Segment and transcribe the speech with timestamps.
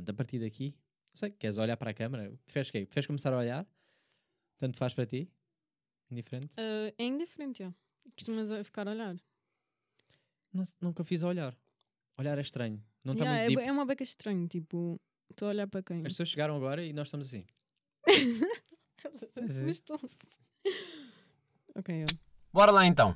[0.00, 0.68] Pronto, a partir daqui,
[1.12, 2.32] não sei, queres olhar para a câmara?
[2.46, 2.86] Preferes o quê?
[2.86, 3.66] Preferes começar a olhar?
[4.58, 5.30] Tanto faz para ti?
[6.10, 6.48] Indiferente?
[6.56, 7.74] Ah, é indiferente, já.
[8.14, 9.16] Costumas a ficar a olhar.
[10.52, 11.54] Não nunca fiz a olhar.
[12.16, 12.82] Olhar é estranho.
[13.04, 13.68] Não está Yeah, muito é, deep.
[13.68, 14.98] é uma beca estranha, tipo,
[15.30, 15.98] estou a olhar para quem?
[15.98, 17.44] As pessoas chegaram agora e nós estamos assim.
[19.36, 20.16] Assustam-se.
[21.74, 22.16] ok, ó.
[22.52, 23.14] Bora lá então.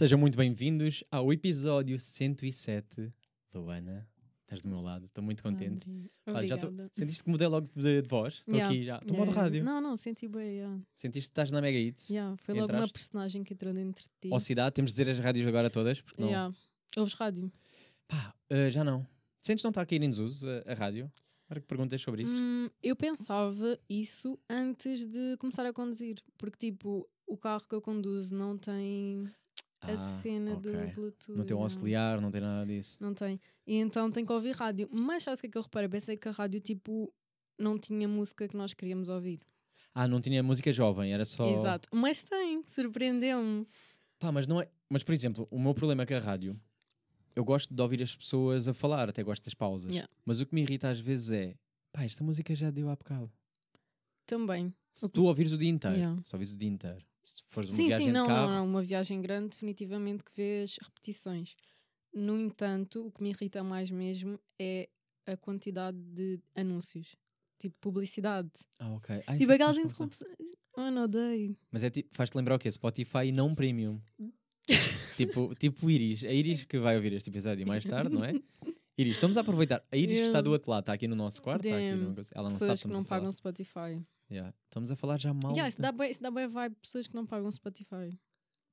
[0.00, 3.12] Sejam muito bem-vindos ao episódio 107.
[3.52, 4.08] Luana,
[4.40, 5.86] estás do meu lado, estou muito contente.
[6.46, 6.72] Já tô-.
[6.90, 8.36] Sentiste que mudei logo de, de voz?
[8.36, 8.94] Estou Yeah, aqui já.
[8.94, 9.42] Estou Yeah, modo yeah.
[9.42, 9.62] rádio.
[9.62, 10.80] Não, não, senti bem, yeah.
[10.94, 12.08] Sentiste que estás na Mega Hits?
[12.08, 12.94] Yeah, Foi logo uma Entraste?
[12.94, 14.32] personagem que entrou dentro de ti.
[14.32, 16.28] Ou cidade, temos de dizer as rádios agora todas, porque não.
[16.28, 16.54] Yeah.
[16.96, 17.52] Ouves rádio?
[18.08, 19.06] Pá, eh, já não.
[19.42, 21.12] Sentes não está a cair em desuso a, a rádio?
[21.44, 22.40] Agora que perguntas sobre isso.
[22.40, 26.22] Hum, eu pensava isso antes de começar a conduzir.
[26.38, 29.30] Porque, tipo, o carro que eu conduzo não tem
[29.80, 30.60] a Ah, cena ok.
[30.72, 31.36] do Bluetooth.
[31.38, 32.98] Não tem um auxiliar, não tem nada disso.
[33.00, 33.40] Não tem.
[33.66, 34.88] E então tem que ouvir rádio.
[34.92, 35.88] Mas sabe o que é que eu reparei?
[35.88, 37.12] Pensei que a rádio, tipo,
[37.58, 39.40] não tinha música que nós queríamos ouvir.
[39.94, 41.46] Ah, não tinha música jovem, era só.
[41.48, 41.88] Exato.
[41.92, 43.66] Mas tem, surpreendeu-me.
[44.18, 44.68] Pá, mas não é.
[44.88, 46.60] Mas, por exemplo, o meu problema com a rádio,
[47.34, 49.90] eu gosto de ouvir as pessoas a falar, até gosto das pausas.
[49.90, 50.08] Yeah.
[50.24, 51.54] Mas o que me irrita às vezes é,
[51.92, 53.32] pá, esta música já deu há bocado.
[54.26, 54.72] Também.
[54.92, 56.22] Se que- tu ouvires o dia inteiro, Yeah.
[56.24, 58.58] se ouvires o dia inteiro, se fores uma Sim, viagem sim, de não, carro, não,
[58.58, 58.66] não.
[58.66, 61.54] Uma viagem grande, definitivamente que vês repetições.
[62.12, 64.88] No entanto, o que me irrita mais mesmo é
[65.26, 67.14] a quantidade de anúncios.
[67.58, 68.50] Tipo, publicidade.
[68.78, 69.22] Ah, ok.
[69.26, 70.06] Ah, tipo, é que aquelas confusão.
[70.06, 70.50] interrupções.
[70.76, 71.56] Oh, não odeio.
[71.70, 72.70] Mas é tipo, faz-te lembrar o quê?
[72.72, 74.00] Spotify e não Premium.
[75.16, 76.24] tipo, tipo Iris.
[76.24, 78.32] A Iris que vai ouvir este episódio mais tarde, não é?
[78.96, 79.84] Iris, estamos a aproveitar.
[79.90, 82.30] A Iris que está do outro lado, está aqui no nosso quarto, está aqui coisa-
[82.34, 83.20] ela não sabe pessoas que que não a falar.
[83.20, 84.02] pagam Spotify.
[84.30, 84.54] Yeah.
[84.66, 85.52] Estamos a falar já mal.
[85.52, 88.10] Yeah, isso, dá bem, isso dá bem vibe pessoas que não pagam Spotify.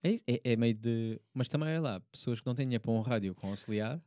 [0.03, 1.19] É, isso, é, é meio de.
[1.33, 3.99] Mas também é lá, pessoas que não têm dinheiro para um rádio com auxiliar.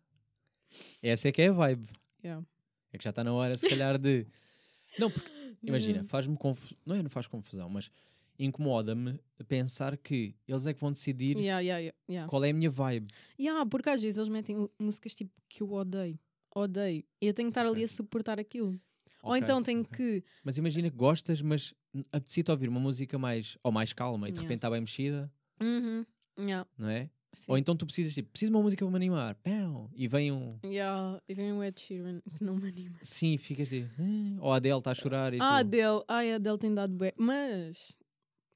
[1.03, 1.87] Essa é que é a vibe.
[2.23, 2.47] Yeah.
[2.93, 4.27] É que já está na hora, se calhar, de.
[4.99, 5.31] Não, porque,
[5.63, 6.77] imagina, faz-me confusão.
[6.85, 7.91] Não é, não faz confusão, mas
[8.39, 12.71] incomoda-me pensar que eles é que vão decidir Yeah, yeah, yeah, qual é a minha
[12.71, 13.13] vibe.
[13.39, 16.19] Yeah, porque às vezes eles metem músicas tipo que eu odeio.
[16.55, 17.05] Odeio.
[17.21, 17.85] E eu tenho que estar ali Ok.
[17.85, 18.81] a suportar aquilo.
[19.23, 19.97] Ou então tenho ok.
[19.97, 20.25] que.
[20.45, 21.75] Mas imagina que gostas, mas
[22.13, 23.59] apetece ouvir uma música mais.
[23.63, 24.43] ou mais calma e de Yeah.
[24.43, 25.31] repente está bem mexida,
[25.63, 26.07] Uhum.
[26.39, 27.11] Yeah, não é?
[27.35, 27.45] sim.
[27.49, 29.35] Ou então tu precisas, tipo, preciso de uma música para me animar.
[29.37, 30.59] Pão, e vem um.
[30.65, 32.99] Yeah, e vem o Ed Sheeran que não me anima.
[33.03, 33.71] Sim, ficas.
[33.73, 35.53] "Ah", Ou a Adele está a chorar e Ah, tu.
[35.55, 36.03] Adele.
[36.09, 37.13] Ai, a Adele tem dado bué.
[37.19, 37.95] Mas.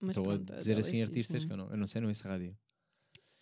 [0.00, 1.46] mas Estou pronto, a dizer Adele é assim fixe, artistas né?
[1.48, 2.56] que eu não, eu não sei, não esse rádio.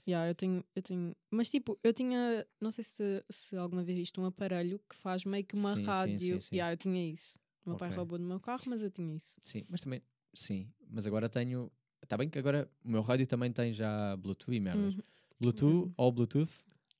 [0.06, 1.16] Yeah, eu tenho, eu tenho.
[1.30, 2.46] Mas tipo, eu tinha.
[2.60, 5.84] Não sei se, se alguma vez viste um aparelho que faz meio que uma Sim,
[5.84, 6.18] sim, rádio.
[6.18, 6.56] sim, sim.
[6.56, 7.38] Yeah, eu tinha isso.
[7.64, 7.96] O meu pai Ok.
[7.98, 9.36] roubou do meu carro, mas eu tinha isso.
[9.40, 10.02] Sim, mas também.
[10.34, 11.70] Sim, mas agora tenho.
[12.02, 14.94] Está bem que agora o meu rádio também tem já Bluetooth e merdas.
[14.94, 15.02] Uhum.
[15.40, 15.94] Bluetooth Uhum.
[15.96, 16.50] ou Bluetooth?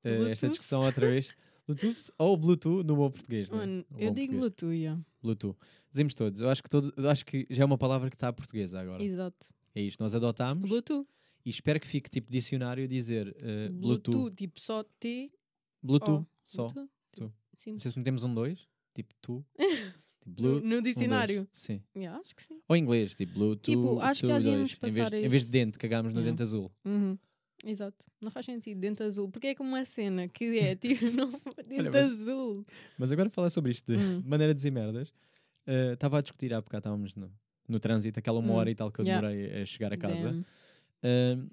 [0.05, 0.51] Eh, esta Bluetooth?
[0.51, 1.37] discussão outra vez.
[1.67, 3.57] Bluetooth ou Bluetooth no bom português, né?
[3.57, 4.39] Mano, No eu digo português.
[4.39, 5.03] Bluetooth, yeah.
[5.21, 5.59] Bluetooth.
[5.91, 6.41] Dizemos todos.
[6.41, 9.03] Eu acho que, todo, eu acho que já é uma palavra que está portuguesa agora.
[9.03, 9.47] Exato.
[9.75, 10.01] É isto.
[10.01, 11.09] Nós adotámos Bluetooth.
[11.45, 14.35] E espero que fique tipo dicionário dizer eh, Bluetooth.
[14.35, 15.31] tipo só T.
[15.83, 16.23] Bluetooth.
[16.23, 16.27] O.
[16.45, 16.69] Só.
[16.69, 16.91] Bluetooth.
[17.17, 17.33] Tu.
[17.57, 17.73] Sim.
[17.73, 18.69] Não sei se metemos um dois.
[18.95, 19.45] Tipo tu.
[20.23, 20.95] Tipo, No, blue, no um, dois.
[20.95, 21.49] dicionário.
[21.51, 21.83] Sim.
[21.97, 22.61] Yeah, acho que sim.
[22.69, 23.63] Ou em inglês, tipo Bluetooth.
[23.77, 24.93] Tipo, acho que two, devíamos dois.
[24.93, 26.31] Em vez, em vez de dente, cagámos no Yeah.
[26.31, 26.71] dente azul.
[26.85, 27.19] Uhum.
[27.67, 28.07] Exato.
[28.21, 28.79] Não faz sentido.
[28.81, 29.29] Dente azul.
[29.33, 31.29] Porque é como uma cena que é tipo não,
[31.67, 32.65] dente mas- azul.
[32.97, 34.23] Mas agora falar sobre isto de Hum.
[34.25, 35.13] maneira de dizer merdas.
[35.67, 37.29] eh, Estava a discutir há bocado, estávamos no,
[37.69, 38.57] no trânsito, aquela uma Hum.
[38.57, 39.27] hora e tal que eu Yeah.
[39.29, 40.31] demorei a chegar a casa.
[40.31, 40.45] Damn.
[41.03, 41.49] Ahm,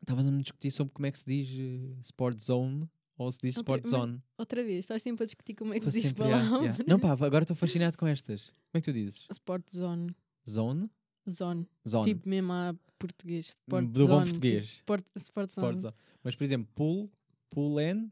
[0.00, 3.56] Estávamos a discutir sobre como é que se diz eh, Sport Zone ou se diz
[3.56, 4.22] Outra- Sport Zone.
[4.38, 6.84] Outra vez, estás sempre a discutir como é que Estou se diz sempre, yeah, yeah.
[6.86, 8.46] Não, pá, agora estou fascinado com estas.
[8.46, 9.26] Como é que tu dizes?
[9.30, 10.14] Sport zone.
[10.48, 10.88] Zone?
[11.28, 11.66] Zone.
[11.86, 12.04] Zone.
[12.14, 13.48] Tipo mesmo a português.
[13.48, 14.68] Sport Do bom zone, português.
[14.68, 15.66] Tipo, sport, sport zone.
[15.66, 15.94] Sport Zone.
[16.22, 17.10] Mas, por exemplo, Pool,
[17.50, 18.10] Pool N.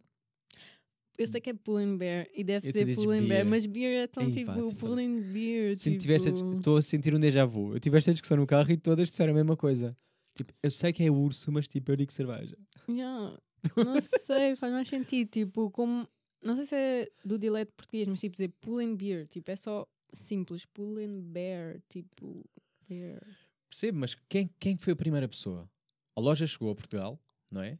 [1.16, 3.46] Eu sei que é pull and bear e deve ser pull and bear, beer.
[3.46, 5.76] mas beer é tão Ei, tipo pá, pull fazes- and beer.
[5.76, 6.12] Tipo...
[6.12, 6.16] a
[6.56, 7.72] Estou a sentir um déjà vu.
[7.74, 9.96] Eu tive esta discussão no carro e todas disseram a mesma coisa.
[10.36, 12.56] Tipo, eu sei que é urso, mas tipo, eu digo cerveja.
[12.88, 13.36] Yeah.
[13.76, 15.28] Não sei, faz mais sentido.
[15.30, 16.06] Tipo, como.
[16.42, 19.26] Não sei se é do dialeto português, mas tipo dizer pull and beer.
[19.26, 20.64] Tipo, é só simples.
[20.66, 21.80] Pull and bear.
[21.88, 22.44] Tipo,
[22.86, 23.20] bear.
[23.68, 25.68] Percebo, mas quem, quem foi a primeira pessoa?
[26.14, 27.18] A loja chegou a Portugal,
[27.50, 27.78] não é?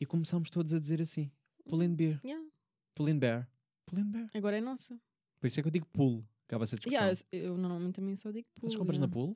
[0.00, 1.30] E começámos todos a dizer assim:
[1.64, 2.46] Pull and beer, Yeah.
[2.94, 3.48] pull and bear,
[3.86, 4.30] pull and bear.
[4.34, 5.00] Agora é nossa.
[5.40, 6.24] Por isso é que eu digo pull.
[6.46, 7.00] Acaba-se a discussão.
[7.00, 8.68] Yeah, eu, eu normalmente também só digo pull.
[8.68, 9.34] Mas compras na yeah.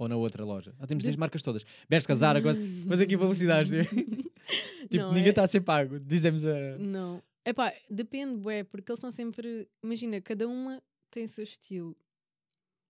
[0.00, 0.74] Ou na outra loja?
[0.78, 1.62] Ah, temos De- as marcas todas.
[1.86, 2.58] Bershka, Zara, coisa.
[2.86, 3.68] Mas aqui publicidades.
[3.70, 3.84] né?
[3.84, 6.00] tipo, Não, ninguém é- está a ser pago.
[6.00, 6.78] Dizemos a.
[6.78, 7.22] Não.
[7.44, 9.68] Epá, depende, bué, porque eles são sempre.
[9.82, 11.94] Imagina, cada uma tem o seu estilo.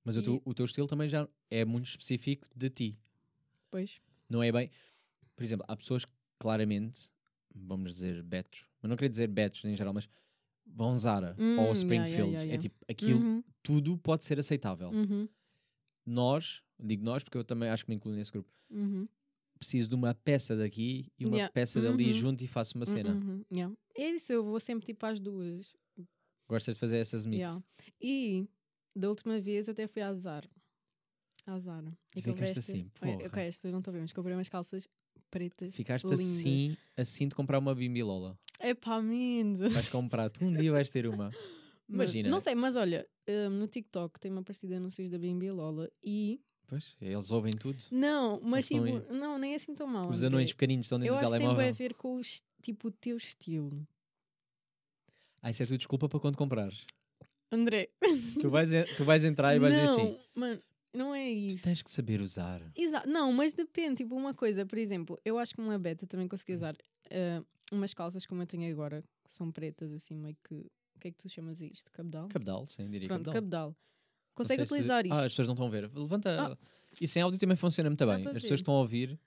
[0.05, 2.99] Mas o, E- teu, o teu estilo também já é muito específico de ti.
[3.73, 4.01] Pois.
[4.29, 4.71] Não é bem.
[5.35, 7.11] Por exemplo, há pessoas que claramente,
[7.53, 10.09] vamos dizer betos, mas não queria dizer betos em geral, mas
[10.65, 12.13] vão Zara Hum, ou Springfield.
[12.13, 12.63] yeah, yeah, É yeah.
[12.63, 14.91] tipo, aquilo Uhum, tudo pode ser aceitável.
[14.91, 15.29] uhum,
[16.07, 19.07] Nós, digo nós porque eu também acho que me incluo nesse grupo, uhum,
[19.59, 21.53] preciso de uma peça daqui e uma Yeah.
[21.53, 22.13] peça dali Uhum.
[22.13, 23.13] junto e faço uma cena.
[23.15, 23.75] uhum, yeah.
[23.95, 25.77] É isso, eu vou sempre tipo às duas.
[26.49, 27.39] Gostas de fazer essas mix?
[27.41, 27.63] Yeah.
[28.01, 28.49] E
[28.97, 30.49] da última vez até fui à Zara.
[31.47, 31.97] À Zara.
[32.17, 33.27] E ficaste estas- assim, porra.
[33.27, 34.89] Ok, as pessoas não estão a ver, mas comprei umas calças
[35.31, 35.77] pretas.
[35.77, 36.21] Ficaste lindas.
[36.21, 38.39] assim, assim de comprar uma bimbilola.
[38.59, 39.73] É pá, mendes.
[39.73, 41.31] Vais comprar, tu um dia vais ter uma.
[41.93, 42.29] Mas- Imagina.
[42.29, 46.41] Não sei, mas olha, hum, no TikTok tem-me aparecido anúncios da Bimbi Lola e.
[46.69, 47.83] Pois, eles ouvem tudo.
[47.91, 50.09] Não, mas tipo, não, nem é assim tão mal.
[50.09, 51.75] Os anões pequeninos estão dentro Eu do acho que tem a telemóvel.
[51.75, 53.85] ver com os, tipo, o teu estilo.
[55.43, 56.85] Ah, isso é tua desculpa para quando comprares.
[57.51, 57.89] André.
[58.41, 60.61] tu, vais, tu vais entrar e vais dizer não, assim: mano,
[60.95, 61.63] não é tu isso.
[61.65, 62.63] tens que saber usar.
[62.77, 63.09] Exato.
[63.09, 63.97] Não, mas depende.
[64.05, 66.77] Tipo, uma coisa, por exemplo, eu acho que uma beta também consegui usar
[67.11, 67.43] ah,
[67.73, 70.71] umas calças como eu tenho agora, que são pretas, assim, meio que.
[71.01, 71.91] O que é que tu chamas isto?
[71.93, 72.29] Cabedal?
[72.29, 73.35] Cabedal, sim, diria Pronto, cabedal.
[73.35, 73.69] cabedal.
[73.71, 73.77] Não
[74.35, 75.15] Consegue sei se- utilizar isto.
[75.15, 75.91] Ah, as pessoas não estão a ver.
[75.95, 76.53] Levanta.
[76.53, 76.59] Ah.
[77.01, 78.27] E sem áudio também funciona muito bem.
[78.29, 79.19] As pessoas estão a ouvir.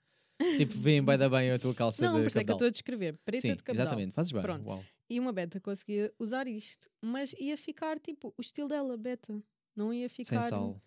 [0.56, 2.54] Tipo, veem bem da bem a tua calça não, de por isso é que eu
[2.54, 3.18] estou a descrever.
[3.24, 3.86] Preta Sim, de cabedal.
[3.86, 4.12] exatamente.
[4.12, 4.42] Fazes bem.
[4.42, 4.64] Pronto.
[4.66, 4.84] Uau.
[5.10, 9.40] E uma beta conseguia usar isto, mas ia ficar tipo o estilo dela, beta.
[9.76, 10.40] Não ia ficar.
[10.42, 10.80] Sem sal.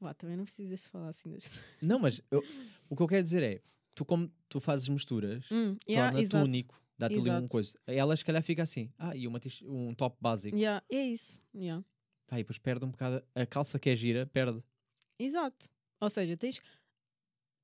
[0.00, 1.50] Vá, também não precisas falar assim das
[1.80, 2.42] Não, mas eu-
[2.88, 3.60] o que eu quero dizer é:
[3.94, 6.80] tu, como tu fazes misturas, hum, yeah, torna-te único.
[6.98, 7.78] Dá-te ali uma coisa.
[7.86, 8.90] Ela, se calhar, fica assim.
[8.98, 10.56] Ah, e uma tis- um top básico.
[10.56, 11.42] Yeah, é isso.
[11.54, 11.84] Yeah.
[12.26, 13.22] Pá, e depois perde um bocado.
[13.34, 14.62] A calça que é gira, perde.
[15.18, 15.68] Exato.
[16.00, 16.60] Ou seja, tens.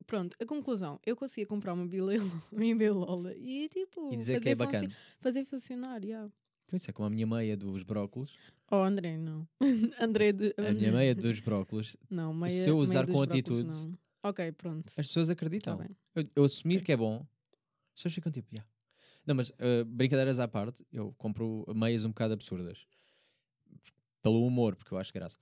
[0.06, 0.98] Pronto, a conclusão.
[1.06, 2.32] Eu conseguia comprar uma Bilola
[3.36, 4.12] e tipo.
[4.12, 4.96] E dizer fazer que é funci- bacana.
[5.20, 6.30] Fazer funcionar, yeah.
[6.72, 8.32] Isso é como a minha meia dos brócolos.
[8.70, 9.46] Oh, André, não.
[10.00, 10.32] André.
[10.32, 10.52] Do...
[10.56, 11.96] A minha meia dos brócolos.
[12.08, 13.98] Não, meia, se eu meia usar dos com brócolis, atitude, não.
[14.22, 14.92] Ok, pronto.
[14.96, 15.76] As pessoas Tá acreditam.
[15.76, 15.88] bem.
[16.14, 18.64] eu, eu assumir que é bom, as pessoas ficam tipo, "Ya."
[19.26, 22.86] Não, mas uh, brincadeiras à parte, eu compro meias um bocado absurdas.
[24.22, 25.38] Pelo humor, porque eu acho graça.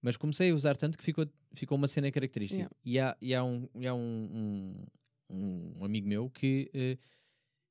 [0.00, 2.62] Mas comecei a usar tanto que ficou, ficou uma cena característica.
[2.62, 2.76] Yeah.
[2.84, 4.84] E há, e há, um, e há um,
[5.30, 6.98] um, um amigo meu que eh,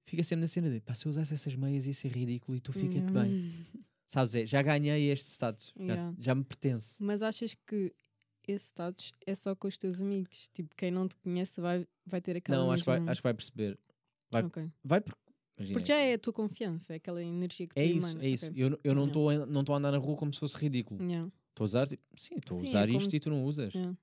[0.05, 2.61] fica sempre na cena de pá, se eu usasse essas meias ia ser ridículo e
[2.61, 3.33] tu fica-te bem.
[3.33, 3.81] Hum.
[4.07, 6.15] Sabes, é, já ganhei este status, já- Yeah.
[6.19, 7.01] já, me pertence.
[7.01, 7.93] Mas achas que
[8.45, 10.49] esse status é só com os teus amigos?
[10.49, 13.23] Tipo, quem não te conhece vai, vai ter aquela Não, acho que, vai, acho que
[13.23, 13.79] vai perceber.
[14.29, 14.69] vai- Ok.
[14.83, 15.30] Vai porque.
[15.61, 18.23] Imagina, Porque já é a tua confiança, é aquela energia que tu É isso, emanas.
[18.23, 18.45] é isso.
[18.47, 18.63] Ok.
[18.63, 19.07] Eu, eu não Yeah.
[19.07, 21.01] estou a, não estou a andar na rua como se fosse ridículo.
[21.03, 23.43] Yeah, Estou a usar, tipo, sim, estou a é usar como- isto e tu não
[23.45, 23.73] usas.
[23.73, 23.97] yeah.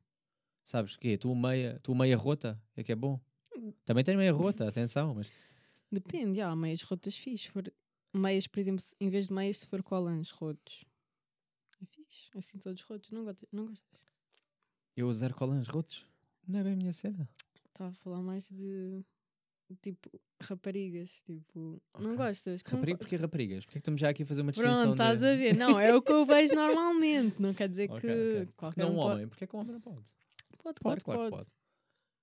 [0.64, 1.16] Sabes o quê?
[1.16, 3.18] Tu meia, tu meia rota, é que é bom.
[3.84, 5.30] Também tem meia rota, atenção, mas
[5.90, 7.48] Depende, há meias rotas fixe.
[7.48, 7.64] For
[8.14, 10.84] meias, por exemplo, em vez de meias, se for colãs rotos.
[11.80, 12.28] É fixe.
[12.36, 13.10] Assim todos rotos.
[13.10, 13.48] Não gostas?
[13.50, 14.00] Não gostas?
[14.96, 16.04] eu usar colãs rotos
[16.46, 17.28] não é bem a minha cena.
[17.68, 19.02] Estava a falar mais de
[19.76, 21.22] tipo raparigas.
[21.22, 22.16] Tipo, não Ok.
[22.16, 22.62] gostas?
[22.64, 23.64] Não Rapariga, go- porque raparigas?
[23.64, 25.26] Porque é que estamos já aqui a fazer uma distinção Pronto, estás de...
[25.26, 25.56] a ver.
[25.56, 27.40] Não, é o que eu vejo normalmente.
[27.40, 28.06] Não quer dizer Ok, que
[28.42, 28.48] ok.
[28.56, 29.96] qualquer Não um um pode- homem, porque é que um homem não pode?
[30.62, 31.30] Pode, Claro, pode, claro que pode.
[31.30, 31.50] pode.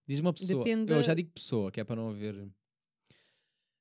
[0.07, 2.35] Diz uma pessoa, Depende eu já digo pessoa, que é para não haver...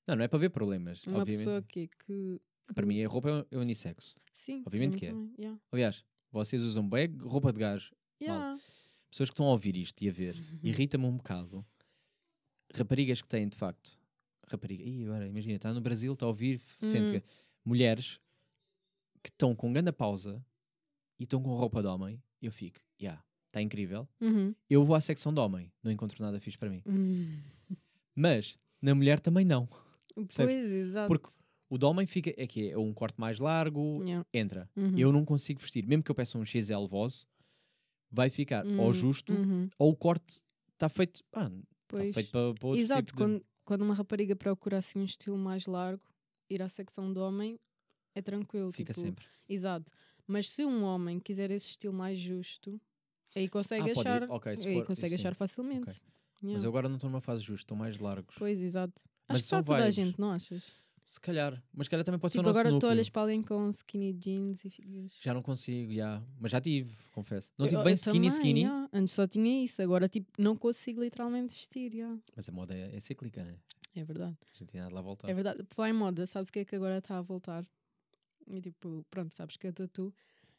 [0.07, 1.39] Não, não é para ver problemas, Uma obviamente.
[1.45, 2.41] pessoa que, que
[2.75, 4.15] Para mim a roupa é unissexo.
[4.33, 5.15] Sim, obviamente que é.
[5.39, 5.59] yeah.
[5.73, 8.59] Aliás, vocês usam bem roupa de gajo, Yeah.
[9.11, 11.65] pessoas que estão a ouvir isto e a ver, irrita-me um bocado.
[12.77, 13.99] Raparigas que têm, de facto,
[14.49, 17.21] rapariga, Ih, agora, imagina, está no Brasil, está a ouvir, Hum.
[17.65, 18.21] mulheres
[19.23, 20.45] que estão com grande pausa
[21.19, 24.07] e estão com roupa de homem, eu fico, já, está incrível.
[24.21, 24.55] Uhum.
[24.69, 26.83] Eu vou à secção de homem, não encontro nada fixe para mim.
[26.87, 27.41] Hum.
[28.15, 29.69] Mas na mulher também não,
[30.15, 31.09] Pois, exato.
[31.09, 31.29] porque
[31.71, 34.27] o de homem fica, é que é um corte mais largo, Yeah.
[34.33, 34.71] entra.
[34.77, 34.99] Uhum.
[34.99, 37.27] Eu não consigo vestir, mesmo que eu peça um XL voz,
[38.11, 39.69] vai ficar ou Hum, justo uhum.
[39.79, 40.43] ou o corte
[40.75, 41.25] está feito,
[41.97, 42.15] está Pois.
[42.15, 45.39] feito para, para outro Exato, tipo de- quando, quando uma rapariga procura assim um estilo
[45.39, 46.03] mais largo,
[46.51, 47.59] ir à secção de homem
[48.15, 48.73] é tranquilo.
[48.73, 49.27] fica tipo, sempre.
[49.49, 49.91] Exato.
[50.27, 52.81] Mas se um homem quiser esse estilo mais justo,
[53.35, 54.31] aí consegue Ah, achar.
[54.31, 55.15] Ok, se aí for- consegue sim.
[55.17, 55.89] achar facilmente.
[55.91, 55.95] Ok.
[56.43, 56.55] Yeah.
[56.55, 58.35] Mas eu agora não estou numa fase justa, estou mais largos.
[58.39, 58.95] Pois, exato.
[59.29, 60.63] Mas Acho que está toda a gente, não achas?
[61.07, 62.91] Se calhar, mas se calhar também pode ser Tipo, o nosso agora tu núcleo.
[62.93, 65.19] olhas para alguém com skinny jeans e ficas.
[65.21, 66.23] Já não consigo, já.
[66.41, 67.53] Mas já tive, confesso.
[67.59, 68.61] Não Eu- tive eu bem skinny, também, skinny.
[68.63, 68.89] yeah.
[68.93, 71.93] Antes só tinha isso, agora tipo, não consigo literalmente vestir.
[71.93, 72.19] yeah.
[72.35, 73.57] Mas a moda é, é cíclica, né?
[73.95, 74.37] É verdade.
[74.53, 75.29] A gente tinha de lá voltar.
[75.29, 75.63] É verdade.
[75.71, 77.65] Falar em moda, sabes o que é que agora está a voltar?
[78.49, 80.13] E tipo, pronto, sabes que a tatu,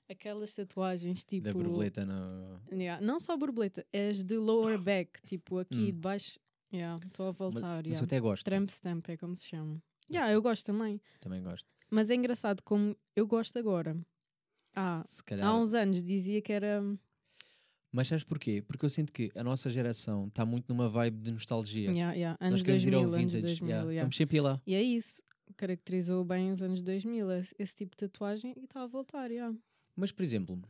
[0.10, 1.44] aquelas tatuagens tipo.
[1.46, 2.62] Da borboleta no...
[2.72, 5.86] Yeah, Não só borboleta, é as de lower back, tipo aqui Hum.
[5.88, 6.40] de baixo.
[6.72, 7.62] Yeah, Estou a Mas, voltar.
[7.78, 8.00] mas yeah.
[8.00, 8.44] eu até gosto.
[8.44, 9.82] Tramp stamp é como se chama.
[10.12, 11.02] Yeah, eu gosto também.
[11.20, 11.68] Também gosto.
[11.90, 13.98] Mas é engraçado como eu gosto agora.
[14.76, 15.48] Ah, calhar.
[15.48, 16.82] há uns anos dizia que era.
[17.92, 18.62] Mas sabes porquê?
[18.62, 21.90] Porque eu sinto que a nossa geração está muito numa vibe de nostalgia.
[21.90, 23.42] Yeah, yeah, Nós anos queremos 2000, ir ao vintage.
[23.42, 23.84] 2000, yeah.
[23.84, 23.96] yeah.
[23.96, 24.62] Estamos sempre lá.
[24.68, 25.24] E é isso.
[25.56, 29.56] Caracterizou bem os anos 2000, esse tipo de tatuagem, e está a voltar, yeah.
[29.96, 30.62] Mas, por exemplo,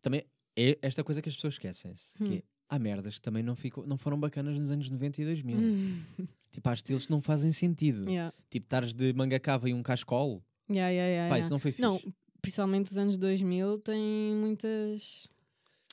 [0.00, 0.24] também
[0.56, 2.14] é esta coisa que as pessoas esquecem-se.
[2.14, 2.34] Que Hum.
[2.36, 5.58] é, há merdas que também não, ficam, não foram bacanas nos anos 90 e 2000.
[5.58, 6.02] Hum.
[6.50, 8.08] Tipo, há estilos que não fazem sentido.
[8.10, 8.34] yeah.
[8.50, 10.42] Tipo, estares de manga cava e um cascol.
[10.70, 11.38] Yeah, yeah, yeah, Pá, yeah.
[11.40, 11.82] isso não foi fixe.
[11.82, 12.00] Não,
[12.42, 15.28] principalmente os anos 2000 têm muitas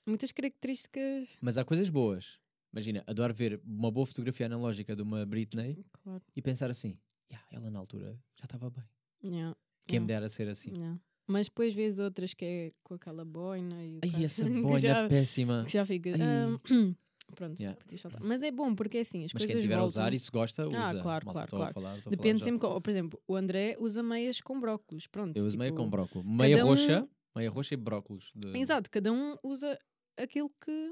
[0.06, 1.30] muitas características.
[1.42, 2.40] Mas há coisas boas.
[2.74, 6.22] Imagina, adoro ver uma boa fotografia analógica de uma Britney Claro.
[6.36, 6.98] e pensar assim,
[7.32, 8.84] "Ya, ela na altura já estava bem.
[9.24, 9.56] Yeah,
[9.88, 10.72] Quem me yeah, dera ser assim.
[10.76, 11.00] yeah.
[11.28, 15.64] Mas depois vês outras que é com aquela boina e Ai, essa boina já, péssima.
[15.66, 16.12] que já fica.
[16.12, 16.96] Ai.
[17.30, 17.80] ah, pronto, Yeah.
[17.98, 18.22] saltar.
[18.24, 19.90] Mas é bom porque é assim, as Mas quem coisas tiver a voltam.
[20.04, 20.78] usar e se gosta, usa.
[20.78, 21.72] Ah, claro, Malta, claro, claro.
[21.72, 25.08] A falar, a Depende sempre, com- por exemplo, o André usa meias com brócolos.
[25.08, 25.36] Pronto.
[25.38, 26.28] Eu uso meia tipo, com brócolis.
[26.28, 28.32] Meia um- roxa, meia roxa e brócolis.
[28.36, 29.78] de- Exato, cada um usa
[30.18, 30.92] aquilo que.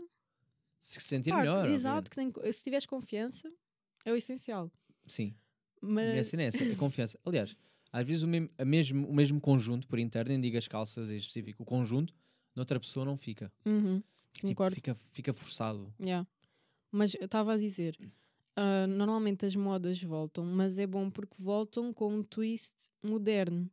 [0.82, 1.68] Se sentir melhor.
[1.70, 3.52] exato, que tem, se tiveres confiança,
[4.06, 4.72] é o essencial.
[5.08, 5.34] Sim.
[5.82, 6.28] A minha Mas.
[6.28, 7.20] cena é essa, é confiança.
[7.26, 7.56] Aliás,
[7.92, 11.10] às vezes o mesmo, a mesmo, o mesmo conjunto, por interno, nem digo as calças
[11.10, 12.14] em específico, o conjunto,
[12.56, 13.52] noutra pessoa não fica.
[13.66, 14.02] Uhum,
[14.44, 15.94] Tipo, fica, fica forçado.
[16.00, 16.28] Yeah.
[16.92, 17.98] Mas eu estava a dizer,
[18.56, 23.70] ah, normalmente as modas voltam, mas é bom porque voltam com um twist moderno.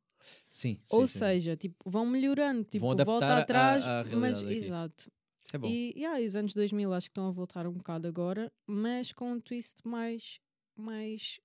[0.48, 0.80] Sim.
[0.90, 1.18] Ou sim, sim.
[1.18, 4.64] seja, tipo, vão melhorando, tipo, adaptar volta atrás, à mas realidade aqui.
[4.64, 5.12] exato.
[5.44, 5.66] Isso é bom.
[5.68, 9.32] E yeah, os anos 2000 acho que estão a voltar um bocado agora, mas com
[9.32, 10.40] um twist mais
[10.76, 11.40] mais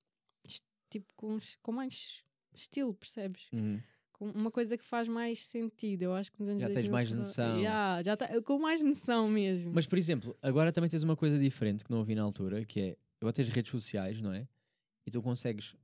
[0.90, 3.48] tipo com, com mais estilo, percebes?
[3.52, 3.82] Uhum.
[4.20, 6.04] Uma coisa que faz mais sentido.
[6.04, 7.58] Eu acho que nos anos Já tens 2000 mais noção.
[7.58, 9.72] Yeah, já tá, com mais noção mesmo.
[9.74, 12.80] Mas, por exemplo, agora também tens uma coisa diferente que não ouvi na altura, que
[12.80, 14.48] é, agora tens redes sociais, não é?
[15.06, 15.76] E tu consegues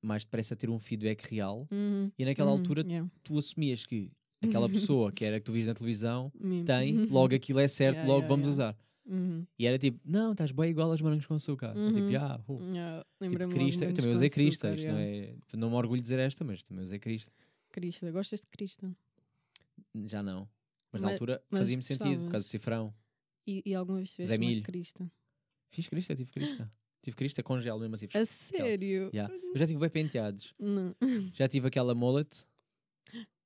[0.00, 4.10] mais depressa ter um feedback real Uhum, e naquela uhum, altura yeah, tu assumias que
[4.40, 6.32] aquela pessoa que era que tu vias na televisão
[6.66, 8.76] tem, logo aquilo é certo, Yeah, logo vamos usar.
[9.04, 11.74] Uhum, E era tipo, não, estás bem igual aos morangos com açúcar.
[11.76, 12.16] Eu Tipo, Uhum.
[12.16, 12.62] ah, uh.
[12.72, 14.92] yeah, Tipo, crista, também usei crista, açúcar, isto yeah.
[14.92, 15.56] não é.
[15.56, 17.32] Não me orgulho de dizer esta, mas também usei crista.
[17.72, 18.94] Crista, gostas de Crista?
[20.06, 20.48] Já não.
[20.92, 22.94] Mas, na Mas- altura mas fazia-me sentido, por causa do cifrão.
[23.46, 24.62] E, e alguma vez tiveste Zé uma.
[24.62, 25.10] Crista?
[25.70, 26.70] Fiz crista, tive crista.
[27.02, 28.06] tive crista com gel mesmo assim.
[28.14, 29.10] A sério?
[29.12, 29.34] Yeah.
[29.34, 30.54] Eu já tive bem penteados.
[30.58, 30.94] Não.
[31.34, 32.44] Já tive aquela mullet.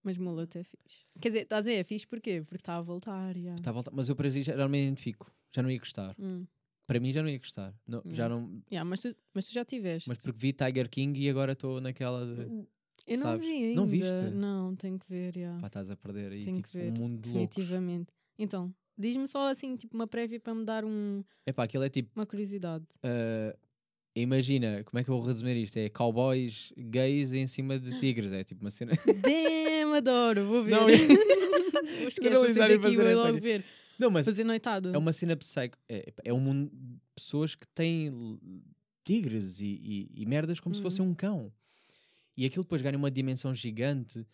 [0.02, 1.04] Mas mullet é fixe.
[1.20, 2.42] Quer dizer, estás a dizer, é fixe porquê?
[2.42, 3.36] Porque está a voltar.
[3.36, 3.60] yeah.
[3.62, 5.32] Tá a voltar, mas eu para si já não me identifico.
[5.52, 6.14] Já não ia gostar.
[6.18, 6.46] Hum.
[6.86, 7.74] Para mim já não ia gostar.
[7.86, 8.28] Não, Já Hum.
[8.28, 10.08] não, Yeah, mas, tu, mas tu já tiveste.
[10.08, 12.66] mas porque vi Tiger King e agora estou naquela de.
[13.06, 13.46] Eu não sabes?
[13.46, 13.74] vi ainda.
[13.80, 14.30] Não viste?
[14.34, 15.36] Não, tenho que ver.
[15.36, 15.60] Yeah.
[15.60, 16.90] Pá, estás a perder aí Tenho tipo, que ver.
[16.92, 18.12] um mundo definitivamente.
[18.38, 22.10] Então, diz-me só assim, tipo, uma prévia para me dar um, Epá, aquilo é tipo.
[22.16, 22.84] uma curiosidade.
[23.02, 23.56] ah,
[24.14, 25.76] imagina, como é que eu vou resumir isto?
[25.76, 28.32] É cowboys gays em cima de tigres.
[28.32, 28.92] É tipo uma cena.
[29.06, 30.70] Damn, adoro, vou ver.
[30.70, 30.80] Não,
[32.00, 33.64] vou esquecer daqui, vou logo ver.
[33.98, 34.90] Não, mas Fazer noitada.
[34.90, 35.78] é uma cena psycho.
[35.88, 38.12] É, é um mundo de pessoas que têm
[39.04, 41.10] tigres e, e- e merdas como se fosse Uhum.
[41.10, 41.52] um cão.
[42.36, 44.26] E aquilo depois ganha uma dimensão gigante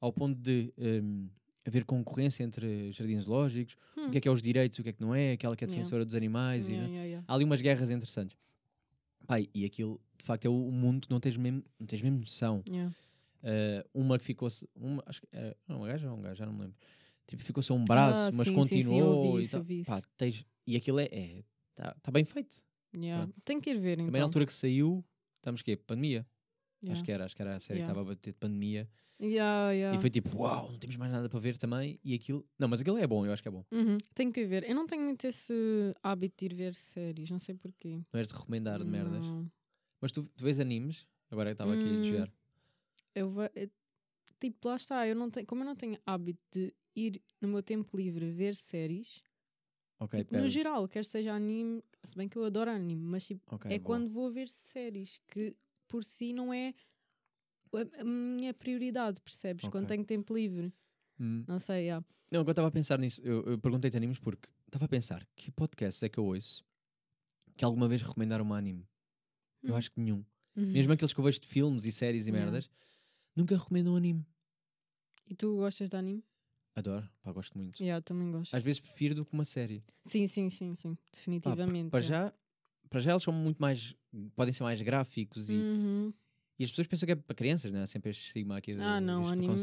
[0.00, 1.28] ao ponto de hum,
[1.66, 4.10] haver concorrência entre jardins zoológicos, o Hum.
[4.10, 5.66] que é que é os direitos, o que é que não é, aquela que é
[5.66, 5.76] Yeah.
[5.78, 6.68] defensora dos animais.
[6.68, 6.92] e, Yeah, né?
[6.94, 7.24] yeah, yeah.
[7.28, 8.36] Há ali umas guerras interessantes.
[9.26, 12.00] Pai, e aquilo, de facto, é o o mundo que não tens mesmo, não tens
[12.02, 12.62] mesmo noção.
[12.68, 12.94] Yeah.
[13.42, 16.52] Uh, uma que ficou uma, acho que era uma gaja ou um gajo, já não
[16.52, 16.76] me lembro.
[17.26, 20.02] Tipo, ficou só um braço, Ah, mas sim, sim, sim, continuou vi e isso, Pá,
[20.16, 22.56] tens, e aquilo é, é tá, tá bem feito.
[22.94, 23.30] Yeah.
[23.44, 24.06] Tenho que ir ver então.
[24.06, 25.04] Também na altura que saiu,
[25.36, 26.26] estamos que Pandemia.
[26.82, 26.92] Yeah.
[26.92, 27.92] Acho que era, acho que era a série Yeah.
[27.94, 28.88] que estava a bater de pandemia.
[29.20, 29.96] Yeah.
[29.96, 32.00] E foi tipo, uau, não temos mais nada para ver também.
[32.02, 33.64] E aquilo, não, mas aquilo é bom, eu acho que é bom.
[33.70, 34.66] Uhum, Tenho que ver.
[34.68, 35.52] Eu não tenho muito esse
[36.02, 38.00] hábito de ir ver séries, não sei porquê.
[38.12, 39.26] Não és de recomendar de merdas.
[39.26, 39.50] Não.
[40.00, 41.06] Mas tu, tu vês animes?
[41.30, 42.32] Agora eu estava aqui a Hum, desviar.
[43.14, 43.70] Eu vou, eu-
[44.40, 47.62] tipo, lá está, eu não tenho, como eu não tenho hábito de ir no meu
[47.62, 49.22] tempo livre ver séries,
[49.98, 53.42] Ok, tipo, no geral, quer seja anime, se bem que eu adoro anime, mas tipo,
[53.54, 53.84] Ok, é boa.
[53.86, 55.54] quando vou ver séries, que
[55.90, 56.72] por si não é
[57.98, 59.68] a, minha prioridade, percebes?
[59.68, 59.96] Quando Ok.
[59.96, 60.72] tenho tempo livre,
[61.18, 61.44] Hum.
[61.46, 62.04] não sei, yeah.
[62.32, 63.20] Não, eu estava a pensar nisso.
[63.24, 66.64] Eu, eu perguntei-te animes porque estava a pensar que podcast é que eu ouço
[67.56, 68.88] que alguma vez recomendaram um anime.
[69.62, 69.76] Eu Hum.
[69.76, 70.24] acho que nenhum.
[70.56, 70.72] Uhum.
[70.72, 72.50] Mesmo aqueles que eu vejo de filmes e séries e Yeah.
[72.50, 72.70] merdas,
[73.36, 74.24] nunca recomendam um anime.
[75.28, 76.24] E tu gostas de anime?
[76.74, 77.80] Adoro, pá, gosto muito.
[77.82, 78.54] Yeah, também gosto.
[78.54, 79.82] Às vezes prefiro do que uma série.
[80.04, 81.90] Sim, sim, sim, sim, Pá, definitivamente.
[81.90, 82.28] para, yeah.
[82.28, 82.34] já,
[82.90, 83.94] para já eles são muito mais.
[84.34, 86.12] podem ser mais gráficos e, Uhum.
[86.58, 87.80] e as pessoas pensam que é para crianças, né?
[87.82, 89.54] Há sempre este estigma aqui Ah, não, anime.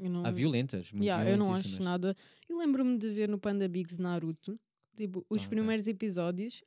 [0.00, 2.16] Eu não, Há violentas, muito Yeah, eu não acho nada.
[2.48, 4.58] Eu lembro-me de ver no Panda Bigs Naruto,
[4.96, 6.64] tipo, os Ah, primeiros episódios,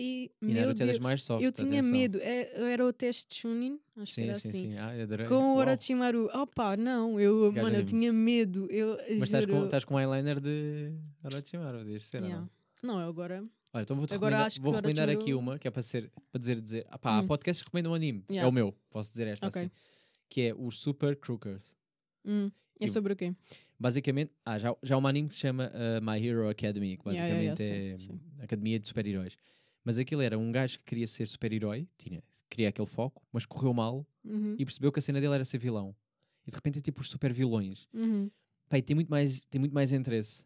[0.00, 1.90] E, E meu Naruto é Deus, mais soft, eu tinha atenção.
[1.90, 2.18] medo.
[2.22, 4.58] É, era o teste Chunin, acho que Sim, era sim, assim.
[4.70, 4.78] sim.
[4.78, 5.08] Ah, eu.
[5.28, 5.56] Com o.
[5.56, 6.30] Orochimaru.
[6.32, 7.84] Opa, não, eu, Gajo mano, eu anime.
[7.84, 8.66] tinha medo.
[8.70, 10.92] Eu Mas estás com, estás com um eyeliner de
[11.24, 12.48] Orochimaru, podias ser, ou Yeah.
[12.80, 12.94] não?
[12.94, 13.44] Não, eu agora.
[13.74, 15.82] Olha, então vou-te Agora recomendar, acho que vou o recomendar aqui uma, que é para,
[15.82, 17.26] ser, para dizer, dizer ah pá, há Hum.
[17.26, 18.48] podcasts que recomendam um anime, é Yeah.
[18.48, 19.62] o meu, posso dizer esta Ok.
[19.62, 19.70] assim,
[20.28, 21.76] que é os Super Crookers.
[22.24, 23.34] Hum, é sobre o quê?
[23.78, 27.04] Basicamente, ah, já, já há um anime que se chama uh, My Hero Academy, que
[27.06, 28.20] Yeah, yeah, basicamente yeah, é sim, sim.
[28.42, 29.36] academia de super-heróis.
[29.84, 33.72] Mas aquilo era um gajo que queria ser super-herói, tinha, queria aquele foco, mas correu
[33.72, 35.94] mal Uhum, e percebeu que a cena dele era ser vilão.
[36.46, 37.86] E de repente é tipo os super-vilões.
[37.94, 38.30] uhum.
[38.68, 40.44] Pá, e tem muito mais, tem muito mais interesse.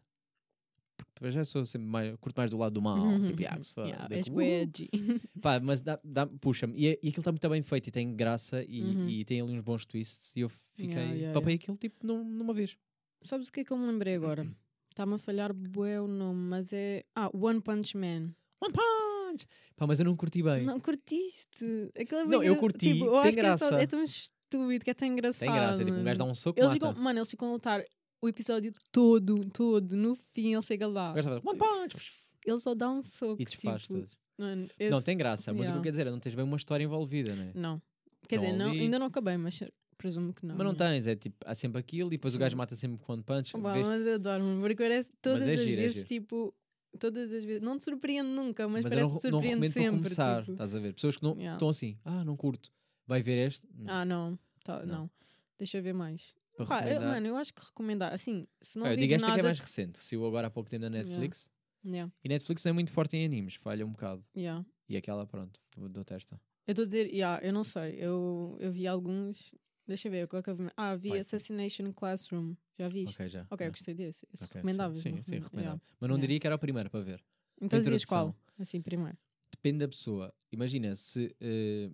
[1.23, 2.97] Para já sou sempre mais, curto mais do lado do mal.
[2.97, 4.89] Uhum, tipo, ah, que se foda, Yeah, tipo, edgy.
[5.41, 6.73] Pá, mas dá, dá, puxa-me.
[6.77, 9.07] E, e aquilo está muito bem feito e tem graça e, Uhum.
[9.07, 10.35] e tem ali uns bons twists.
[10.35, 10.87] E eu fiquei.
[10.93, 11.63] Yeah, yeah, papei yeah.
[11.63, 12.75] aquilo tipo num- numa vez.
[13.21, 14.43] Sabes o que é que eu me lembrei agora?
[14.91, 17.05] Está-me a falhar bué o nome, mas é.
[17.15, 18.33] Ah, One Punch Man.
[18.61, 19.47] One Punch!
[19.77, 20.63] Pá, mas eu não curti bem.
[20.65, 21.89] Não curtiste?
[21.99, 23.81] Aquilo é Não, eu curti, Tipo, eu tem que é, só- graça.
[23.81, 25.39] é tão estúpido que é tão engraçado.
[25.47, 25.83] tem graça.
[25.85, 26.87] Tipo, um gajo dá um soco Eles mata.
[26.89, 27.83] ficam, mano, eles ficam a lutar
[28.23, 29.95] o episódio todo, todo.
[29.95, 31.13] No fim, ele chega lá.
[31.13, 32.21] One Punch!
[32.45, 33.41] Ele só dá um soco.
[33.41, 34.07] E desfaz tipo, tudo.
[34.37, 35.53] Mano, Não, esse- tem graça.
[35.53, 35.77] Mas o que yeah.
[35.79, 37.51] eu quero dizer é não tens bem uma história envolvida, né?
[37.53, 37.81] Não.
[38.27, 39.61] Quer dizer, não, ainda não acabei, mas
[39.97, 40.55] presumo que não.
[40.55, 40.89] Mas não yeah.
[40.95, 41.07] tens.
[41.07, 42.57] É tipo, há sempre aquilo e depois o gajo Sim.
[42.57, 43.55] mata sempre com One Punch.
[43.55, 46.07] Opa, vês- mas eu adoro-me, porque parece todas é as giro, é vezes, giro.
[46.07, 46.53] tipo,
[46.99, 49.69] todas as vezes, não te surpreende nunca, mas, Mas, parece não, que não surpreende para
[49.71, 49.97] sempre.
[49.97, 50.39] começar.
[50.41, 50.51] tipo.
[50.53, 50.93] Estás a ver?
[50.93, 51.53] Pessoas que não Yeah.
[51.55, 52.71] estão assim, ah, não curto.
[53.05, 53.67] Vai ver este?
[53.77, 53.93] Não.
[53.93, 54.97] Ah, não, tá, Não.
[54.99, 55.11] não.
[55.57, 56.33] Deixa eu ver mais.
[56.55, 57.09] Para Pá, eu, recomendar.
[57.13, 59.37] mano, eu acho que recomendar, assim, se não Ah, eu digo esta nada...
[59.37, 60.03] que é mais recente.
[60.03, 61.51] Saiu agora há pouco tempo na Netflix.
[61.85, 64.23] Yeah, E Netflix não é muito forte em animes, falha um bocado.
[64.37, 64.65] yeah.
[64.87, 66.39] E aquela, pronto, dou- testa.
[66.65, 69.53] Eu estou a dizer, yeah, eu não sei, eu, eu vi alguns,
[69.85, 70.67] deixa eu ver, qual é que eu vi?
[70.77, 71.19] Ah, vi Vai.
[71.19, 73.15] Assassination Classroom, já viste?
[73.15, 73.45] Ok, já.
[73.51, 74.95] Ok, eu gostei desse, esse Ok, recomendável.
[74.95, 75.59] Sim, sim, recomendável.
[75.61, 75.81] yeah.
[75.99, 76.21] Mas não Yeah.
[76.21, 77.21] diria que era o primeiro para ver.
[77.61, 78.33] Então dizias qual?
[78.57, 79.17] Assim, primeiro.
[79.51, 80.33] Depende da pessoa.
[80.51, 81.89] Imagina, se, eh,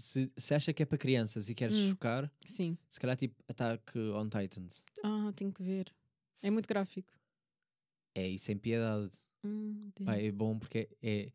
[0.00, 1.90] se, se acha que é para crianças e queres Hum.
[1.90, 2.76] chocar, Sim.
[2.90, 4.84] se calhar tipo Attack on Titans.
[5.04, 5.94] Ah, tenho que ver.
[6.42, 7.12] É muito gráfico.
[8.14, 9.12] É isso sem piedade.
[9.44, 11.20] Hum, Pá, é bom porque é.
[11.26, 11.32] é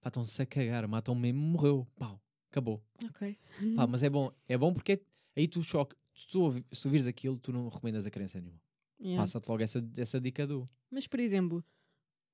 [0.00, 1.86] pá, estão-se a cagar, matam mesmo, morreu.
[1.96, 2.20] Pau,
[2.50, 2.82] acabou.
[3.04, 3.38] Ok.
[3.76, 4.30] Pá, mas é bom.
[4.48, 5.00] É bom porque
[5.36, 5.96] aí tu choque.
[6.14, 8.60] Se tu, se tu vires aquilo, tu não recomendas a criança nenhuma.
[9.00, 9.22] Yeah.
[9.22, 10.66] Passa-te logo essa, essa dica do.
[10.90, 11.64] Mas, por exemplo,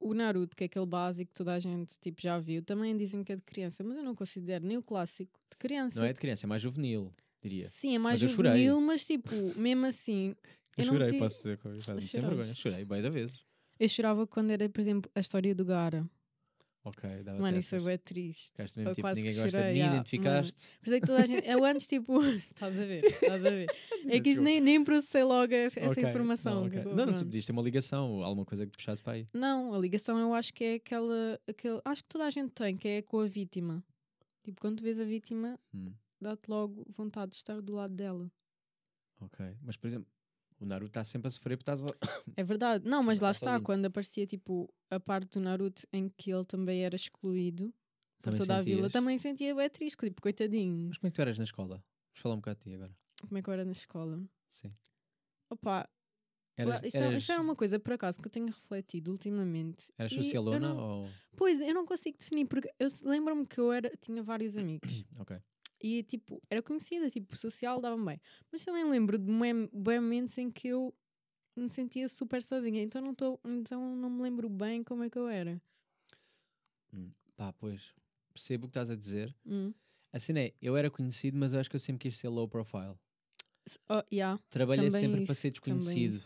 [0.00, 3.22] o Naruto, que é aquele básico que toda a gente tipo, já viu, também dizem
[3.24, 5.98] que é de criança, mas eu não considero nem o clássico de criança.
[5.98, 7.66] Não é de criança, é mais juvenil, diria.
[7.66, 10.34] Sim, é mais Mas juvenil, mas tipo, mesmo assim,
[10.76, 11.58] Eu, Eu não chorei, tive- posso dizer.
[12.02, 12.52] Sem vergonha.
[12.54, 13.40] Chorei bem da vezes.
[13.80, 16.06] eu chorava quando era, por exemplo, a história do Gara.
[16.86, 18.52] Ok, dava Mano, isso é triste.
[18.52, 20.68] Ficaste mesmo Eu tipo, quase ninguém que gosta de mim, yeah, identificaste.
[20.84, 21.48] Isso é que toda a gente.
[21.48, 22.12] Eu antes, tipo.
[22.54, 23.04] Estás a ver?
[23.04, 23.66] Estás a ver?
[24.08, 26.54] É que isso nem, nem processei logo essa, essa Ok, informação.
[26.54, 26.78] Não, ok.
[26.78, 29.26] tipo, não, não, se ter uma ligação, alguma coisa que puxasse para aí.
[29.34, 31.80] Não, a ligação eu acho que é aquela, aquele.
[31.84, 33.82] Acho que toda a gente tem, que é com a vítima.
[34.44, 38.30] Tipo, quando tu vês a vítima, Hum, dá-te logo vontade de estar do lado dela.
[39.20, 39.56] ok.
[39.60, 40.06] Mas, por exemplo,
[40.60, 41.82] o Naruto está sempre a sofrer porque estás.
[42.36, 42.88] É verdade.
[42.88, 43.64] Não, mas Está lá está, sozinho.
[43.64, 47.72] quando aparecia tipo a parte do Naruto em que ele também era excluído
[48.20, 48.92] por Também toda a vila, sentias?
[48.92, 50.88] também sentia bem triste, tipo, coitadinho.
[50.88, 51.76] Mas como é que tu eras na escola?
[51.76, 52.96] Vamos falar um bocado de ti agora.
[53.22, 54.22] Como é que eu era na escola?
[54.50, 54.72] Sim.
[55.50, 55.88] Opa,
[56.58, 59.92] Eras, isso, é, eras, isso é uma coisa por acaso que eu tenho refletido ultimamente.
[59.98, 61.10] eras socialona não- ou.
[61.36, 65.04] Pois, eu não consigo definir, porque eu lembro-me que eu era, tinha vários amigos.
[65.20, 65.36] Ok.
[65.80, 68.20] E tipo, era conhecida, tipo, social dava-me bem.
[68.50, 69.30] Mas também lembro de
[69.72, 70.94] bem momentos em que eu
[71.54, 72.82] me sentia super sozinha.
[72.82, 75.60] Então não, tô, então não me lembro bem como é que eu era.
[76.92, 77.92] Hum, Pá, pois.
[78.32, 79.34] Percebo o que estás a dizer.
[79.46, 79.72] Hum.
[80.12, 82.94] Assim é, eu era conhecido, mas eu acho que eu sempre quis ser low profile.
[83.88, 86.24] Oh, yeah, Trabalhei Também sempre para isso, ser também desconhecido.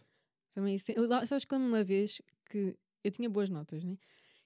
[0.53, 0.93] também isso.
[0.93, 3.97] Eu, sabes que lembro uma vez que eu tinha boas notas, né?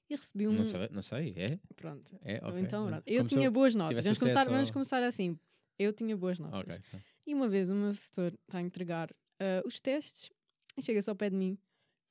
[0.09, 0.53] E recebi um.
[0.53, 1.59] Não, sei, não sei, é?
[1.75, 2.13] Pronto.
[2.23, 2.61] É, ok.
[2.61, 3.03] então, pronto.
[3.07, 4.05] Eu Começou- tinha boas notas.
[4.05, 5.39] Vamos começar, vamos começar assim.
[5.79, 6.61] Eu tinha boas notas.
[6.61, 6.79] Ok.
[6.91, 7.05] pronto.
[7.27, 10.31] E uma vez o meu setor está a entregar ah, os testes
[10.77, 11.59] e chega-se ao pé de mim.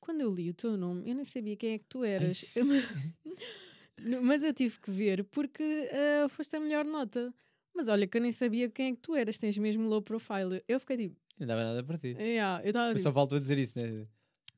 [0.00, 2.44] Quando eu li o teu nome, eu nem sabia quem é que tu eras.
[4.22, 7.32] Mas eu tive que ver porque ah, foste a melhor nota.
[7.74, 10.62] Mas olha que eu nem sabia quem é que tu eras, tens mesmo low profile.
[10.68, 12.08] Eu fiquei tipo, Não dava nada para ti.
[12.18, 14.06] yeah, eu estava Eu tipo, só faltou a dizer isso, né?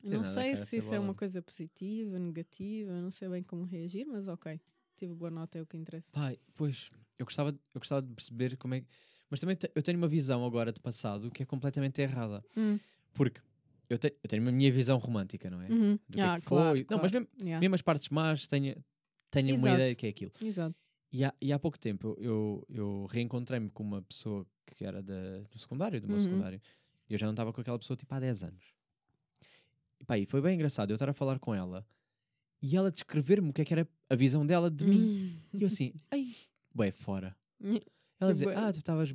[0.09, 1.05] Não sei se isso é bola.
[1.05, 4.61] uma coisa positiva, negativa, não sei bem como reagir, mas ok.
[4.97, 6.07] Tive boa nota, é o que interessa.
[6.12, 6.88] Pai, pois,
[7.19, 8.87] eu gostava, eu gostava de perceber como é que.
[9.29, 12.42] Mas também eu tenho uma visão agora de passado que é completamente errada.
[12.57, 12.79] Hum,
[13.12, 13.40] Porque
[13.90, 15.69] eu, te- eu tenho a minha visão romântica, não é?
[15.69, 15.99] uhum.
[16.09, 16.87] Do que é Ah, que claro, foi.
[16.88, 17.12] Não, mas claro.
[17.12, 18.77] mesmo, Yeah, mesmo as partes más, tenho,
[19.31, 20.33] tenho uma ideia de que é aquilo.
[20.40, 20.75] Exato.
[21.12, 25.40] E há, e há pouco tempo eu, eu, reencontrei-me com uma pessoa que era da,
[25.51, 26.23] do secundário, do meu Uhum.
[26.23, 26.61] secundário.
[27.09, 28.75] E eu já não estava com aquela pessoa tipo há 10 anos.
[30.01, 31.87] E, pá, e foi bem engraçado eu estar a falar com ela
[32.63, 35.01] e ela descrever-me o que é que era a visão dela de mim.
[35.03, 35.39] Hum.
[35.53, 36.27] E eu assim, ai,
[36.75, 37.37] bué, fora.
[37.63, 37.79] Hum.
[38.21, 38.57] Ela dizia, Bué.
[38.57, 39.15] ah, tu estavas.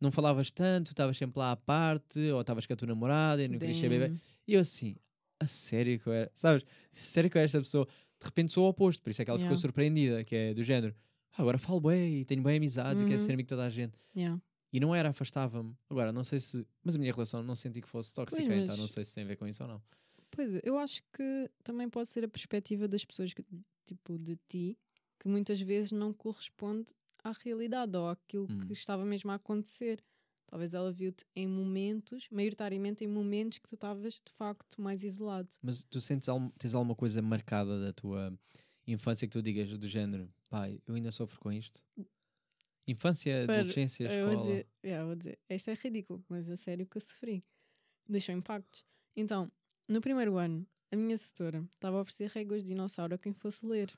[0.00, 3.46] Não falavas tanto, estavas sempre lá à parte, ou estavas com a tua namorada e
[3.48, 4.20] não querias saber bem.
[4.48, 4.96] E eu assim,
[5.38, 6.64] a sério que eu era, sabes?
[6.92, 7.86] Sério que eu era esta pessoa.
[8.18, 9.60] De repente sou o oposto, por isso é que ela ficou Yeah.
[9.60, 10.94] surpreendida, que é do género.
[11.32, 13.26] "Ah, agora falo bem e tenho bem amizades e quero Uhum.
[13.26, 13.96] ser amigo de toda a gente.
[14.16, 14.40] Yeah.
[14.72, 15.76] E não era, afastava-me.
[15.90, 16.66] Agora, não sei se.
[16.82, 19.24] Mas a minha relação não senti que fosse tóxica, Pois, então não sei se tem
[19.24, 19.82] a ver com isso ou não.
[20.30, 23.44] Pois, eu acho que também pode ser a perspectiva das pessoas, que,
[23.86, 24.78] tipo, de ti,
[25.20, 26.86] que muitas vezes não corresponde
[27.22, 28.60] à realidade ou àquilo Hum.
[28.60, 30.02] que estava mesmo a acontecer.
[30.46, 35.48] Talvez ela viu-te em momentos, maioritariamente em momentos que tu estavas de facto mais isolado.
[35.62, 38.38] Mas tu sentes tens alguma coisa marcada da tua
[38.86, 41.82] infância que tu digas do género, pai, eu ainda sofro com isto?
[42.86, 44.34] Infância, Para- adolescência, escola.
[44.34, 47.44] vou dizer, yeah, vou dizer, isto é ridículo, mas a sério que eu sofri.
[48.08, 48.84] Deixou impactos.
[49.16, 49.50] Então,
[49.88, 53.64] no primeiro ano, a minha assessora estava a oferecer réguas de dinossauro a quem fosse
[53.64, 53.92] ler.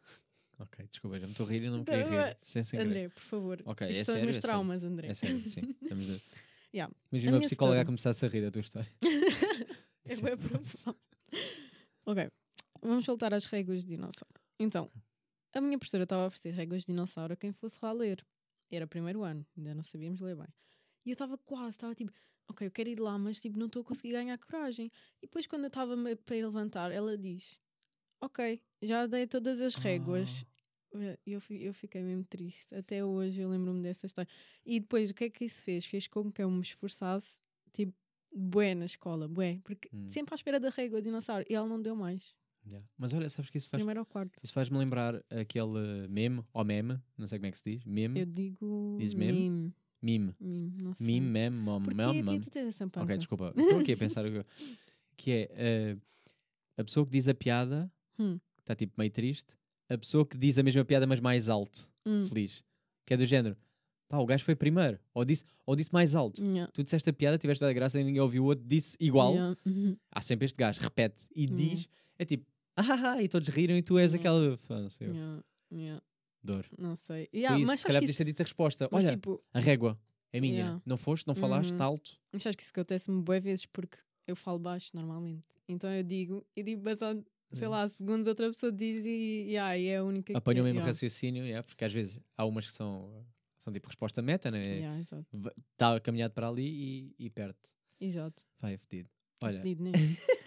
[0.58, 2.28] Ok, desculpa, já me estou a rir e não me Então, queria rir.
[2.30, 2.78] é- Sem, sem.
[2.80, 3.62] André, por favor.
[3.64, 4.42] Ok, Isto é são os sério, meus é sério.
[4.42, 5.08] traumas, André.
[5.08, 5.60] É sério, sim.
[5.90, 6.74] A...
[6.74, 6.94] Yeah.
[7.10, 8.88] Imagina A psicóloga a começar a rir da tua história.
[10.06, 10.94] É boa profissão.
[12.04, 12.28] ok,
[12.82, 14.34] vamos voltar às réguas de dinossauro.
[14.60, 14.90] Então,
[15.54, 18.22] a minha professora estava a oferecer réguas de dinossauro a quem fosse lá ler.
[18.70, 20.48] Era primeiro ano, ainda não sabíamos ler bem.
[21.06, 22.12] E eu estava quase, estava tipo,
[22.48, 24.90] ok, eu quero ir lá, mas tipo, não estou a conseguir ganhar coragem.
[25.22, 27.58] E depois, quando eu estava para ir levantar, ela diz:
[28.20, 30.44] Ok, já dei todas as réguas.
[30.48, 30.54] Ah.
[31.26, 32.72] E eu, eu fiquei mesmo triste.
[32.74, 34.30] Até hoje eu lembro-me dessa história.
[34.64, 35.84] E depois, o que é que isso fez?
[35.84, 37.40] Fez com que eu me esforçasse,
[37.72, 37.92] tipo,
[38.32, 39.60] bué na escola, bué.
[39.64, 40.08] Porque Hum.
[40.08, 41.44] sempre à espera da régua dinossauro.
[41.50, 42.34] E ela não deu mais.
[42.66, 42.86] Yeah.
[42.96, 44.38] Mas olha, sabes que isso faz, Primeiro ao quarto.
[44.42, 48.20] isso faz-me lembrar aquele meme, ou meme, não sei como é que se diz, meme,
[48.20, 48.96] Eu digo.
[48.98, 49.72] Diz meme,
[50.02, 51.06] Mime, não sei.
[51.06, 52.40] meme, meme, mom, Porquê mom, Porquê mom.
[52.40, 53.04] tu tens essa panca?
[53.04, 54.44] Ok, desculpa, estou aqui a pensar o
[55.16, 55.96] que- é eh,
[56.76, 58.38] a pessoa que diz a piada, Hum.
[58.56, 59.52] que está tipo meio triste,
[59.88, 62.26] a pessoa que diz a mesma piada, mas mais alto, Hum.
[62.26, 62.62] feliz,
[63.06, 63.56] que é do género,
[64.08, 66.42] pá, o gajo foi primeiro, ou disse, ou disse mais alto.
[66.42, 66.70] Yeah.
[66.72, 69.32] Tu disseste a piada, tiveste dado graça e ninguém ouviu o outro, disse igual.
[69.32, 69.56] Yeah.
[69.64, 69.96] Uhum.
[70.12, 72.44] Há sempre este gajo, repete e diz, é tipo,
[72.76, 72.82] ah,
[73.18, 74.30] ah, e todos riram e tu és Yeah.
[74.30, 74.90] aquela.
[74.90, 75.14] Sei eu.
[75.14, 75.44] Yeah.
[75.72, 76.02] Yeah.
[76.42, 76.66] Dor.
[76.78, 77.28] Não sei.
[77.34, 78.88] Yeah, isso, mas se calhar que podias ter dito a resposta.
[78.92, 79.98] mas, Olha, tipo, a régua
[80.32, 80.54] é minha.
[80.54, 80.82] Yeah.
[80.84, 81.74] Não foste, não falaste, Uhum.
[81.74, 82.10] está alto.
[82.32, 85.48] Mas acho que isso acontece-me boas vezes porque eu falo baixo normalmente.
[85.68, 87.80] Então eu digo e digo passado, sei Yeah.
[87.82, 90.36] lá, segundos outra pessoa diz e, e, ah, e é a única que...
[90.36, 90.86] Apanha o mesmo yeah.
[90.90, 93.24] raciocínio, yeah, porque às vezes há umas que são,
[93.60, 94.60] são tipo resposta meta, né?
[94.62, 95.00] Yeah.
[95.72, 97.56] Está caminhado para ali e, e perde.
[98.00, 98.42] Exato.
[98.60, 99.08] Vai, é fedido.
[99.42, 99.92] Olha, Fedido, né?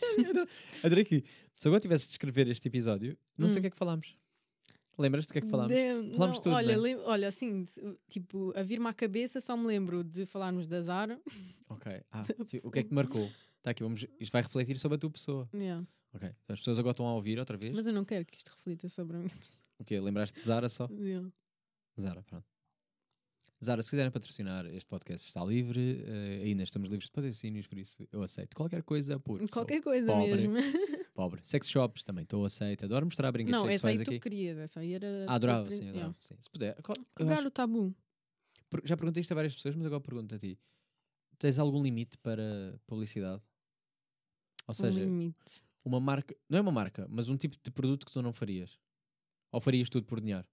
[0.83, 1.23] adorei que
[1.55, 3.59] se agora tivesse de escrever este episódio, não sei Hum.
[3.59, 4.15] o que é que falámos.
[4.99, 5.71] Lembras-te do que é que falámos?
[5.73, 6.95] Damn, Falámos não, tudo, olha, né?
[7.05, 11.21] olha, assim, de- tipo, a vir-me à cabeça só me lembro de falarmos da Zara.
[11.69, 11.91] Ok.
[12.11, 12.23] Ah,
[12.63, 13.29] o que é que te marcou?
[13.57, 15.47] Está aqui, vamos, isto vai refletir sobre a tua pessoa.
[15.53, 15.85] Yeah.
[16.13, 16.27] Ok.
[16.43, 17.75] Então as pessoas agora estão a ouvir outra vez.
[17.75, 19.61] Mas eu não quero que isto reflita sobre a minha pessoa.
[19.77, 19.99] O quê?
[19.99, 20.87] Lembraste de Zara só?
[20.91, 21.29] Yeah.
[21.99, 22.45] Zara, pronto.
[23.63, 27.77] Zara, se quiserem patrocinar este podcast está livre, eh, ainda estamos livres de patrocínios, por
[27.79, 30.47] isso eu aceito qualquer coisa por Qualquer coisa pobre.
[30.47, 30.53] mesmo.
[31.15, 31.41] pobre.
[31.43, 34.19] Sex shops também estou aceito, adoro mostrar brinquedos não, essa aí sexuais tu aqui.
[34.19, 35.25] querias, essa aí era.
[35.27, 36.15] Ah, adorava, sim, adorava.
[36.21, 36.35] Sim.
[36.39, 36.77] Se puder.
[37.15, 37.95] Quebrar acho- o tabu.
[38.83, 40.59] já perguntei isto a várias pessoas, mas agora pergunto a ti.
[41.39, 43.41] Tens algum limite para publicidade?
[44.67, 45.63] Ou Um seja, limite.
[45.83, 48.77] uma marca, não é uma marca, mas um tipo de produto que tu não farias?
[49.51, 50.45] Ou farias tudo por dinheiro?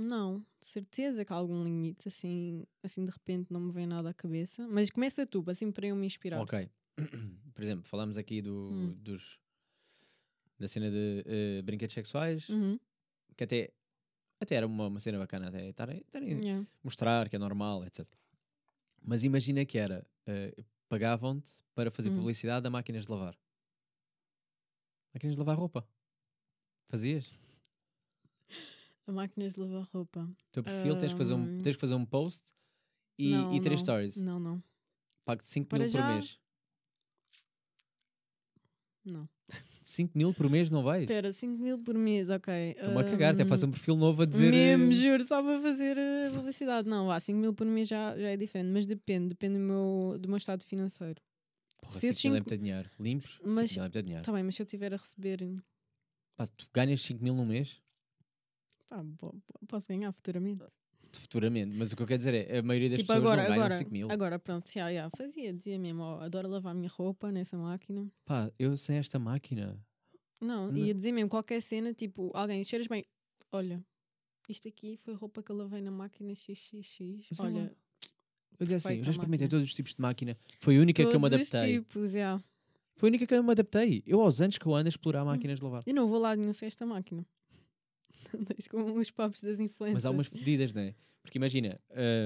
[0.00, 4.10] Não, de certeza que há algum limite, assim, assim de repente não me vem nada
[4.10, 4.66] à cabeça.
[4.68, 6.40] Mas começa tu, assim para eu me inspirar.
[6.40, 6.68] Ok.
[7.54, 8.94] Por exemplo, falamos aqui do, Hum.
[9.02, 9.38] dos,
[10.58, 12.78] da cena de eh, brinquedos sexuais, Uhum.
[13.36, 13.72] que até,
[14.40, 16.66] até era uma, uma cena bacana até estarem Yeah.
[16.82, 18.06] mostrar que é normal, etc.
[19.02, 20.54] Mas imagina que era, eh,
[20.88, 22.14] pagavam-te para fazer Hum.
[22.14, 23.36] publicidade a máquinas de lavar.
[25.12, 25.88] Máquinas de lavar roupa.
[26.88, 27.26] Fazias?
[29.12, 30.28] Máquinas de lavar roupa.
[30.52, 32.44] teu perfil, tens, que fazer um, tens que fazer um post
[33.18, 33.84] e, não, e três não.
[33.84, 34.16] stories.
[34.16, 34.62] Não, não.
[35.24, 36.38] Pago-te 5 Para mil por já- mês.
[39.04, 39.28] Não.
[39.82, 41.02] 5 mil por mês não vais?
[41.04, 42.52] Espera, 5 mil por mês, ok.
[42.76, 44.50] Estou-me a cagar, até faço um perfil novo a dizer.
[44.50, 46.86] Mesmo, eh, juro, só para fazer eh, publicidade.
[46.88, 50.18] Não, vá, 5 mil por mês já, já é diferente, mas depende, depende do meu,
[50.18, 51.22] do meu estado financeiro.
[51.80, 52.90] Porra, se esses 5 mil é dinheiro.
[53.00, 54.24] Limpos, Mas- 5 mil é dinheiro.
[54.24, 55.38] Tá bem, mas se eu estiver a receber.
[56.36, 57.80] Pá, tu ganhas 5 mil no mês?
[58.88, 60.64] Pá, po- po- posso ganhar futuramente.
[61.12, 61.74] Futuramente.
[61.76, 63.64] Mas o que eu quero dizer é, a maioria das Tipo, pessoas agora, não ganham
[63.64, 64.10] agora, 5 mil.
[64.10, 68.10] agora, pronto, já, já, fazia, dizia mesmo, ó, adoro lavar a minha roupa nessa máquina.
[68.24, 69.78] Pá, eu sem esta máquina.
[70.40, 70.76] Não, Não.
[70.78, 73.04] ia dizer mesmo qualquer cena, tipo, alguém, cheiras bem,
[73.50, 73.82] olha,
[74.48, 77.76] isto aqui foi roupa que eu lavei na máquina XXX, vê olha,
[78.58, 79.48] Eu dizia assim, eu já experimentei máquina.
[79.48, 80.36] todos os tipos de máquina.
[80.60, 81.78] Foi a única que eu me todos os adaptei.
[81.80, 82.40] tipos, já.
[82.96, 84.02] Foi a única que eu me adaptei.
[84.06, 85.82] Eu aos anos que eu ando a explorar máquinas de lavar.
[85.86, 87.24] Eu não vou lá nenhum sem esta máquina.
[88.34, 89.94] Andas com os papos das influências.
[89.94, 90.94] Mas há umas fedidas, não é?
[91.22, 91.80] Porque imagina,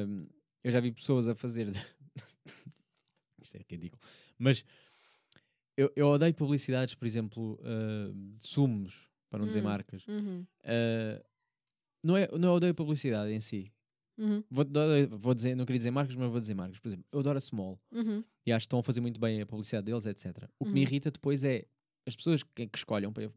[0.09, 0.27] hum,
[0.63, 1.69] eu já vi pessoas a fazer.
[3.41, 4.01] Isto é ridículo.
[4.39, 4.65] Mas
[5.77, 9.65] eu, eu odeio publicidades, por exemplo, hum, de sumos, para não dizer Hum.
[9.65, 10.07] marcas.
[10.07, 11.23] Uhum, Uh,
[12.05, 13.73] não, é, não odeio publicidade em si.
[14.19, 14.65] uhum, Vou,
[15.11, 16.79] vou dizer, não queria dizer marcas, mas vou dizer marcas.
[16.79, 18.23] Por exemplo, eu adoro a Small uhum.
[18.47, 20.49] e acho que estão a fazer muito bem a publicidade deles, etc.
[20.59, 20.83] O que me Uhum.
[20.87, 21.65] irrita depois é
[22.07, 23.33] as pessoas que, que escolham para-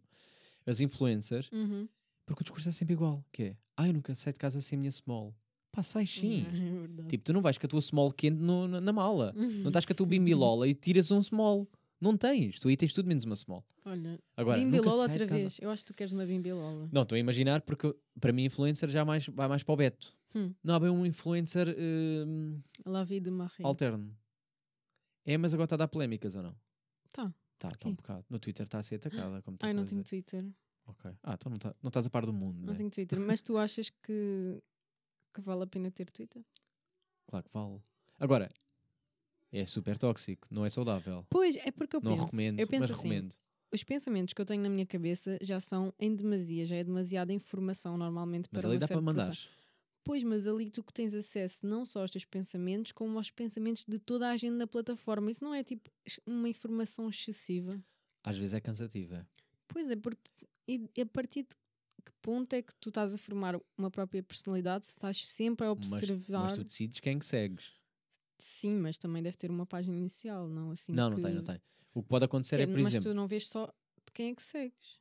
[0.66, 1.88] as influencers, Uhum.
[2.26, 4.78] Porque o discurso é sempre igual, que é, ah, eu nunca saio de casa sem
[4.78, 5.34] a minha Small.
[5.72, 6.46] Pá, sai sim.
[6.48, 7.10] É verdade.
[7.10, 9.34] Tipo, tu não vais com a tua Small quente no- na, na mala.
[9.36, 9.60] Uhum.
[9.62, 11.68] Não estás com a tua bimbilola e tiras um Small.
[12.00, 12.60] Não tens.
[12.60, 13.64] Tu aí tens tudo menos uma Small.
[13.86, 15.58] Olha, Agora, Bimbilola outra vez.
[15.62, 16.90] Eu acho que tu queres uma Bimbilola.
[16.92, 20.16] Não, estou a imaginar porque para mim influencer já mais, vai mais para o Beto.
[20.34, 20.54] Hum.
[20.64, 23.64] Não há bem um influencer hum, La vie de Marie.
[23.64, 24.16] alterno.
[25.26, 26.56] É, mas agora está a dar polémicas ou não?
[27.12, 27.34] Tá.
[27.58, 27.92] Tá, está Quem?
[27.92, 28.26] um bocado.
[28.30, 29.42] No Twitter está a ser atacada.
[29.42, 30.04] Como Ai, não tenho.
[30.04, 30.46] Twitter.
[30.88, 31.12] Ok.
[31.24, 32.78] Ah, então não, tá, não estás a par do mundo, Não né?
[32.78, 33.20] tenho Twitter.
[33.20, 34.62] Mas tu achas que,
[35.34, 36.44] que vale a pena ter Twitter?
[37.28, 37.82] Claro que vale.
[38.20, 38.50] Agora,
[39.52, 41.26] é super tóxico, não é saudável.
[41.30, 42.26] Pois, é porque eu não penso.
[42.26, 43.36] recomendo, eu penso mas assim, recomendo.
[43.72, 47.34] os pensamentos que eu tenho na minha cabeça já são em demasia, já é demasiada
[47.34, 49.38] informação normalmente Mas para ali dá para mandar.
[50.04, 53.84] Pois, mas ali tu que tens acesso não só aos teus pensamentos, como aos pensamentos
[53.88, 55.32] de toda a gente na plataforma.
[55.32, 55.90] Isso não é tipo
[56.28, 57.84] uma informação excessiva?
[58.24, 59.28] Às vezes é cansativa.
[59.68, 60.30] Pois é, porque
[60.68, 61.50] e a partir de
[62.06, 65.70] que ponto é que tu estás a formar uma própria personalidade se estás sempre a
[65.76, 66.44] Mas, observar?
[66.44, 67.74] mas tu decides quem que segues.
[68.38, 70.72] Sim, mas também deve ter uma página inicial, não?
[70.72, 71.60] Assim não, não que- tem, não tem.
[71.94, 74.32] O que pode acontecer que é, por mas exemplo, tu não vês só de quem
[74.32, 75.00] é que segues.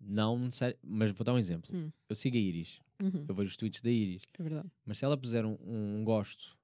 [0.00, 1.74] não necessari- mas vou dar um exemplo.
[1.74, 1.90] Hum.
[2.08, 4.70] Eu sigo a Iris, Uhum, eu vejo os tweets da Iris, é verdade.
[4.84, 6.56] mas se ela puser um, um gosto,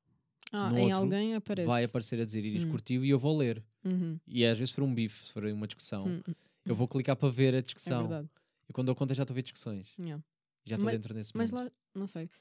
[0.52, 1.66] Ah, em outro alguém aparece.
[1.66, 2.70] vai aparecer a dizer Iris Hum.
[2.70, 3.64] curtiu e eu vou ler.
[3.84, 6.34] Uhum, E às vezes se for um bife, se for uma discussão, hum, hum,
[6.68, 8.00] eu vou clicar para ver a é discussão.
[8.08, 8.28] verdade.
[8.68, 9.94] e quando eu conto já estou a ver discussões.
[9.98, 10.22] Yeah.
[10.64, 11.64] Já estou Mas- dentro desse Mas mundo.
[11.64, 12.26] lá, não sei.
[12.28, 12.40] Queres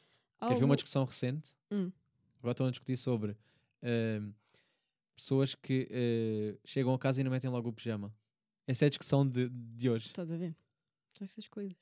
[0.49, 1.55] ver Algo- uma discussão recente?
[1.71, 1.91] Hum.
[2.39, 3.35] Agora estão a discutir sobre
[3.81, 4.31] ahm,
[5.15, 8.13] pessoas que eh, chegam a casa e não metem logo o pijama.
[8.67, 10.07] Essa é a discussão de, de hoje.
[10.07, 10.55] Estás a ver?
[11.17, 11.75] São essas coisas.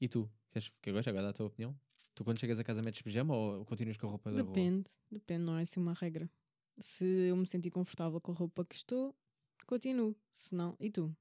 [0.00, 0.30] E tu?
[0.50, 1.74] Queres que agora agora dá a tua opinião?
[2.14, 4.52] Tu quando chegas a casa metes pijama ou continuas com a roupa da rua?
[4.52, 6.28] Depende, depende, não é assim uma regra.
[6.78, 9.14] Se eu me sentir confortável com a roupa que estou,
[9.66, 10.14] continuo.
[10.34, 11.14] Se não, e tu?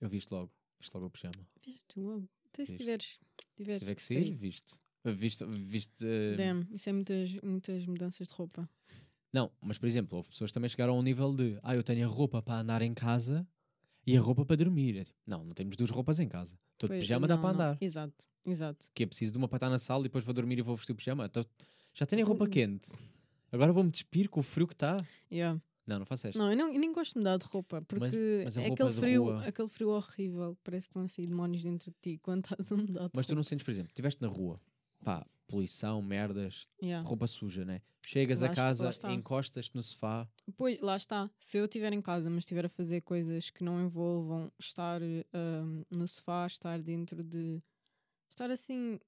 [0.00, 0.50] Eu viste logo.
[0.80, 1.34] Viste logo o pijama.
[1.64, 2.28] Viste logo.
[2.52, 2.76] Até se Viste.
[2.84, 4.74] tiveres, Se tiveres tiver que sair, viste.
[5.04, 8.68] Viste, viste eh, Damn, isso é muitas, muitas mudanças de roupa.
[9.32, 11.82] Não, mas por exemplo, houve pessoas que também chegaram a um nível de ah, eu
[11.82, 13.46] tenho a roupa para andar em casa
[14.06, 14.96] e a roupa para dormir.
[14.98, 16.58] É tipo, não, não temos duas roupas em casa.
[16.76, 17.64] Todo Pois, pijama dá não, para não.
[17.64, 17.78] andar.
[17.80, 18.90] Exato, exato.
[18.94, 20.76] Que é preciso de uma para estar na sala e depois vou dormir e vou
[20.76, 21.26] vestir o pijama.
[21.26, 21.44] Então,
[21.94, 22.90] já tenho a roupa quente.
[23.52, 24.96] Agora vou-me despir com o frio que está.
[25.30, 25.60] Yeah.
[25.88, 26.38] Não, não faço esta.
[26.38, 28.92] Não, eu, não, eu nem gosto de mudar de roupa, porque mas a é aquele
[28.92, 30.56] frio, rua- aquele frio horrível.
[30.62, 33.24] Parece que estão a sair demónios dentro de ti quando estás a mudar de Mas
[33.26, 33.34] tu roupa.
[33.36, 34.60] não sentes, por exemplo, estiveste na rua,
[35.02, 37.08] pá, poluição, merdas, Yeah.
[37.08, 37.80] roupa suja, né?
[38.06, 40.28] Chegas Lá a casa, encostas-te no sofá.
[40.56, 41.30] Pois, lá está.
[41.40, 45.82] Se eu estiver em casa, mas estiver a fazer coisas que não envolvam estar ahm,
[45.90, 47.62] no sofá, estar dentro de.
[48.30, 48.98] estar assim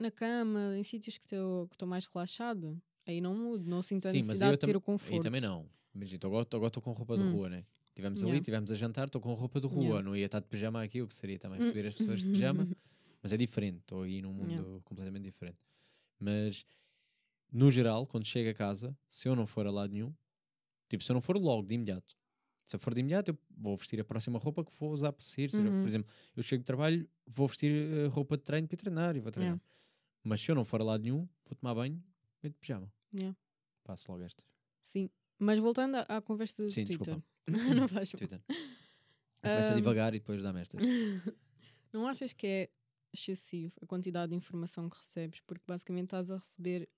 [0.00, 4.18] na cama, em sítios que estou mais relaxado, aí não mudo, não sinto a Sim,
[4.18, 5.14] mas necessidade eu de ter o conforto.
[5.14, 5.68] Aí também não.
[5.98, 7.32] Imagina, agora agora estou com roupa de Hum.
[7.32, 7.64] rua, né?
[7.88, 8.40] Estivemos ali, Yeah.
[8.40, 9.82] estivemos a jantar, estou com roupa de rua.
[9.82, 10.02] Yeah.
[10.02, 11.64] Não ia estar de pijama aqui, o que seria também Hum.
[11.64, 12.66] receber as pessoas de pijama.
[13.22, 14.80] Mas é diferente, estou aí num mundo Yeah.
[14.84, 15.58] completamente diferente.
[16.20, 16.64] Mas,
[17.52, 20.14] no geral, quando chego a casa, se eu não for a lado nenhum,
[20.88, 22.16] tipo, se eu não for logo, de imediato,
[22.64, 25.22] se eu for de imediato, eu vou vestir a próxima roupa que vou usar para
[25.24, 25.50] sair.
[25.50, 25.80] seja, Uhum.
[25.82, 29.20] Por exemplo, eu chego de trabalho, vou vestir eh, roupa de treino para treinar e
[29.20, 29.54] vou treinar.
[29.56, 29.64] Yeah.
[30.22, 32.00] Mas se eu não for a lado nenhum, vou tomar banho,
[32.42, 32.92] meto de pijama.
[33.12, 33.36] Yeah.
[33.82, 34.44] Passo logo esta.
[34.80, 35.08] Sim.
[35.38, 37.14] Mas voltando à, à conversa do Sim, Twitter.
[37.14, 37.22] desculpa.
[37.80, 38.10] não faz.
[38.10, 38.40] Twitter.
[39.42, 40.80] Começa a Ahm, divagar e depois dá-me estas.
[41.92, 42.68] Não achas que é
[43.14, 45.40] excessivo a quantidade de informação que recebes?
[45.40, 46.88] Porque basicamente estás a receber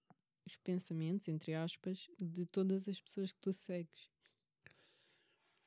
[0.46, 4.10] os pensamentos, entre aspas, de todas as pessoas que tu segues.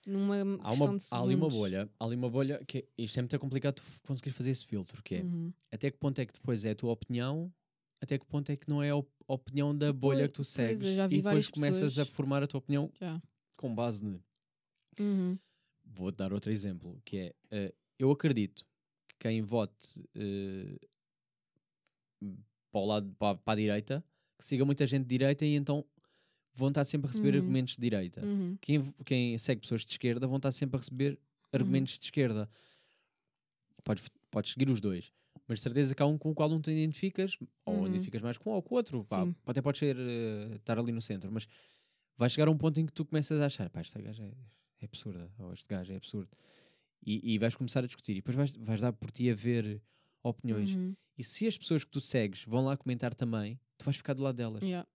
[0.05, 3.39] Numa Há, uma, há ali uma bolha, há ali uma bolha que isto é muito
[3.39, 5.53] complicado tu conseguires fazer esse filtro, que é Uhum.
[5.71, 7.53] até que ponto é que depois é a tua opinião,
[8.03, 10.85] até que ponto é que não é a op- opinião da bolha que tu segues
[10.85, 13.21] e depois começas a pessoas- formar a tua opinião Já.
[13.55, 14.19] com base ne.
[14.99, 15.37] Uhum.
[15.85, 18.65] Vou-te dar outro exemplo, que é eh, eu acredito
[19.07, 20.77] que quem vote eh,
[22.71, 24.03] para o lado para, para a direita,
[24.37, 25.85] que siga muita gente de direita e então
[26.53, 27.39] vão estar sempre a receber Uhum.
[27.41, 28.25] argumentos de direita.
[28.25, 28.57] Uhum.
[28.61, 31.19] quem, quem segue pessoas de esquerda vão estar sempre a receber
[31.51, 32.49] argumentos de esquerda.
[34.33, 35.11] Podes, seguir os dois,
[35.47, 37.87] mas de certeza que há um com o qual não te identificas, ou Uhum.
[37.87, 39.05] identificas mais com um ou com o outro.
[39.05, 41.47] Pá, até pode ser eh, estar ali no centro, mas
[42.17, 44.33] vai chegar a um ponto em que tu começas a achar: pá, esta gaja é,
[44.81, 46.29] é absurda, ou este gajo é absurdo.
[47.05, 49.81] E, e vais começar a discutir, e depois vais, vais dar por ti a ver
[50.23, 50.73] opiniões.
[50.73, 50.95] Uhum.
[51.17, 54.23] E se as pessoas que tu segues vão lá comentar também, tu vais ficar do
[54.23, 54.63] lado delas.
[54.63, 54.87] Yeah.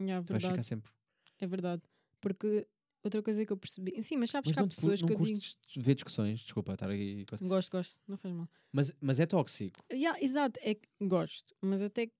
[0.00, 0.90] Yeah, Tu vais ficar sempre.
[1.38, 1.82] É verdade.
[2.20, 2.66] Porque
[3.04, 4.02] outra coisa que eu percebi.
[4.02, 5.40] Sim, mas sabes Mas que há não, pessoas não que eu digo.
[5.76, 7.24] ver discussões, desculpa estar aqui.
[7.40, 8.48] Gosto, gosto, não faz mal.
[8.72, 9.84] Mas, mas é tóxico.
[9.92, 12.12] Yeah, exato, é que gosto, mas até que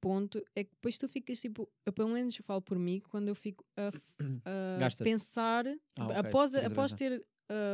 [0.00, 3.28] ponto é que depois tu ficas tipo, eu, pelo menos eu falo por mim, quando
[3.28, 3.88] eu fico a,
[4.86, 5.64] a pensar,
[5.96, 7.24] Ah, ok, após, após ter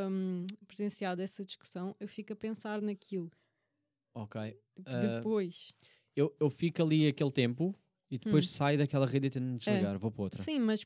[0.09, 3.29] hum, presenciado essa discussão, eu fico a pensar naquilo.
[4.13, 4.35] Ok.
[4.85, 5.71] Ah, depois.
[6.15, 7.75] Eu, eu fico ali aquele tempo
[8.09, 8.49] e depois Hum.
[8.49, 10.43] saio daquela rede e tento desligar, vou para outra.
[10.43, 10.85] Sim, mas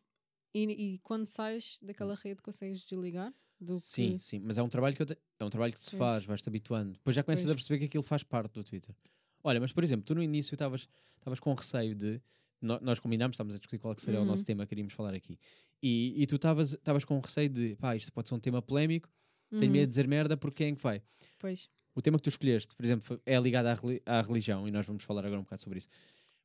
[0.53, 3.33] e, e quando sais daquela rede consegues desligar?
[3.59, 5.79] Do Sim, que- sim, mas é um trabalho que eu te- é um trabalho que
[5.79, 5.97] se Pois.
[5.97, 6.93] faz, vais-te habituando.
[6.93, 7.55] Depois já começas a Pois.
[7.57, 8.95] perceber que aquilo faz parte do Twitter.
[9.43, 10.87] Olha, mas por exemplo, tu no início estavas
[11.41, 12.21] com receio de
[12.61, 14.29] nó- nós combinámos, estávamos a discutir qual é que seria o Uhum.
[14.29, 15.37] nosso tema que queríamos falar aqui.
[15.83, 19.09] E, e tu estavas com receio de, pá, isto pode ser um tema polémico,
[19.49, 21.01] tenho Uhum, medo de dizer merda porque quem é que vai?
[21.37, 21.69] Pois.
[21.95, 25.03] O tema que tu escolheste, por exemplo, é ligado à, à religião e nós vamos
[25.03, 25.87] falar agora um bocado sobre isso.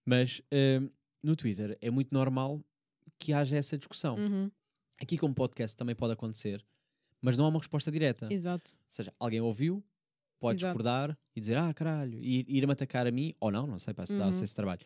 [0.05, 0.89] Mas hum,
[1.23, 2.65] no Twitter é muito normal
[3.19, 4.17] que haja essa discussão.
[4.17, 4.51] Uhum,
[5.01, 6.65] Aqui como podcast também pode acontecer,
[7.21, 8.29] mas não há uma resposta direta.
[8.33, 8.73] Exato.
[8.75, 9.83] Ou seja, alguém ouviu,
[10.39, 10.73] pode Exato.
[10.73, 13.93] discordar e dizer, ah, caralho, e ir- ir-me atacar a mim, ou não, não sei,
[13.93, 14.31] para se dá Uhum.
[14.43, 14.81] esse trabalho.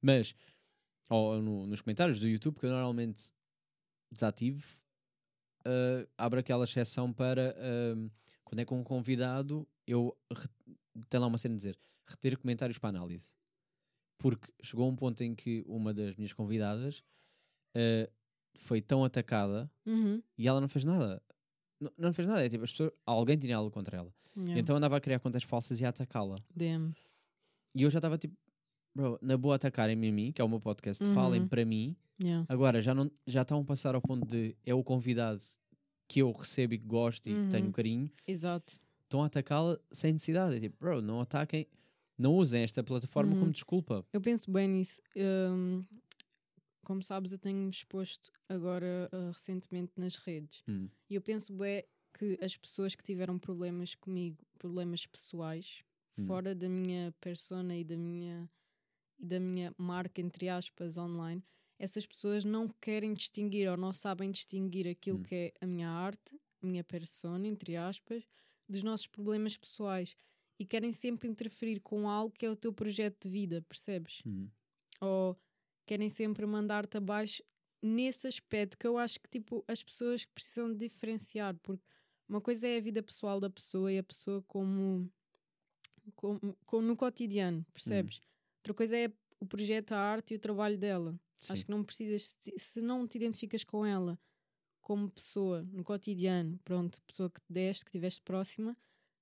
[0.00, 0.34] Mas,
[1.10, 3.32] ou no- nos comentários do YouTube, que eu normalmente
[4.12, 4.64] desativo,
[6.16, 8.10] abre aquela exceção para ah,
[8.44, 10.16] quando é com um convidado, eu
[11.10, 13.34] tem lá uma cena de dizer reter comentários para análise.
[14.18, 17.02] Porque chegou um ponto em que uma das minhas convidadas
[17.78, 18.10] ah,
[18.54, 21.22] foi tão atacada Uhum, e ela não fez nada.
[21.80, 24.12] Não, não fez nada, é tipo, as pessoas, alguém tinha algo contra ela.
[24.36, 24.58] yeah.
[24.60, 26.34] Então andava a criar contas falsas e a atacá-la.
[27.74, 28.34] E eu já estava tipo,
[28.94, 31.48] bro, na boa atacarem-me a mim, que é o meu podcast, falem Uhum.
[31.48, 31.96] para mim.
[32.20, 32.44] Yeah.
[32.48, 35.40] Agora já não já estão a passar ao ponto de é o convidado
[36.08, 37.72] que eu recebo e que gosto e que tenho Uhum.
[37.72, 38.80] carinho, Exato.
[39.04, 40.56] estão a atacá-la sem necessidade.
[40.56, 41.68] É tipo, bro, não ataquem,
[42.18, 43.38] não usem esta plataforma Uhum.
[43.40, 44.04] como desculpa.
[44.12, 45.00] Eu penso bem nisso.
[45.16, 45.84] Hum,
[46.84, 50.62] como sabes, eu tenho-me exposto agora ah, recentemente nas redes.
[50.68, 50.88] Hum.
[51.10, 51.84] E eu penso bem
[52.18, 55.82] que as pessoas que tiveram problemas comigo, problemas pessoais,
[56.18, 56.26] Hum.
[56.26, 58.50] fora da minha persona e da minha,
[59.18, 61.42] e da minha marca, entre aspas, online,
[61.78, 65.22] essas pessoas não querem distinguir ou não sabem distinguir aquilo Hum.
[65.22, 68.24] que é a minha arte, a minha persona, entre aspas,
[68.68, 70.16] dos nossos problemas pessoais.
[70.58, 74.24] E querem sempre interferir com algo que é o teu projeto de vida, percebes?
[74.26, 74.48] Hum.
[75.00, 75.36] ou
[75.88, 77.42] querem sempre mandar-te abaixo
[77.82, 81.82] nesse aspecto que eu acho que tipo as pessoas precisam diferenciar porque
[82.28, 85.10] uma coisa é a vida pessoal da pessoa e a pessoa como,
[86.14, 88.20] como, como no cotidiano, percebes?
[88.58, 91.18] Outra coisa é o projeto, a arte e o trabalho dela.
[91.40, 91.52] Sim.
[91.54, 94.18] Acho que não precisas, se- se não te identificas com ela
[94.80, 98.76] como pessoa no cotidiano, pronto, pessoa que te deste, que estiveste próxima,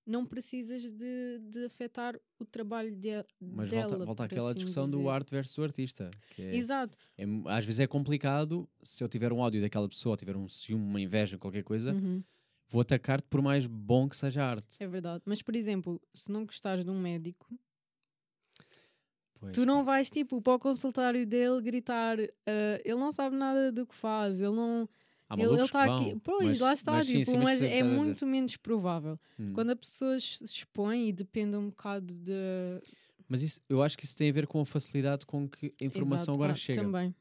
[0.07, 3.09] não precisas de, de afetar o trabalho de,
[3.41, 3.89] Mas dela.
[3.89, 5.09] volta, volta por àquela assim discussão do dizer.
[5.11, 6.11] arte versus o artista.
[6.39, 6.97] É, Exato.
[7.19, 10.85] é- às vezes é complicado se eu tiver um áudio daquela pessoa, tiver um ciúme,
[10.85, 12.23] uma inveja, qualquer coisa, Uhum.
[12.69, 14.77] vou atacar-te por mais bom que seja a arte.
[14.79, 15.23] É verdade.
[15.27, 17.47] Mas, por exemplo, se não gostares de um médico,
[19.39, 22.17] Pois, tu não vais, tipo, para o consultório dele gritar
[22.47, 24.89] "Ah, ele não sabe nada do que faz, ele não...
[25.29, 26.17] Há ele está aqui...
[26.23, 29.19] Pois, mas- lá está, mas tipo, sim, mas mas é muito menos provável.
[29.39, 29.53] Hum.
[29.53, 32.33] Quando a pessoa se expõe e depende um bocado de...
[33.29, 35.85] Mas isso, eu acho que isso tem a ver com a facilidade com que a
[35.85, 36.81] informação Exato, agora ah, chega.
[36.83, 37.13] Também.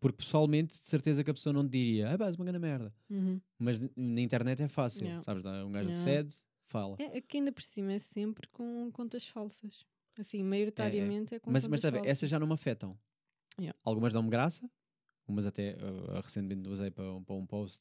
[0.00, 2.92] Porque pessoalmente, de certeza que a pessoa não diria, ah, pá, és uma grande merda.
[3.10, 3.38] Uhum.
[3.58, 5.22] Mas na internet é fácil, Yeah.
[5.22, 5.44] sabes?
[5.44, 6.04] dá- Um gajo Yeah.
[6.04, 6.34] cede,
[6.66, 6.96] fala.
[6.98, 9.84] É, é que ainda por cima é sempre com contas falsas.
[10.18, 12.10] Assim, maioritariamente é, com mas contas mas falsas.
[12.10, 12.98] essas já não me afetam.
[13.58, 13.78] Yeah.
[13.84, 14.68] Algumas dão-me graça,
[15.32, 17.80] umas até uh, recentemente usei para, um- para um post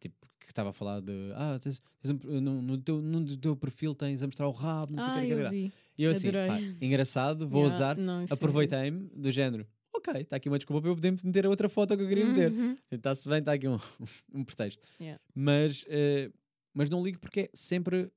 [0.00, 3.54] tipo, que estava a falar de ah, tens, tens um- no, no teu, no teu
[3.56, 5.72] perfil tens a mostrar o rabo, não sei o Ah, que, eu vi.
[5.98, 9.66] E eu assim, pá, engraçado, vou Yeah, usar, é aproveitei-me do género.
[9.94, 12.24] Ok, está aqui uma desculpa para eu poder meter a outra foto que eu queria
[12.24, 12.52] meter.
[12.52, 12.76] Uhum.
[12.90, 13.78] Está-se bem, está aqui um,
[14.32, 14.86] um pretexto.
[15.00, 15.20] Yeah.
[15.34, 16.30] Mas, eh,
[16.72, 18.10] mas não ligo porque é sempre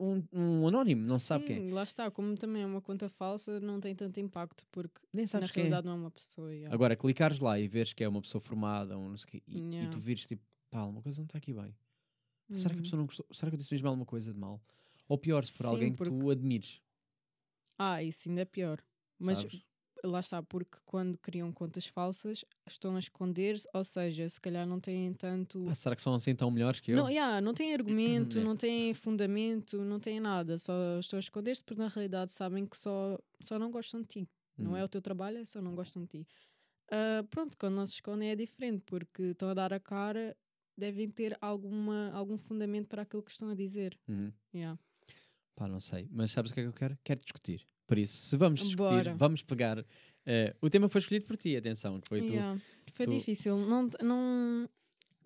[0.00, 1.56] um, um anónimo, não se sabe quem.
[1.56, 1.60] é.
[1.60, 5.24] Sim, Lá está, como também é uma conta falsa, não tem tanto impacto, porque Nem
[5.24, 5.64] na sabes quem é.
[5.64, 6.52] realidade não é uma pessoa.
[6.54, 6.72] yeah.
[6.74, 9.42] Agora, clicares lá e veres que é uma pessoa formada um não sei o quê,
[9.46, 9.90] e, e Yeah.
[9.90, 11.74] tu vires tipo, pá, uma coisa não está aqui bem.
[12.52, 12.82] Será que a Uhum.
[12.82, 13.26] pessoa não gostou?
[13.32, 14.62] Será que eu disse mesmo alguma coisa de mal?
[15.08, 16.80] Ou pior, se for Sim, alguém que tu porque- admires.
[17.78, 18.80] Ah, isso ainda é pior.
[19.18, 19.62] Mas sabes?
[20.06, 24.80] Lá está, porque quando criam contas falsas, estão a esconder-se, ou seja, se calhar não
[24.80, 25.64] têm tanto.
[25.64, 26.96] Pá, será que são assim tão melhores que eu?
[26.96, 28.44] Não, yeah, não têm argumento, É.
[28.44, 32.76] não têm fundamento, não têm nada, só estão a esconder-se porque na realidade sabem que
[32.76, 34.28] só, só não gostam de ti.
[34.56, 34.76] Não Hum.
[34.76, 36.28] é o teu trabalho, é só não gostam de ti.
[36.90, 40.36] Ah, pronto, quando não se escondem é diferente, porque estão a dar a cara
[40.76, 43.98] devem ter alguma, algum fundamento para aquilo que estão a dizer.
[44.08, 44.32] Uhum.
[44.54, 44.78] Yeah.
[45.56, 46.08] Pá, não sei.
[46.10, 46.98] Mas sabes o que é que eu quero?
[47.04, 47.66] Quero discutir.
[47.86, 49.14] Por isso, se vamos discutir, Bora.
[49.14, 49.84] vamos pegar.
[50.26, 52.32] eh, o tema foi escolhido por ti, atenção, que foi tu.
[52.32, 52.60] Yeah.
[52.92, 53.56] Foi tu- difícil.
[53.58, 54.68] Não, não...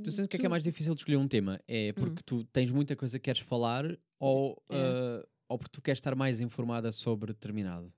[0.02, 1.60] Tu sentes o que é que é mais difícil de escolher um tema?
[1.66, 3.84] É porque tu tens muita coisa que queres falar
[4.18, 4.74] ou, Hum.
[4.76, 5.20] É.
[5.22, 7.92] eh, ou porque tu queres estar mais informada sobre determinado?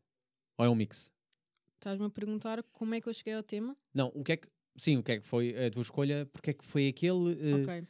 [0.59, 1.11] Ou é um mix?
[1.75, 3.75] Estás-me a perguntar como é que eu cheguei ao tema?
[3.95, 4.49] Não, o que é que.
[4.77, 6.27] Sim, o que é que foi a tua escolha?
[6.33, 7.33] Porque é que foi aquele.
[7.51, 7.89] eh, Ok.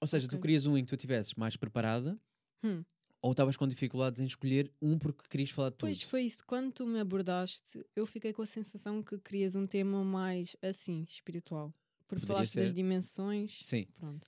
[0.00, 0.40] Ou seja, tu ok.
[0.42, 2.18] querias um em que tu estivesses mais preparada
[2.64, 2.82] Hum.
[3.22, 5.88] Ou estavas com dificuldades em escolher um porque querias falar de tudo?
[5.88, 6.44] Pois foi isso.
[6.46, 11.04] Quando tu me abordaste, eu fiquei com a sensação que querias um tema mais assim,
[11.08, 11.72] espiritual.
[12.08, 12.74] Porque Poderia falaste das ser.
[12.74, 13.60] dimensões.
[13.62, 14.26] Sim, Pronto.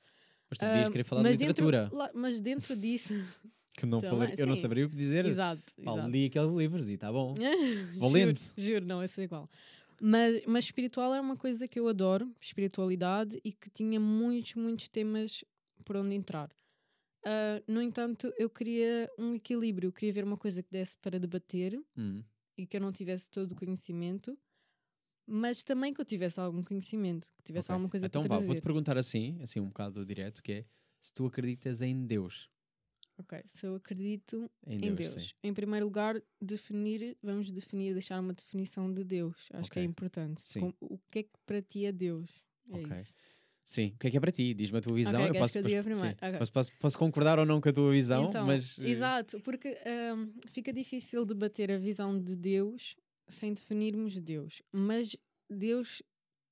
[0.48, 1.96] mas tu podias Ah, querer falar de mas dentro- literatura.
[1.96, 3.12] lá- mas dentro disso.
[3.74, 4.60] Que não Também, falei, eu não sim.
[4.60, 5.24] saberia o que dizer.
[5.24, 5.62] exato.
[5.82, 6.08] Pá, exato.
[6.10, 7.34] li aqueles livros e está bom.
[7.94, 8.52] juro, Valente.
[8.54, 9.48] juro, não, esse é igual.
[9.98, 14.88] Mas, mas espiritual é uma coisa que eu adoro, espiritualidade, e que tinha muitos, muitos
[14.88, 15.42] temas
[15.86, 16.50] por onde entrar.
[17.24, 21.18] Ah, no entanto, eu queria um equilíbrio, eu queria ver uma coisa que desse para
[21.20, 22.24] debater Hum,
[22.58, 24.38] e que eu não tivesse todo o conhecimento,
[25.26, 27.72] mas também que eu tivesse algum conhecimento, que tivesse ok.
[27.72, 28.46] alguma coisa então para vá, trazer.
[28.46, 30.66] vou-te perguntar assim, assim um bocado direto, que é
[31.00, 32.50] se tu acreditas em Deus.
[33.18, 35.12] Ok, se eu acredito Em em Deus, Deus.
[35.12, 35.30] sim.
[35.42, 39.48] Em primeiro lugar, definir, vamos definir, deixar uma definição de Deus.
[39.52, 40.42] Acho que é importante.
[40.42, 40.72] Sim.
[40.80, 42.30] O que é que para ti é Deus?
[42.68, 42.82] É Ok.
[42.82, 43.14] isso.
[43.64, 44.52] Sim, o que é que é para ti?
[44.54, 45.20] Diz-me a tua visão.
[45.22, 46.18] Ok, eu posso, que eu depois- diga primeiro?
[46.18, 46.38] sim, Ok.
[46.38, 48.78] posso, posso- posso concordar ou não com a tua visão, Então, mas.
[48.78, 52.94] eh, Exato, porque ahm, fica difícil debater a visão de Deus
[53.26, 54.60] sem definirmos Deus.
[54.72, 55.16] Mas
[55.48, 56.02] Deus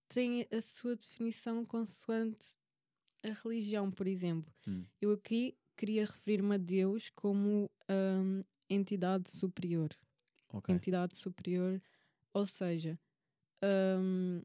[0.09, 2.57] tem a sua definição consoante
[3.23, 4.53] a religião, por exemplo.
[4.67, 4.85] Hum.
[5.01, 9.91] Eu aqui queria referir-me a Deus como ahm, entidade superior.
[10.53, 10.75] ok.
[10.75, 11.81] entidade superior,
[12.33, 12.99] ou seja,
[13.63, 14.43] hum,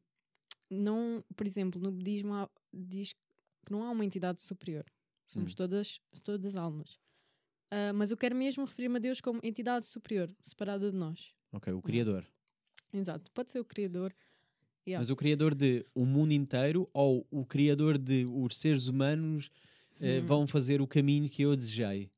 [0.69, 4.85] não, por exemplo, no budismo há- diz que não há uma entidade superior,
[5.27, 5.55] somos Hum.
[5.55, 6.99] todas, todas almas.
[7.71, 11.33] Ah, mas eu quero mesmo referir-me a Deus como entidade superior, separada de nós.
[11.51, 12.25] Ok, o Criador.
[12.93, 14.13] Exato, pode ser o Criador.
[14.87, 15.01] Yeah.
[15.01, 19.49] Mas o Criador de o mundo inteiro ou o Criador de os seres humanos
[19.99, 20.25] eh, Hum.
[20.25, 22.11] vão fazer o caminho que eu desejei?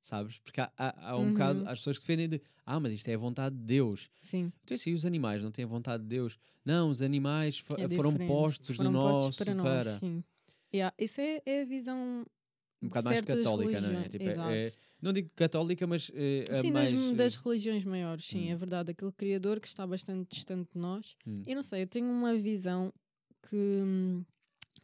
[0.00, 0.38] Sabes?
[0.38, 1.68] Porque há, há, há um bocado, Uhum.
[1.68, 4.10] as pessoas que defendem de ah, mas isto é a vontade de Deus.
[4.16, 6.38] Sim, Então, assim, os animais não têm a vontade de Deus.
[6.64, 9.90] Não, os animais é foram postos Foram do postos nosso para para.
[9.90, 9.98] nós.
[9.98, 10.24] Sim.
[10.72, 12.24] Yeah, Isso é, é a visão
[12.82, 14.08] Um bocado mais católica, não é?
[14.08, 14.72] Tipo, é- é-
[15.02, 16.92] não digo católica, mas eh, a Sim, mais.
[16.92, 18.52] das, eh, das religiões maiores, sim, hum.
[18.52, 18.90] é verdade.
[18.92, 21.16] Aquele criador que está bastante distante de nós.
[21.26, 22.92] hum, Eu não sei, eu tenho uma visão
[23.48, 23.82] que,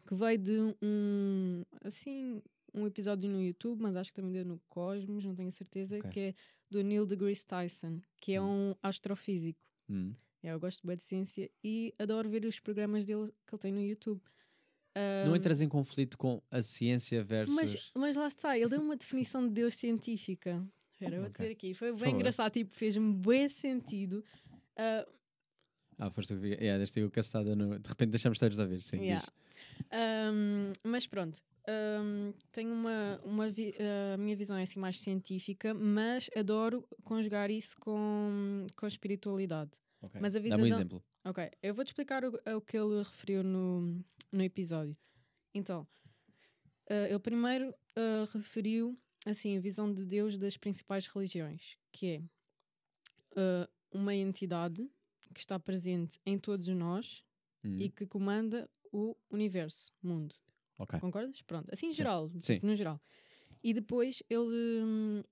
[0.07, 2.43] que veio de um, assim,
[2.77, 6.11] um episódio no YouTube, mas acho que também deu no Cosmos, não tenho certeza, Ok.
[6.11, 6.35] que é
[6.71, 8.71] do Neil deGrasse Tyson, que é Hum.
[8.71, 9.59] um astrofísico.
[9.89, 10.13] hum.
[10.43, 13.73] É, eu gosto bem de ciência e adoro ver os programas dele que ele tem
[13.73, 14.21] no YouTube.
[15.25, 17.55] Não Hum, entras em conflito com a ciência versus.
[17.55, 20.65] mas, mas lá está, ele deu uma definição de Deus científica.
[20.93, 24.25] Espera, eu vou dizer aqui, foi bem engraçado, tipo, fez-me bem sentido.
[24.77, 25.07] Ah,
[25.99, 26.49] Ah, foste tu que.
[26.49, 27.79] Yeah, deste eu castada no.
[27.79, 28.99] De repente deixamos todos a ver, sim.
[28.99, 29.27] Yeah.
[29.93, 33.75] Um, mas pronto, um, tenho uma, uma vi-
[34.15, 39.73] a minha visão é assim mais científica, mas adoro conjugar isso com, com espiritualidade.
[40.03, 40.21] Ok.
[40.21, 41.05] Mas a Dá-me um visão- exemplo.
[41.25, 44.01] Ok, eu vou-te explicar o, o que ele referiu no,
[44.31, 44.97] no episódio.
[45.53, 45.87] Então,
[46.89, 52.23] ah, ele primeiro ah, referiu assim a visão de Deus das principais religiões, que é
[53.37, 54.89] ah, uma entidade
[55.35, 57.25] que está presente em todos nós
[57.65, 60.33] Hum, e que comanda o universo, mundo.
[60.79, 60.99] Ok.
[61.01, 61.41] Concordas?
[61.43, 61.71] Pronto.
[61.73, 62.31] Assim, em geral.
[62.43, 62.55] Sim.
[62.55, 63.01] Tipo, no geral.
[63.63, 65.23] E depois ele, hum,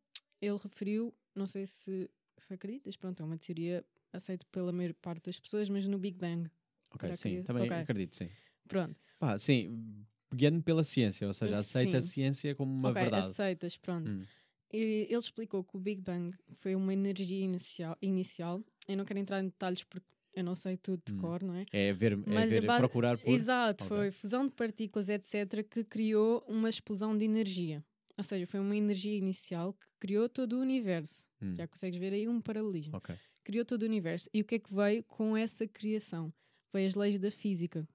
[0.41, 2.09] ele referiu, não sei se,
[2.51, 6.51] acreditas, pronto, é uma teoria aceita pela maior parte das pessoas, mas no Big Bang.
[6.91, 7.77] Ok, sim, que- também ok.
[7.79, 8.31] acredito, sim.
[8.69, 8.97] Pronto.
[9.19, 12.09] Pá, sim, pegando pela ciência, ou seja, aceita a Sim.
[12.09, 13.27] ciência como uma ok, verdade.
[13.27, 14.09] aceitas, pronto.
[14.09, 14.25] Hum,
[14.73, 17.97] E ele explicou que o Big Bang foi uma energia inicial.
[18.03, 18.63] inicial.
[18.89, 21.19] Eu não quero entrar em detalhes porque eu não sei tudo de Hum.
[21.19, 21.65] cor, não é?
[21.73, 23.29] É ver, é Mas ver ba- procurar por.
[23.29, 23.97] Exato, Ok.
[23.97, 27.85] foi fusão de partículas, etc., que criou uma explosão de energia.
[28.17, 31.29] Ou seja, foi uma energia inicial que criou todo o universo.
[31.43, 32.97] Hum, Já consegues ver aí um paralelismo.
[32.97, 33.15] Ok.
[33.43, 34.29] Criou todo o universo.
[34.33, 36.33] E o que é que veio com essa criação?
[36.73, 37.87] Veio as leis da física.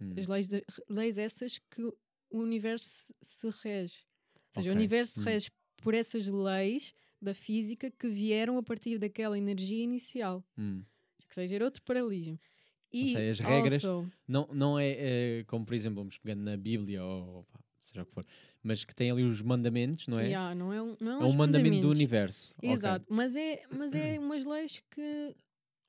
[0.00, 1.94] Hum, As leis, da- leis essas que o
[2.30, 3.98] universo se rege.
[4.34, 4.72] Ou seja, Ok.
[4.72, 5.24] o universo se Hum.
[5.24, 5.50] rege
[5.82, 10.44] por essas leis da física que vieram a partir daquela energia inicial.
[10.58, 10.82] hum.
[11.30, 12.38] Que seja, outro paralelismo.
[12.92, 14.90] E seja, as regras- also- Não, não é,
[15.38, 18.26] eh, como, por exemplo, vamos pegando na Bíblia ou pá, seja o que for,
[18.62, 20.26] mas que tem ali os mandamentos, não é?
[20.26, 22.52] Yeah, não é um, não é uns um mandamento do universo.
[22.60, 25.34] Exato, mas é, mas é umas leis que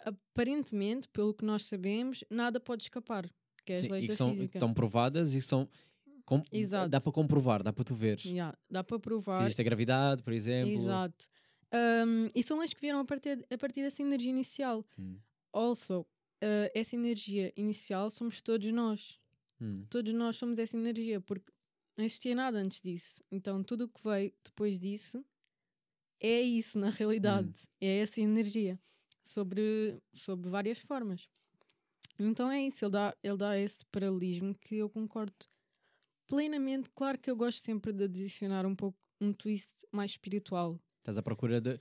[0.05, 3.29] aparentemente, pelo que nós sabemos, nada pode escapar.
[3.63, 4.57] que é as Sim, leis e da que são, física.
[4.57, 5.67] estão provadas e são.
[6.25, 6.89] com- Exato.
[6.89, 8.19] Dá para comprovar, dá para tu ver.
[8.25, 9.41] Yeah, dá para provar.
[9.43, 10.73] existe a gravidade, por exemplo.
[10.73, 11.25] Exato.
[11.73, 14.83] Um, e são leis que vieram a partir, a partir dessa energia inicial.
[14.97, 15.17] Hum.
[15.53, 19.19] Also, uh, essa energia inicial somos todos nós.
[19.59, 19.85] Hum.
[19.89, 21.51] Todos nós somos essa energia, porque
[21.97, 23.23] não existia nada antes disso.
[23.31, 25.23] Então, tudo o que veio depois disso
[26.19, 27.49] é isso, na realidade.
[27.49, 27.67] Hum.
[27.81, 28.79] É essa energia,
[29.23, 31.27] sobre, sobre várias formas.
[32.19, 35.33] Então é isso, ele dá, ele dá esse paralelismo que eu concordo
[36.27, 36.89] plenamente.
[36.91, 40.79] Claro que eu gosto sempre de adicionar um pouco um twist mais espiritual.
[40.99, 41.79] Estás à procura de.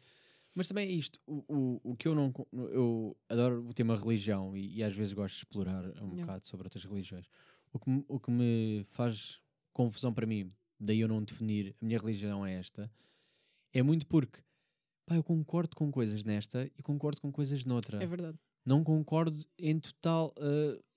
[0.55, 1.18] Mas também é isto.
[1.26, 2.32] O, o, o que eu não.
[2.53, 6.66] Eu adoro o tema religião e, e às vezes gosto de explorar um bocado sobre
[6.66, 7.26] outras religiões.
[7.72, 9.40] O que, me- o que me faz
[9.72, 12.90] confusão para mim, daí eu não definir a minha religião é esta,
[13.72, 14.40] é muito porque.
[15.07, 18.03] Pá, eu concordo com coisas nesta e concordo com coisas noutra.
[18.03, 18.38] É verdade.
[18.64, 20.34] Não concordo em total.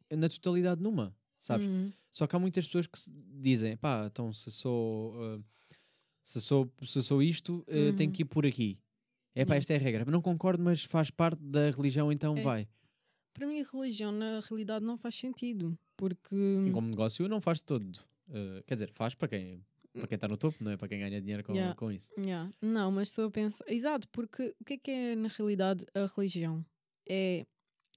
[0.10, 1.16] eh, na totalidade numa.
[1.39, 1.66] Sabes?
[1.68, 1.91] Uhum.
[2.12, 2.99] Só que há muitas pessoas que
[3.41, 5.43] dizem, pá, então se sou, uh,
[6.24, 8.14] se sou, se sou isto, uh, tenho Uhum.
[8.16, 8.78] que ir por aqui.
[9.36, 9.58] É pá, Yeah.
[9.58, 10.06] esta é a regra.
[10.06, 12.42] Não concordo, mas faz parte da religião, então É.
[12.42, 12.68] vai.
[13.34, 15.78] Para mim, a religião na realidade não faz sentido.
[15.98, 16.36] Porque.
[16.68, 17.86] E como negócio não faz todo.
[18.30, 19.66] Uh, quer dizer, faz para quem
[19.96, 20.78] para quem está no topo, não é?
[20.78, 21.76] Para quem ganha dinheiro com, Yeah.
[21.76, 22.12] com isso.
[22.18, 22.52] Yeah.
[22.62, 23.64] Não, mas estou a pensar.
[23.68, 26.66] Exato, porque o que é que é na realidade a religião?
[27.08, 27.46] É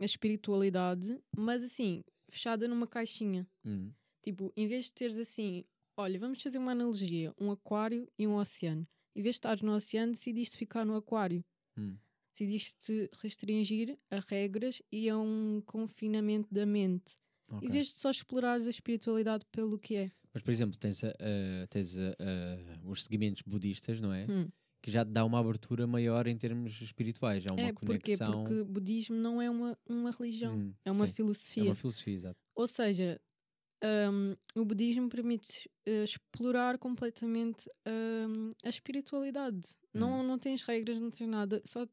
[0.01, 3.47] a espiritualidade, mas assim, fechada numa caixinha.
[3.65, 3.91] Hum.
[4.23, 5.65] Tipo, em vez de teres assim,
[5.97, 8.87] olha, vamos fazer uma analogia: um aquário e um oceano.
[9.17, 11.43] Em vez de estares no oceano, decidiste ficar no aquário.
[11.77, 11.97] Hum.
[12.33, 17.17] Decidiste restringir a regras e a um confinamento da mente.
[17.49, 17.67] Ok.
[17.67, 20.11] Em vez de só explorares a espiritualidade pelo que é.
[20.35, 21.15] Mas, por exemplo, tens, a-
[21.71, 22.15] tens a-
[22.85, 24.27] os seguimentos budistas, não é?
[24.29, 24.49] Hum.
[24.83, 27.43] Que já te dá uma abertura maior em termos espirituais.
[27.49, 27.87] Há uma É, porquê?
[27.87, 28.45] conexão.
[28.45, 31.13] Porque budismo não é uma, uma religião, Hum, é uma sim.
[31.15, 31.63] filosofia.
[31.63, 32.39] É uma filosofia, exato.
[32.55, 33.19] Ou seja,
[34.13, 37.69] hum, o budismo permite eh, explorar completamente
[38.65, 39.63] a espiritualidade.
[39.95, 40.27] Não, Hum.
[40.27, 41.87] não tens regras, não tens nada, só,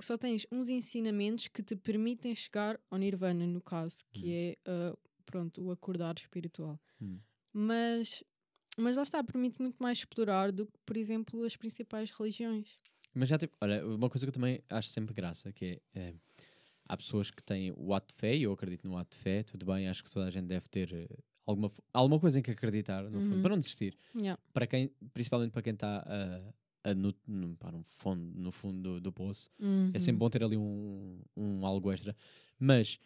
[0.00, 4.32] só tens uns ensinamentos que te permitem chegar ao nirvana, no caso, que Hum.
[4.32, 6.78] é ah, pronto, o acordar espiritual.
[7.00, 7.18] Hum.
[7.52, 8.22] Mas,
[8.76, 12.78] mas lá está, permite muito mais explorar do que, por exemplo, as principais religiões.
[13.14, 16.14] Mas já tipo, olha, uma coisa que eu também acho sempre graça, que é, eh,
[16.88, 19.42] há pessoas que têm o ato de fé, e eu acredito no ato de fé,
[19.42, 21.08] tudo bem, acho que toda a gente deve ter eh,
[21.46, 23.42] alguma, alguma coisa em que acreditar, no fundo, Uhum.
[23.42, 23.96] para não desistir.
[24.14, 24.40] Yeah.
[24.52, 26.04] Para quem, principalmente para quem está
[26.84, 29.50] a, a no, no, pá, no fundo, no fundo do, do poço,
[29.92, 30.18] é sempre Uhum.
[30.18, 32.16] bom ter ali um, um algo extra.
[32.58, 32.98] Mas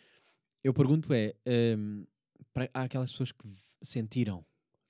[0.64, 2.04] eu pergunto é, ehm,
[2.52, 3.48] para, há aquelas pessoas que
[3.82, 4.44] sentiram,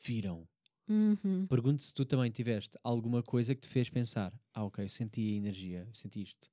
[0.05, 0.49] viram,
[0.89, 1.47] Uhum.
[1.47, 5.21] Pergunto se tu também tiveste alguma coisa que te fez pensar: ah, ok, eu senti
[5.33, 6.49] a energia, eu senti isto.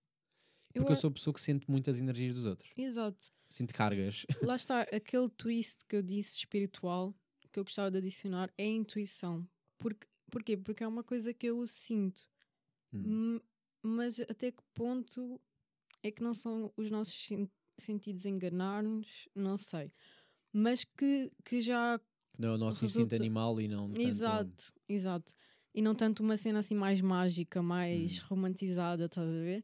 [0.76, 2.70] Eu Porque eu, sou a pessoa que sente muitas energias dos outros.
[2.78, 3.32] Exato.
[3.50, 4.26] Sinto cargas.
[4.44, 7.16] Lá está, aquele twist que eu disse espiritual,
[7.52, 9.48] que eu gostava de adicionar, é a intuição.
[9.78, 10.58] Porque, porquê?
[10.58, 12.22] Porque é uma coisa que eu sinto.
[12.94, 13.36] Hum.
[13.36, 13.42] M-
[13.82, 15.40] Mas até que ponto
[16.04, 19.30] é que não são os nossos sen- sentidos enganar-nos?
[19.34, 19.92] Não sei.
[20.52, 22.00] Mas que, que já.
[22.38, 24.02] Não é o nosso instinto resulta- animal e não tanto...
[24.02, 25.34] Exato, exato.
[25.74, 28.26] E não tanto uma cena assim mais mágica, mais Hum.
[28.30, 29.64] romantizada, estás a ver?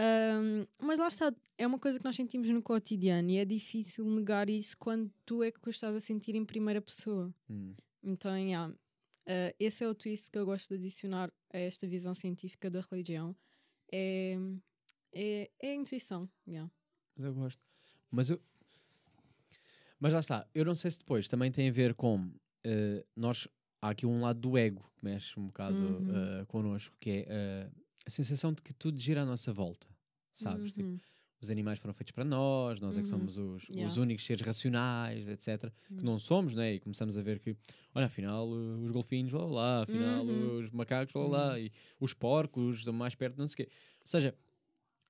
[0.00, 4.04] Ahm, mas lá está, é uma coisa que nós sentimos no cotidiano e é difícil
[4.04, 7.34] negar isso quando tu é que o estás a sentir em primeira pessoa.
[7.50, 7.74] Hum.
[8.02, 8.72] Então, yeah,
[9.26, 12.80] ah, esse é o twist que eu gosto de adicionar a esta visão científica da
[12.80, 13.34] religião.
[13.90, 14.36] É,
[15.12, 16.30] é, é a intuição.
[16.46, 16.70] yeah.
[17.16, 17.62] Mas eu gosto.
[18.10, 18.40] Mas eu.
[19.98, 22.30] Mas lá está, eu não sei se depois também tem a ver com
[22.62, 23.48] eh, nós.
[23.82, 26.40] Há aqui um lado do ego que mexe um bocado Uhum.
[26.40, 27.70] eh, connosco, que é
[28.06, 29.86] a sensação de que tudo gira à nossa volta.
[30.32, 30.72] Sabes?
[30.72, 30.98] Tipo, Uhum.
[31.40, 33.10] os animais foram feitos para nós, nós é que Uhum.
[33.18, 34.00] somos os, os Yeah.
[34.00, 35.70] únicos seres racionais, etc.
[35.86, 36.00] Que Uhum.
[36.02, 36.74] não somos, né?
[36.74, 37.56] E começamos a ver que,
[37.94, 40.58] olha, afinal, uh, os golfinhos, blá blá, afinal, Uhum.
[40.58, 43.72] os macacos, blá blá, blá, e os porcos estão mais perto, não sei o quê.
[44.02, 44.34] Ou seja,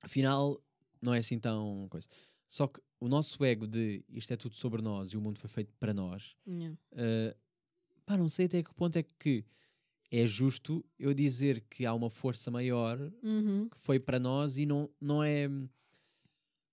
[0.01, 0.61] afinal,
[1.01, 2.07] não é assim tão coisa.
[2.47, 5.49] Só que o nosso ego de isto é tudo sobre nós e o mundo foi
[5.49, 6.75] feito para nós, Yeah.
[6.93, 7.37] uh,
[8.05, 9.45] pá, não sei até que ponto é que
[10.11, 13.69] é justo eu dizer que há uma força maior Uhum.
[13.69, 15.47] que foi para nós e não, não é.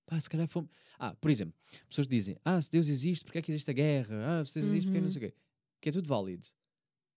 [0.07, 0.70] Pá, se calhar fomos.
[0.99, 1.55] Ah, por exemplo,
[1.89, 4.41] pessoas dizem: Ah, se Deus existe, porque é que existe a guerra?
[4.41, 5.11] Ah, se Deus existe, porque é que não Uhum.
[5.11, 5.37] sei o quê.
[5.80, 6.49] Que é tudo válido.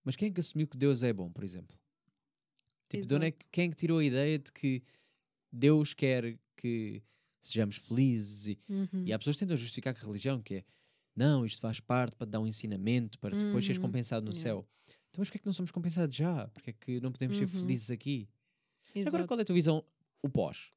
[0.04, 1.78] Mas quem é que assumiu que Deus é bom, por exemplo?
[2.90, 4.82] Tipo, de onde é que, quem é que tirou a ideia de que
[5.52, 7.04] Deus quer que
[7.42, 8.48] sejamos felizes?
[8.48, 9.04] E, Uhum.
[9.06, 10.64] e há pessoas que tentam justificar com a religião, que é
[11.16, 13.82] não, isto faz parte para te dar um ensinamento, para depois seres Uhum.
[13.84, 14.42] compensado no Yeah.
[14.42, 14.70] céu.
[15.10, 16.48] Então, mas porquê é que não somos compensados já?
[16.50, 17.62] Porquê é que não podemos ser Uhum.
[17.62, 18.30] felizes aqui?
[18.90, 19.28] Agora, Exato.
[19.28, 19.84] qual é a tua visão?
[20.22, 20.72] O pós.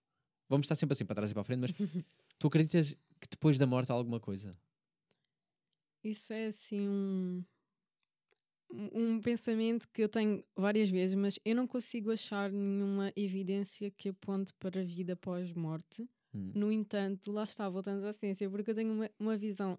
[0.49, 1.71] Vamos estar sempre assim, para trás e para a frente, mas
[2.39, 4.57] tu acreditas que depois da morte há alguma coisa?
[6.05, 7.45] isso é assim um,
[8.73, 13.91] um um pensamento que eu tenho várias vezes, mas eu não consigo achar nenhuma evidência
[13.91, 16.09] que aponte para a vida pós-morte.
[16.35, 16.51] Hum.
[16.55, 19.77] No entanto, lá está, voltando à ciência, porque eu tenho uma, uma visão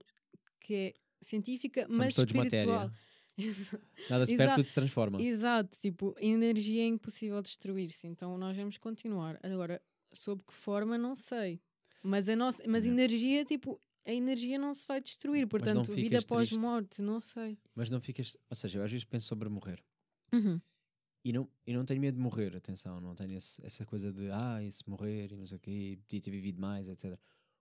[0.60, 2.76] que é científica, Somos mas todos espiritual.
[2.88, 2.94] matéria.
[4.10, 5.22] Nada se perde, tudo se transforma.
[5.22, 9.40] Exato, tipo, energia é impossível destruir-se, então nós vamos continuar.
[9.44, 9.82] Agora,
[10.14, 11.62] sob que forma, não sei.
[12.04, 16.28] Mas a nossa, mas energia, tipo, a energia não se vai destruir, portanto, vida triste?
[16.28, 17.58] pós-morte, não sei.
[17.74, 18.36] Mas não ficas.
[18.50, 19.82] Ou seja, eu às vezes penso sobre morrer.
[20.34, 20.60] Uhum.
[21.26, 24.30] E não, e não tenho medo de morrer, atenção, não tenho esse- essa coisa de
[24.30, 27.18] ah, se morrer e não sei o quê, podia ter vivido mais, etc.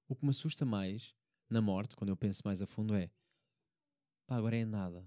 [0.08, 1.14] O que me assusta mais
[1.48, 3.08] na morte, quando eu penso mais a fundo, é
[4.26, 5.06] pá, agora é nada.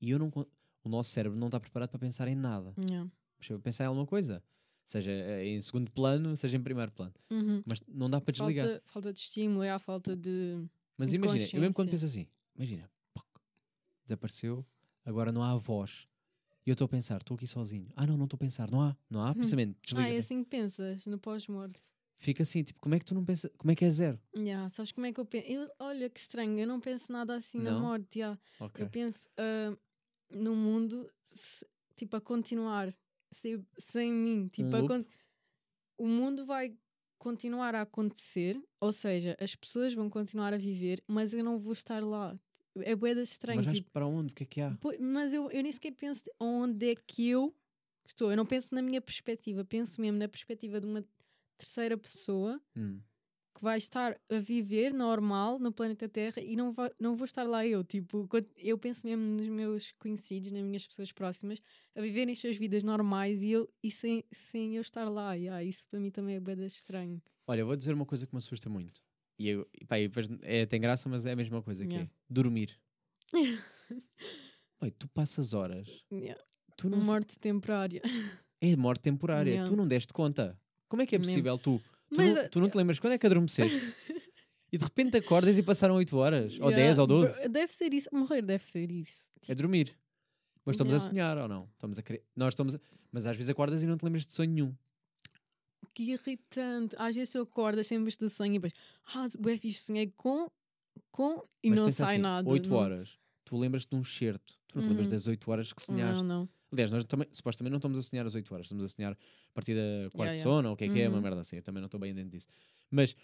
[0.00, 0.30] E eu não.
[0.84, 2.74] O nosso cérebro não está preparado para pensar em nada.
[2.90, 3.10] Yeah.
[3.62, 4.42] Pensar em alguma coisa.
[4.84, 7.12] Seja eh, em segundo plano, seja em primeiro plano.
[7.30, 7.62] Uhum.
[7.66, 8.66] Mas não dá para desligar.
[8.66, 10.64] Falta, falta de estímulo, é a falta de.
[10.96, 12.26] Mas de imagina, eu mesmo quando penso assim,
[12.56, 12.90] imagina,
[14.04, 14.64] desapareceu,
[15.04, 16.08] agora não há voz.
[16.66, 17.88] E eu estou a pensar, estou aqui sozinho.
[17.94, 20.08] Ah, não, não estou a pensar, não há, não há pensamento, desliga.
[20.08, 21.80] Ah, é assim que pensas, no pós-morte.
[22.18, 24.18] Fica assim, tipo, como é que tu não pensas, como é que é zero?
[24.36, 25.46] Yeah, sabes como é que eu penso?
[25.46, 27.80] Eu- olha que estranho, eu não penso nada assim na Não?
[27.80, 28.18] morte.
[28.18, 28.38] yeah.
[28.58, 28.84] Ok.
[28.84, 29.76] Eu penso ah,
[30.30, 31.66] no mundo, se-
[31.96, 32.92] tipo, a continuar
[33.32, 34.48] sem, sem mim.
[34.48, 34.88] Tipo, loop?
[34.88, 35.04] con-
[35.98, 36.76] o mundo vai
[37.18, 41.72] continuar a acontecer, ou seja, as pessoas vão continuar a viver, mas eu não vou
[41.72, 42.38] estar lá.
[42.76, 43.62] É boeda estranho.
[43.64, 44.32] Mas tipo, para onde?
[44.32, 44.78] O que é que há?
[45.00, 47.52] Mas eu, eu nem sequer penso de onde é que eu
[48.06, 48.30] estou.
[48.30, 51.04] Eu não penso na minha perspectiva, penso mesmo na perspectiva de uma
[51.56, 53.00] terceira pessoa Hum.
[53.58, 57.42] Que vai estar a viver normal no planeta Terra e não, vai, não vou estar
[57.42, 57.82] lá eu.
[57.82, 61.60] Tipo, eu penso mesmo nos meus conhecidos, nas minhas pessoas próximas,
[61.96, 65.34] a viverem as suas vidas normais e, eu, e sem, sem eu estar lá.
[65.34, 67.20] Yeah, isso para mim também é bem estranho.
[67.46, 69.02] Olha, eu vou dizer uma coisa que me assusta muito.
[69.38, 69.96] E, eu, e pá,
[70.42, 72.10] é, tem graça, mas é a mesma coisa que Yeah.
[72.10, 72.78] é dormir.
[74.80, 76.40] Oi, tu passas horas, Yeah.
[76.76, 78.00] tu não se- Morte temporária.
[78.60, 79.68] é morte temporária, Yeah.
[79.70, 80.56] tu não deste conta.
[80.88, 81.80] Como é que é possível tu?
[82.10, 83.94] Tu, Mas, não, tu não te lembras quando é que adormeceste?
[84.72, 87.48] e de repente acordas e passaram 8 horas, ou Yeah, 10 ou bro, 12.
[87.48, 88.08] Deve ser isso.
[88.12, 89.26] Morrer deve ser isso.
[89.48, 89.94] É dormir.
[90.64, 91.10] Mas estamos a Yeah.
[91.10, 91.68] sonhar ou não?
[91.74, 92.22] Estamos a querer.
[92.36, 92.80] Nós estamos a-
[93.12, 94.74] Mas às vezes acordas e não te lembras de sonho nenhum.
[95.94, 96.94] Que irritante.
[96.98, 98.72] Às vezes eu acordo, sempre do sonho e depois,
[99.14, 100.50] ah, bué fixe, sonhei com,
[101.10, 102.48] com e Mas não sai assim, nada.
[102.48, 103.18] 8 não- horas.
[103.44, 104.54] Tu lembras-te de um certo.
[104.68, 105.12] Tu não te lembras Uhum.
[105.12, 106.22] das 8 horas que sonhaste.
[106.22, 106.48] Não, não.
[106.70, 108.66] Aliás, nós também, supostamente não estamos a sonhar as 8 horas.
[108.66, 110.42] Estamos a sonhar a partir da quarto Yeah, yeah.
[110.42, 111.22] sono, ou o que é que é, uma Uhum.
[111.22, 111.56] merda assim.
[111.56, 112.48] Eu também não estou bem dentro disso.
[112.90, 113.16] Mas,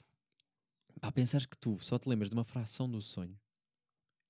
[1.01, 3.39] pá, pensares que tu só te lembras de uma fração do sonho.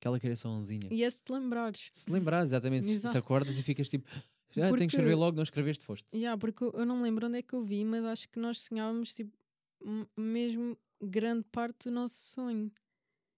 [0.00, 0.88] Aquela criaçãozinha.
[0.90, 1.90] E é se te lembrares.
[1.92, 2.86] Se lembrares, exatamente.
[2.98, 4.20] Se, acordas e ficas tipo, ah,
[4.52, 6.06] tenho que escrever logo, não escreveste, foste.
[6.14, 9.14] Yeah, porque eu não lembro onde é que eu vi, mas acho que nós sonhávamos
[9.14, 9.32] tipo,
[10.16, 12.70] mesmo grande parte do nosso sonho.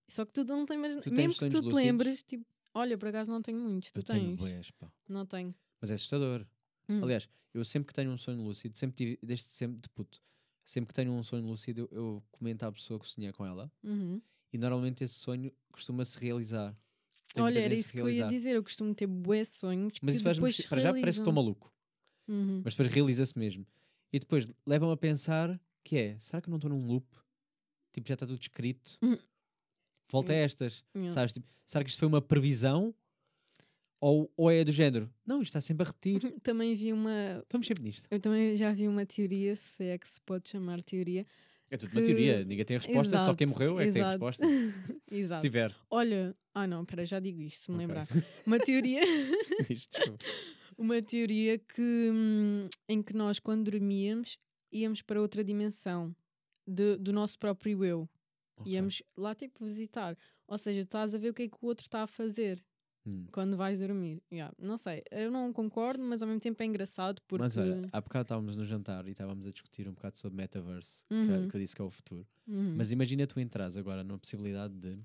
[0.09, 1.74] Só que tu não tens, Tu mesmo tens que tu te lúcidos?
[1.74, 4.37] lembres, tipo, olha, por acaso não tenho muitos, tu Eu tenho tens.
[4.39, 4.91] bués, pá.
[5.09, 5.55] Não tenho.
[5.87, 6.45] Mas é assustador.
[6.89, 7.01] Hum.
[7.03, 10.20] Aliás, eu sempre que tenho um sonho lúcido, sempre tive, desde sempre de puto,
[10.64, 13.70] sempre que tenho um sonho lúcido, eu, eu comento à pessoa que sonhei com ela
[13.82, 14.20] Uhum.
[14.53, 16.76] e normalmente esse sonho costuma-se realizar.
[17.34, 18.53] Tem Olha, era isso que eu ia dizer.
[18.57, 21.72] Eu costumo ter bué sonhos Mas isso depois Para já parece que estou maluco,
[22.28, 22.62] Uhum.
[22.64, 23.66] mas depois realiza-se mesmo.
[24.12, 27.07] E depois leva-me a pensar que é, será que eu não estou num loop?
[27.93, 28.99] Tipo, já está tudo escrito.
[29.03, 29.18] Uhum.
[30.11, 30.47] Volta a Yeah.
[30.47, 30.84] estas.
[31.09, 31.34] Sabes?
[31.34, 32.95] Tipo, será que isto foi uma previsão?
[34.07, 35.11] Ou, ou é do género?
[35.26, 36.38] Não, isto está sempre a repetir.
[36.40, 37.40] Também vi uma.
[37.42, 38.07] Estamos sempre nisto.
[38.09, 41.26] Eu também já vi uma teoria, se é que se pode chamar teoria.
[41.68, 42.44] É tudo uma Que- teoria.
[42.44, 44.24] Ninguém tem a resposta, só quem Exato, morreu é que tem a exato.
[44.24, 44.46] resposta.
[45.09, 45.40] Se Exato.
[45.40, 45.74] tiver.
[45.90, 47.86] Olha, ah não, pera, já digo isto, se me Ok.
[47.88, 48.07] lembrar.
[48.46, 49.00] Uma teoria,
[49.68, 50.24] desculpa.
[50.78, 51.82] uma teoria que
[52.12, 54.38] hum, em que nós quando dormíamos
[54.70, 56.14] íamos para outra dimensão
[56.64, 58.09] de- do nosso próprio eu.
[58.59, 58.72] Ok.
[58.72, 60.16] Íamos lá tipo visitar.
[60.46, 62.62] Ou seja, estás a ver o que é que o outro está a fazer
[63.07, 63.26] Hum.
[63.30, 64.20] quando vais dormir.
[64.32, 67.44] Yeah, Não sei, eu não concordo, mas ao mesmo tempo é engraçado porque.
[67.44, 71.04] Mas olha, há bocado estávamos no jantar e estávamos a discutir um bocado sobre metaverse,
[71.09, 71.48] que, Uhum.
[71.48, 72.26] que eu disse que é o futuro.
[72.48, 72.74] Uhum.
[72.76, 74.98] Mas imagina tu entras agora numa possibilidade de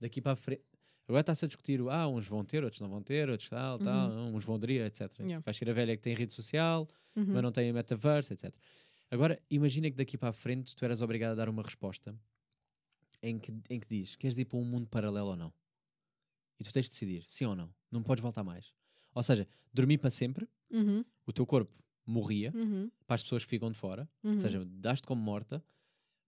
[0.00, 0.62] daqui para a frente.
[1.08, 4.10] Agora está-se a discutir, ah, uns vão ter, outros não vão ter, outros tal, tal,
[4.10, 5.10] uns vão aderir, etc.
[5.20, 5.42] Yeah.
[5.44, 7.26] Vai ser a velha que tem rede social, Uhum.
[7.28, 8.54] mas não tem metaverse, etc.
[9.10, 12.14] Agora, imagina que daqui para a frente tu eras obrigado a dar uma resposta
[13.20, 15.52] em que, em que diz: queres ir para um mundo paralelo ou não?
[16.60, 17.74] E tu tens de decidir, sim ou não.
[17.90, 18.72] Não podes voltar mais.
[19.14, 21.04] Ou seja, dormir para sempre, Uhum.
[21.26, 21.72] o teu corpo
[22.06, 22.90] morria Uhum.
[23.06, 24.34] para as pessoas que ficam de fora, Uhum.
[24.34, 25.64] ou seja, das-te como morta,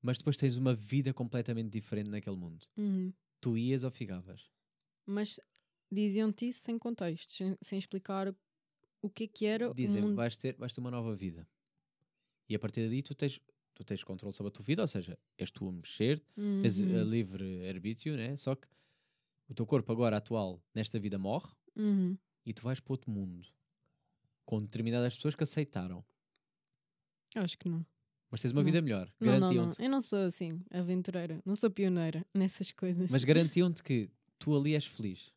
[0.01, 2.67] mas depois tens uma vida completamente diferente naquele mundo.
[2.77, 3.13] Uhum.
[3.41, 4.51] Tu ias ou ficavas?
[5.07, 5.39] Mas
[5.91, 8.35] diziam-te isso sem contexto, sem, sem explicar
[9.03, 10.17] o que é que era Dizem, o mundo.
[10.17, 11.47] vais, ter, vais ter uma nova vida.
[12.49, 13.41] E a partir daí tu tens,
[13.75, 16.61] tu tens controle sobre a tua vida, ou seja, és tu a mexer, Uhum.
[16.61, 18.37] tens a livre arbítrio, né?
[18.37, 18.67] só que
[19.53, 22.17] o teu corpo agora atual, nesta vida, morre Uhum.
[22.45, 23.49] e tu vais para outro mundo
[24.45, 26.05] com determinadas pessoas que aceitaram.
[27.35, 27.87] Acho que não.
[28.31, 28.65] Mas tens uma Não.
[28.65, 29.13] vida melhor.
[29.21, 29.71] Não, não, não.
[29.79, 31.41] Eu não sou assim, aventureira.
[31.45, 33.11] Não sou pioneira nessas coisas.
[33.11, 35.33] Mas garantiam-te que tu ali és feliz.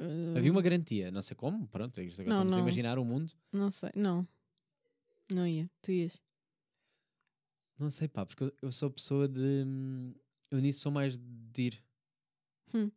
[0.00, 2.58] Uh, Havia uma garantia, não sei como, pronto, agora Não, estamos a não.
[2.60, 3.32] imaginar o mundo.
[3.52, 4.26] Não sei, não.
[5.32, 5.68] Não ia.
[5.82, 6.20] Tu ias.
[7.78, 9.64] Não sei, pá, porque eu, eu sou pessoa de.
[9.66, 10.14] hum,
[10.50, 11.84] Eu nisso sou mais de ir.
[12.74, 12.90] Hum.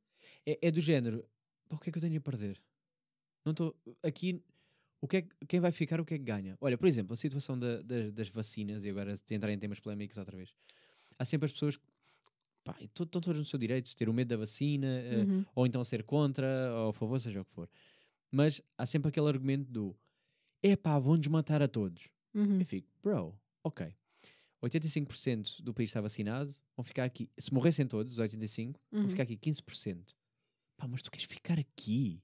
[0.46, 1.26] É, é do género.
[1.70, 2.62] Pá, o que é que eu tenho a perder?
[3.46, 3.76] Não estou.
[4.04, 4.42] Aqui.
[5.02, 6.56] O que é, que- quem vai ficar, o que é que ganha?
[6.62, 10.16] Olha, por exemplo, a situação da- das, das vacinas, e agora entrar em temas polémicos
[10.18, 10.54] outra vez.
[11.18, 11.84] Há sempre as pessoas que.
[12.64, 15.46] Pá, estão todos no seu direito de ter o medo da vacina, eh, Uhum.
[15.56, 16.46] ou então ser contra,
[16.76, 17.68] ou a favor, seja o que for.
[18.30, 19.98] Mas há sempre aquele argumento do.
[20.62, 22.08] Epá, vão-nos matar a todos.
[22.36, 22.60] Uhum.
[22.60, 23.92] Eu fico, bro, ok.
[24.62, 27.30] 85% do país está vacinado, vão ficar aqui.
[27.38, 29.10] Se morressem todos, os 85%, vão Uhum.
[29.10, 30.16] ficar aqui 15%.
[30.78, 32.22] Pá, mas tu queres ficar aqui?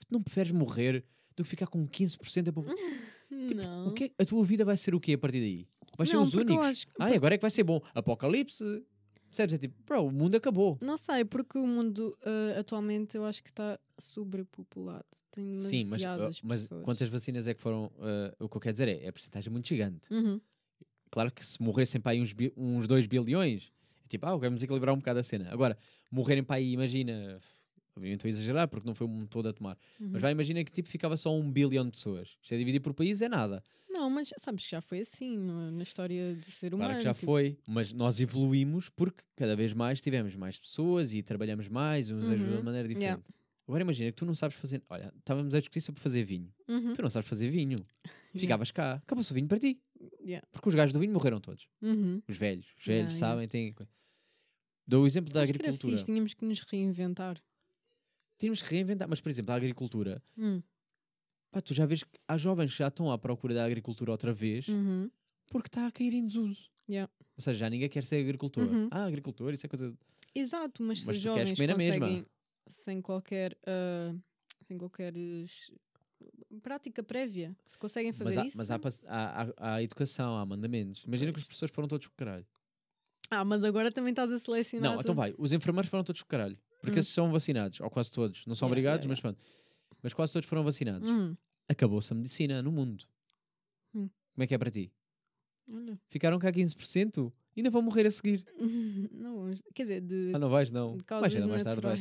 [0.00, 1.04] Tu não preferes morrer
[1.36, 2.86] do que ficar com 15% da população?
[3.28, 3.88] Tipo, não.
[3.88, 5.68] o que é- a tua vida vai ser o quê a partir daí?
[5.96, 6.66] Vai ser os únicos?
[6.66, 7.80] acho Ai, agora é que vai ser bom.
[7.94, 8.64] Apocalipse.
[9.30, 9.54] Percebes?
[9.54, 10.78] É tipo, bro, o mundo acabou.
[10.80, 15.04] Não sei, porque o mundo uh, atualmente eu acho que está sobrepopulado.
[15.30, 17.86] Tem Sim, mas, demasiadas uh, mas quantas vacinas é que foram?
[17.96, 20.12] uh, o que eu quero dizer é, é a porcentagem muito gigante.
[20.12, 20.40] Uhum.
[21.10, 23.72] Claro que se morressem para aí uns, uns 2 bilhões,
[24.04, 25.48] é tipo, ah, vamos equilibrar um bocado a cena.
[25.50, 25.76] Agora,
[26.10, 27.40] morrerem para aí, imagina,
[27.96, 30.10] obviamente estou a exagerar porque não foi o mundo todo a tomar, Uhum.
[30.12, 32.36] mas vai, imagina que tipo ficava só um bilhão de pessoas.
[32.42, 33.62] Isto é dividir por país, é nada.
[33.90, 35.36] Não, mas sabes que já foi assim
[35.72, 36.90] na história do ser humano.
[36.90, 41.12] Claro que já tipo, foi, mas nós evoluímos porque cada vez mais tivemos mais pessoas
[41.14, 43.02] e trabalhamos mais, uns ajudam de Uhum, maneira diferente.
[43.06, 43.22] yeah.
[43.66, 44.82] Agora imagina que tu não sabes fazer.
[44.88, 46.50] Olha, estávamos a discutir sobre fazer vinho.
[46.68, 46.92] Uhum.
[46.94, 47.76] Tu não sabes fazer vinho.
[48.62, 48.94] Ficavas cá.
[48.94, 49.78] Acabou-se o vinho para ti.
[50.20, 50.46] Yeah.
[50.52, 51.66] Porque os gajos do vinho morreram todos.
[51.82, 52.22] Uhum.
[52.28, 52.66] Os velhos.
[52.78, 53.18] Os velhos yeah.
[53.18, 53.74] sabem, têm.
[54.86, 55.92] Dou o exemplo da Acho que era agricultura.
[55.92, 57.42] fixe, tínhamos que nos reinventar.
[58.38, 59.08] Tínhamos que reinventar.
[59.08, 60.22] Mas, por exemplo, a agricultura.
[60.36, 60.62] Hum.
[61.50, 64.32] Pá, tu já vês que há jovens que já estão à procura da agricultura outra
[64.32, 65.10] vez Uhum.
[65.50, 66.70] porque está a cair em desuso.
[66.88, 67.10] Yeah.
[67.36, 68.66] Ou seja, já ninguém quer ser agricultor.
[68.66, 68.88] Uhum.
[68.90, 69.96] Ah, agricultor, isso é coisa.
[70.34, 72.26] Exato, mas, Mas se queres jovens conseguem
[72.66, 74.14] sem qualquer ah,
[74.66, 75.14] sem qualquer
[76.62, 78.56] prática prévia, se conseguem fazer Mas, há, isso.
[78.58, 81.04] mas há, há, há- educação, há mandamentos.
[81.04, 82.46] Imagina que os professores foram todos com o caralho.
[83.30, 84.90] Ah, mas agora também estás a selecionar.
[84.92, 85.16] Não, então tudo.
[85.16, 85.34] vai.
[85.36, 86.58] Os enfermeiros foram todos com o caralho.
[86.80, 87.02] Porque Hum.
[87.02, 88.46] são vacinados, ou quase todos.
[88.46, 89.38] Não são Yeah, obrigados, yeah, mas pronto.
[90.02, 91.08] Mas quase todos foram vacinados.
[91.08, 91.36] Hum,
[91.68, 93.04] Acabou-se a medicina no mundo.
[93.94, 94.08] Hum.
[94.34, 94.90] Como é que é para ti?
[95.70, 96.00] olha.
[96.08, 97.30] Ficaram cá 15%?
[97.56, 98.44] Ainda vão morrer a seguir.
[99.12, 100.96] não, quer dizer, de, Ah, não vais, não.
[100.98, 102.00] causas chegar mais tarde, vais.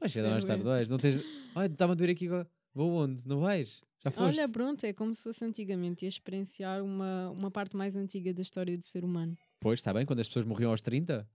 [0.00, 0.88] Vais chegar mais tarde, vais.
[0.90, 1.20] Não tens.
[1.54, 2.26] Ai, estava a doer aqui.
[2.26, 2.48] agora.
[2.76, 3.26] Vou onde?
[3.26, 3.80] Não vais?
[4.04, 4.38] Já foste?
[4.38, 8.42] Olha, pronto, é como se fosse antigamente ia experienciar uma, uma parte mais antiga da
[8.42, 9.34] história do ser humano.
[9.58, 11.26] Pois, está bem, quando as pessoas morriam aos 30,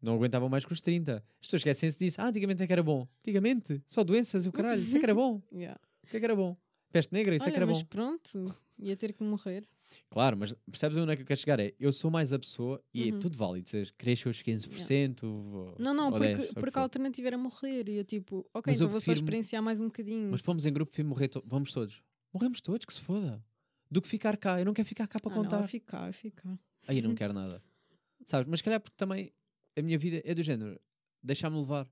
[0.00, 1.16] não aguentavam mais com os 30.
[1.16, 2.20] As pessoas esquecem-se disso.
[2.20, 3.08] Ah, antigamente é que era bom.
[3.18, 4.84] Antigamente, só doenças e o caralho.
[4.84, 5.42] Isso é que era bom.
[5.52, 5.80] Yeah.
[6.04, 6.56] O que é que era bom?
[6.92, 7.88] Peste negra, isso é Olha, que era mas bom.
[7.88, 9.66] pronto, ia ter que morrer.
[10.10, 11.60] Claro, mas percebes onde é que eu quero chegar?
[11.60, 13.18] É, eu sou mais a pessoa e é Uhum.
[13.20, 13.68] tudo válido.
[13.68, 16.82] Seja, cresce os 15%, ou, Não, não, ou porque, 10, ou o que porque a
[16.82, 17.88] alternativa era morrer.
[17.88, 20.30] E eu tipo, ok, Mas então vou só prefiro- experienciar mais um bocadinho.
[20.30, 22.02] Mas fomos em grupo, prefiro morrer to- vamos todos.
[22.32, 23.44] Morremos todos, que se foda.
[23.90, 24.58] Do que ficar cá.
[24.58, 25.64] Eu não quero ficar cá para ah, não, contar.
[25.64, 26.58] a ficar, ficar.
[26.88, 27.62] Aí não quero nada.
[28.26, 28.48] Sabes?
[28.50, 29.32] Mas se calhar porque também
[29.76, 30.80] a minha vida é do género.
[31.22, 31.88] Deixar-me levar.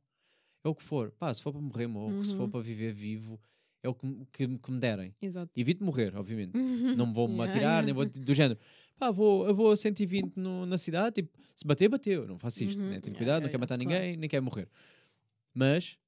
[0.64, 1.10] É o que for.
[1.12, 2.24] Pá, se for para morrer, morro.
[2.24, 2.50] Se for Uhum.
[2.50, 3.40] para viver vivo,
[3.82, 5.14] é o que, me- que, que me derem.
[5.20, 5.50] Exato.
[5.56, 6.52] Evito morrer, obviamente.
[6.54, 8.58] Não me vou me atirar, nem vou do género.
[8.98, 12.26] Pá, vou, eu vou a 120 no, na cidade, tipo, se bater, bateu.
[12.26, 12.90] Não faço isto, Uhum.
[12.90, 13.00] né?
[13.00, 14.20] Tenho cuidado, não quero matar ninguém, claro.
[14.20, 14.68] nem quero morrer.
[15.52, 15.98] Mas,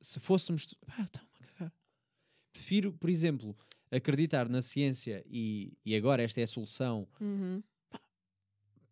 [0.00, 0.66] se fôssemos.
[0.86, 1.72] Pá, está-me a cagar.
[2.52, 3.56] Prefiro, por exemplo,
[3.90, 7.06] acreditar na ciência e, e agora esta é a solução.
[7.20, 7.62] Uhum.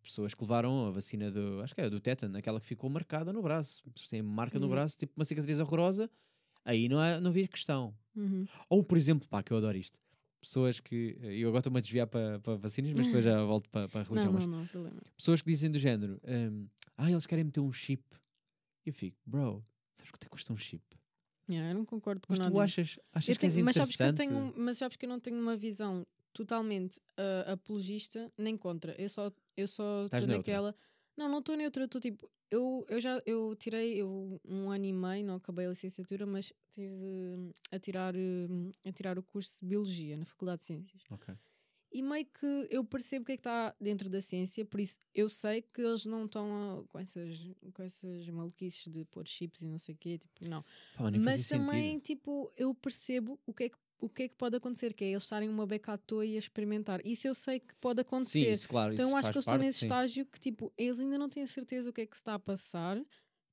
[0.01, 1.61] Pessoas que levaram a vacina do.
[1.63, 3.83] Acho que é do tétano, aquela que ficou marcada no braço.
[4.09, 4.71] Tem marca no Uhum.
[4.71, 6.09] braço, tipo uma cicatriz horrorosa,
[6.65, 7.95] aí não, há, não havia questão.
[8.15, 8.45] Uhum.
[8.69, 9.97] Ou, por exemplo, pá, que eu adoro isto.
[10.41, 11.17] Pessoas que.
[11.21, 14.01] E eu agora estou-me a desviar para para vacinas, mas depois já volto para para
[14.01, 14.31] a religião.
[14.31, 15.01] Não, mas não, não, problema.
[15.15, 18.03] pessoas que dizem do género: hum, Ah, eles querem meter um chip.
[18.85, 19.63] E eu fico, bro,
[19.95, 20.83] sabes quanto é que custa um chip?
[21.49, 22.51] Yeah, eu não concordo com Mas nada.
[22.51, 25.19] tu achas, achas que és mas, sabes que eu tenho, mas sabes que eu não
[25.19, 28.93] tenho uma visão totalmente ah, apologista nem contra.
[28.99, 30.75] Eu só eu só estou naquela.
[31.17, 32.29] Não, não estou neutra, estou tipo.
[32.55, 36.53] Eu, eu já eu tirei eu, um ano e meio, não acabei a licenciatura, mas
[36.73, 41.01] tive a tirar, hum, a tirar o curso de Biologia na Faculdade de Ciências.
[41.11, 41.35] Ok.
[41.91, 44.99] E meio que eu percebo o que é que está dentro da ciência, por isso
[45.13, 47.37] eu sei que eles não estão com, essas,
[47.73, 50.63] com essas maluquices de pôr chips e não sei o quê, tipo, não.
[50.97, 52.05] Pá, mas também, sentido.
[52.05, 55.09] tipo, eu percebo o que, é que, o que é que pode acontecer, que é
[55.09, 56.99] eles estarem uma beca à toa e a experimentar.
[57.05, 58.51] Isso eu sei que pode Sim, acontecer.
[58.51, 58.93] isso, claro.
[58.93, 59.85] então isso acho que eles estão parte, nesse sim.
[59.85, 62.35] estágio que, tipo, eles ainda não têm a certeza o que é que se está
[62.35, 63.01] a passar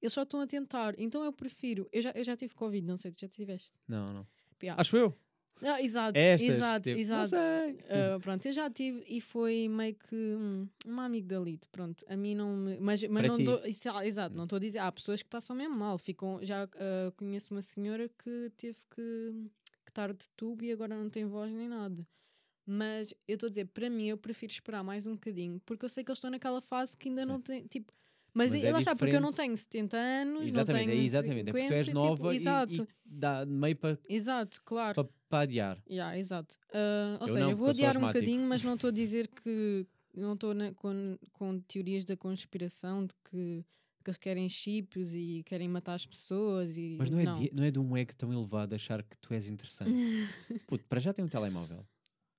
[0.03, 0.95] eles só estão a tentar.
[0.99, 1.89] Então eu prefiro.
[1.93, 3.73] Eu já, eu já tive Covid, não sei, tu já tiveste.
[3.87, 4.27] Não, não.
[4.61, 4.81] Yeah.
[4.81, 5.17] Acho eu.
[5.65, 7.37] Ah, exato, Estas, exato, tipo, exato.
[7.89, 12.05] Ah, pronto, eu já tive e foi meio que hum, uma amigdalite, pronto.
[12.09, 12.81] A mim não me.
[12.81, 14.81] Mas, mas Para não tô, isso- ah, exato, não estou a dizer.
[14.81, 15.97] Há pessoas que passam mesmo mal.
[15.99, 19.51] Ficam, já ah, conheço uma senhora que teve que,
[19.93, 22.07] que estar de tubo e agora não tem voz nem nada.
[22.65, 25.89] Mas eu estou a dizer, para mim, eu prefiro esperar mais um bocadinho, porque eu
[25.89, 27.29] sei que eles estão naquela fase que ainda Sim.
[27.29, 27.67] não tem.
[27.67, 27.93] Tipo,
[28.33, 31.05] mas, Mas é lá está, porque eu não tenho 70 anos, Exatamente, não é tenho
[31.05, 31.49] exatamente.
[31.51, 35.05] É porque tu és 50, nova tipo, e- exato, e, dá meio para exato, claro.
[35.29, 35.83] pa, adiar.
[35.91, 36.57] Yeah, exato.
[36.73, 39.29] Ah, ou Eu seja, não, eu vou adiar um bocadinho, mas não estou a dizer
[39.29, 43.65] que não estou com, com teorias da conspiração de que,
[44.03, 47.65] que eles querem chips e querem matar as pessoas e Mas não é, de, não
[47.65, 49.91] é de um ego tão elevado achar que tu és interessante.
[50.67, 51.87] Puto, para já tem um telemóvel.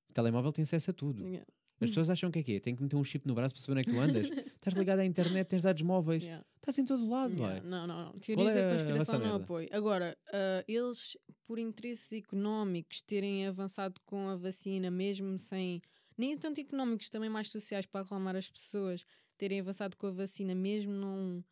[0.10, 1.24] O telemóvel tem acesso a tudo.
[1.26, 1.46] Yeah,
[1.82, 2.60] As pessoas acham que é que é?
[2.60, 4.28] Tem que meter um chip no braço para saber onde é que tu andas.
[4.56, 6.24] Estás ligado à internet, tens dados móveis.
[6.24, 7.60] yeah, Estás em todo lado, yeah.
[7.60, 7.70] vai.
[7.70, 8.20] Não, não, não.
[8.20, 9.68] Teorias é da conspiração não apoio.
[9.72, 15.82] Agora, ah, eles, por interesses económicos, terem avançado com a vacina, mesmo sem.
[16.16, 19.04] Nem tanto económicos, também mais sociais para acalmar as pessoas,
[19.36, 21.44] terem avançado com a vacina, mesmo não.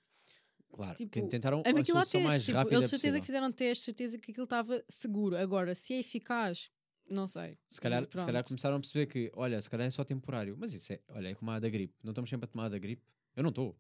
[0.72, 3.20] Claro, Tipo, que tentaram É a solução mais testes, tipo, rápida eles certeza possível.
[3.22, 5.36] que fizeram testes, certeza que aquilo estava seguro.
[5.38, 6.72] Agora, se é eficaz,
[7.10, 7.58] não sei.
[7.68, 10.56] Se calhar, se calhar começaram a perceber que, olha, se calhar é só temporário.
[10.58, 11.94] Mas isso é, olha, é como a da gripe.
[12.04, 13.04] Não estamos sempre a tomar a da gripe.
[13.36, 13.78] Eu não estou.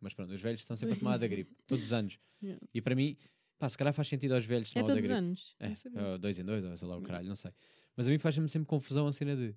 [0.00, 1.54] Mas pronto, os velhos estão sempre a tomar a da gripe.
[1.66, 2.18] Todos os anos.
[2.42, 2.60] Yeah.
[2.74, 3.16] E para mim,
[3.58, 5.18] pá, se calhar faz sentido aos velhos É tomar a da todos os gripe.
[5.18, 5.56] anos.
[5.60, 6.00] É, Não sabia.
[6.00, 7.52] é, dois em dois, ou sei lá o caralho, não sei.
[7.96, 9.54] Mas a mim faz-me sempre confusão a cena de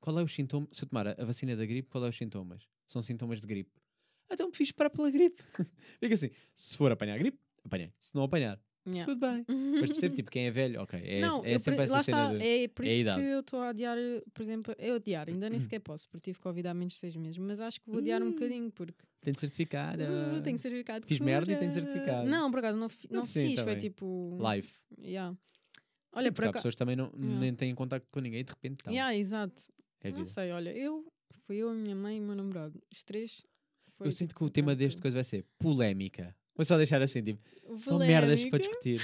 [0.00, 0.68] qual é o sintoma?
[0.72, 2.68] Se eu tomar a vacina da gripe, qual é os sintomas?
[2.88, 3.70] São sintomas de gripe.
[4.30, 5.42] Então me fiz esperar pela gripe.
[6.00, 7.92] Fica assim, se for apanhar a gripe, apanhei.
[7.98, 9.04] Se não apanhar, Yeah.
[9.04, 9.44] tudo bem.
[9.80, 10.98] Mas percebo, tipo, quem é velho, ok.
[11.04, 12.42] É, não, é eu sempre pre- essa cena está, de.
[12.64, 13.20] é por é isso idade.
[13.22, 13.98] que eu estou a adiar,
[14.32, 17.14] por exemplo, eu adiar, ainda nem sequer posso, porque tive Covid há menos de seis
[17.14, 20.02] meses, mas acho que vou adiar um bocadinho, porque Tem certificado.
[20.02, 21.82] uh, tenho certificado Fiz merda e tenho cura.
[21.84, 22.30] certificado.
[22.30, 23.78] Não, por acaso não, fi- não Sim, fiz, foi também.
[23.78, 24.38] tipo.
[24.40, 24.70] Live.
[25.02, 25.34] Yeah.
[25.34, 25.38] Sim,
[26.14, 27.40] Olha, porque por há pessoas também não, Yeah.
[27.40, 28.90] nem têm contacto com ninguém e de repente estão.
[28.92, 29.60] Yeah, exato.
[30.00, 30.28] É Não vida.
[30.30, 31.04] sei, olha, eu,
[31.46, 32.80] fui eu, a minha mãe e o meu namorado.
[32.90, 33.44] Os três.
[33.98, 36.34] Foi, Eu sinto que o tema deste coisa vai ser polémica.
[36.56, 37.40] Vou só deixar assim, tipo,
[37.78, 38.58] são merdas para Polémica.
[38.58, 39.00] discutir.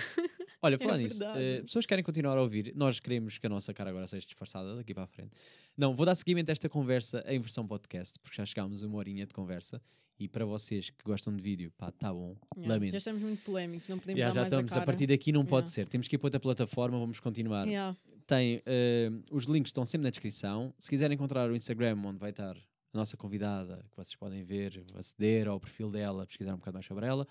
[0.62, 1.40] Olha, É falar nisso, verdade.
[1.44, 4.24] eh, pessoas que querem continuar a ouvir, nós queremos que a nossa cara agora seja
[4.24, 5.30] disfarçada daqui para a frente.
[5.76, 8.96] Não, vou dar seguimento a esta conversa em versão podcast, porque já chegámos a uma
[8.98, 9.80] horinha de conversa.
[10.18, 12.92] E para vocês que gostam de vídeo, pá, tá bom, Yeah, lamento.
[12.92, 14.86] Já estamos muito polémicos, não podemos Já, dar já mais estamos, a a, cara.
[14.86, 15.72] partir daqui não pode Yeah.
[15.74, 15.88] ser.
[15.88, 17.66] Temos que ir para outra plataforma, vamos continuar.
[17.66, 17.96] Yeah.
[18.26, 20.72] Tem, eh, os links estão sempre na descrição.
[20.78, 22.56] Se quiserem encontrar o Instagram, onde vai estar
[22.94, 26.86] a nossa convidada, que vocês podem ver, aceder ao perfil dela, pesquisar um bocado mais
[26.86, 27.26] sobre ela.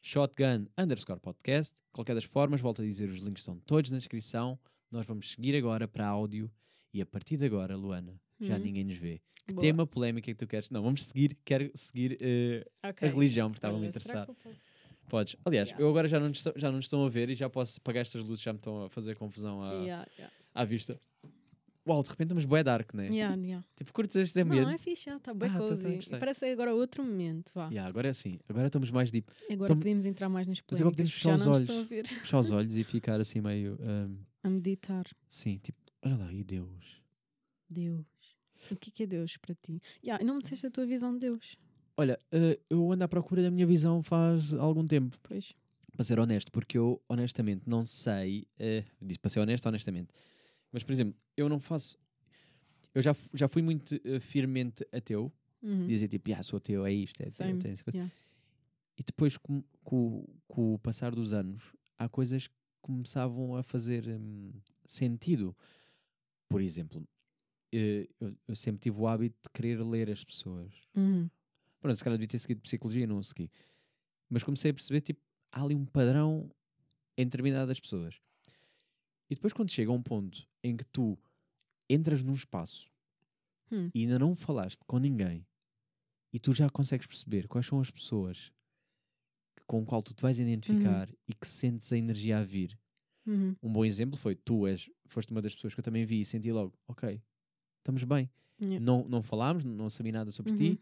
[0.00, 1.76] Shotgun underscore podcast.
[1.92, 4.58] Qualquer das formas, volto a dizer, os links estão todos na descrição.
[4.90, 6.50] Nós vamos seguir agora para áudio
[6.94, 8.62] e a partir de agora, Luana, já Uhum.
[8.62, 9.20] ninguém nos vê.
[9.46, 9.60] Que Boa.
[9.60, 10.70] tema polémico é que tu queres?
[10.70, 13.08] Não, vamos seguir, quero seguir eh, Ok.
[13.08, 14.36] a religião, porque estava-me eu posso-
[15.08, 15.34] Podes.
[15.44, 15.84] Aliás, Yeah.
[15.84, 18.00] eu agora já não, nos estão, já não estão a ver e já posso pagar
[18.02, 20.34] estas luzes, já me estão a fazer confusão à, Yeah, yeah.
[20.54, 21.00] à vista.
[21.88, 23.08] Uau, de repente estamos bué dark, né?
[23.08, 23.64] Yeah, yeah.
[23.74, 24.64] Tipo, curtes este ambiente?
[24.66, 25.94] Não, é fixe, está bem Ah, cozy.
[25.96, 26.18] gostar.
[26.18, 27.68] Parece agora outro momento, vá.
[27.68, 29.28] Yeah, agora é assim, agora estamos mais deep.
[29.44, 31.68] Agora Então- podemos entrar mais nas Mas agora podemos fechar os olhos.
[32.22, 33.78] Fechar os olhos e ficar assim meio.
[33.80, 35.06] ahm, A meditar.
[35.26, 37.00] sim, tipo, olha lá, e Deus?
[37.68, 38.04] Deus.
[38.70, 39.80] O que é que é Deus para ti?
[40.04, 41.56] Yeah, não me disseste a tua visão de Deus.
[41.96, 45.54] Olha, eh, eu ando à procura da minha visão faz algum tempo, Pois.
[45.92, 48.46] para ser honesto, porque eu honestamente não sei.
[48.58, 50.08] eh, disse para ser honesto, honestamente.
[50.72, 51.98] Mas, por exemplo, eu não faço.
[52.94, 55.86] Eu já, já fui muito eh, firmemente ateu, Uhum.
[55.86, 57.60] dizia tipo, ah, sou ateu, é isto, é Same,
[57.92, 58.10] yeah.
[58.96, 61.62] E depois, com, com, com o passar dos anos,
[61.98, 64.52] há coisas que começavam a fazer hum,
[64.86, 65.54] sentido.
[66.48, 67.06] Por exemplo,
[67.72, 70.72] eh, eu, eu sempre tive o hábito de querer ler as pessoas.
[70.94, 71.28] Uhum.
[71.80, 73.50] Pronto, se calhar devia ter seguido psicologia, não segui.
[74.28, 75.20] Mas comecei a perceber, tipo,
[75.52, 76.50] há ali um padrão
[77.16, 78.16] em determinadas pessoas.
[79.28, 81.18] E depois, quando chega a um ponto em que tu
[81.88, 82.90] entras num espaço
[83.72, 83.88] Hum.
[83.94, 85.46] e ainda não falaste com ninguém
[86.32, 88.52] e tu já consegues perceber quais são as pessoas
[89.66, 92.76] com o qual tu te vais identificar e que sentes a energia a vir.
[93.26, 93.54] Uhum.
[93.62, 96.24] Um bom exemplo foi tu és, foste uma das pessoas que eu também vi e
[96.24, 97.22] senti logo, ok,
[97.78, 98.28] estamos bem.
[98.60, 98.84] Yeah.
[98.84, 100.56] Não, não falámos, não sabia nada sobre Uhum.
[100.58, 100.80] ti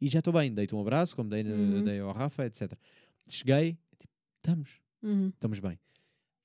[0.00, 0.54] e já estou bem.
[0.54, 1.82] Dei-te um abraço, como dei, Uhum.
[1.82, 2.72] dei ao Rafa, etc.
[3.28, 5.28] Cheguei, tipo, estamos, Uhum.
[5.28, 5.78] estamos bem.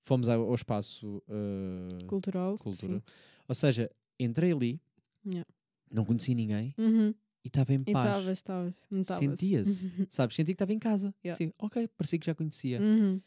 [0.07, 2.57] Fomos ao, ao espaço uh, Cultural.
[2.57, 2.93] cultura.
[2.99, 3.01] sim.
[3.45, 4.79] Ou seja, entrei ali,
[5.25, 5.45] Yeah.
[5.91, 7.13] não conheci ninguém Uhum.
[7.43, 8.05] e estava em E paz.
[8.05, 8.73] estavas, estavas.
[8.89, 9.25] notava-se.
[9.25, 10.35] Sentia-se, sabes?
[10.37, 11.13] Senti que estava em casa.
[11.25, 11.37] Yeah.
[11.37, 12.79] Sim, ok, parecia que já conhecia.
[12.79, 13.21] Uhum.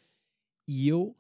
[0.66, 1.14] E eu,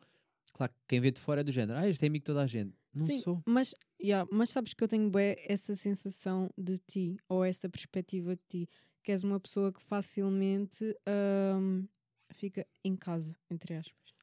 [0.54, 2.40] claro, que quem vê de fora é do género, ah, este é amigo de toda
[2.42, 2.74] a gente.
[2.94, 3.42] Não Sim, sou.
[3.44, 8.34] Mas, yeah, mas sabes que eu tenho bem essa sensação de ti, ou essa perspectiva
[8.34, 8.68] de ti,
[9.04, 11.84] que és uma pessoa que facilmente ahm,
[12.32, 14.14] fica em casa, entre aspas.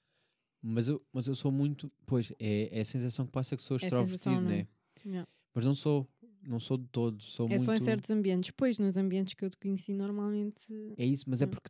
[0.61, 1.91] Mas eu, mas eu sou muito.
[2.05, 4.57] Pois, é, é a sensação que passa que sou É extrovertido, não é?
[4.57, 4.67] né?
[5.05, 5.27] Yeah.
[5.53, 6.07] Mas não sou.
[6.43, 7.21] Não sou de todo.
[7.21, 7.63] Sou É muito.
[7.63, 8.51] só em certos ambientes.
[8.55, 10.65] Pois, nos ambientes que eu te conheci, normalmente.
[10.97, 11.49] É isso, mas é Hum.
[11.49, 11.69] porque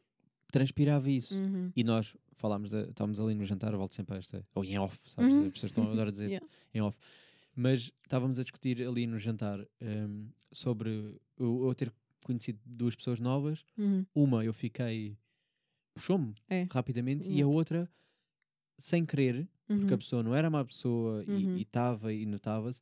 [0.51, 1.33] transpirava isso.
[1.35, 1.71] Uhum.
[1.75, 4.45] E nós falámos, de- estávamos ali no jantar, eu volto sempre a esta.
[4.53, 5.33] Ou em off, sabes?
[5.33, 5.45] Uhum.
[5.47, 6.47] As pessoas estão a adorar dizer Yeah.
[6.73, 6.97] em off.
[7.55, 11.91] Mas estávamos a discutir ali no jantar hum, sobre eu, eu ter
[12.23, 13.65] conhecido duas pessoas novas.
[13.77, 14.05] Uhum.
[14.13, 15.17] Uma eu fiquei.
[15.95, 16.67] puxou-me É.
[16.71, 17.89] rapidamente, e a outra,
[18.77, 19.97] sem querer, porque a Uhum.
[19.97, 21.57] pessoa não era má pessoa Uhum.
[21.57, 22.81] e estava e notava-se,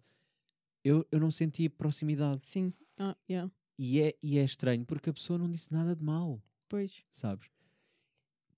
[0.84, 2.46] eu, eu não sentia proximidade.
[2.46, 2.74] Sim.
[3.00, 3.52] Ah, yeah.
[3.78, 7.04] E é, e é estranho porque a pessoa não disse nada de mal, Pois.
[7.12, 7.50] sabes?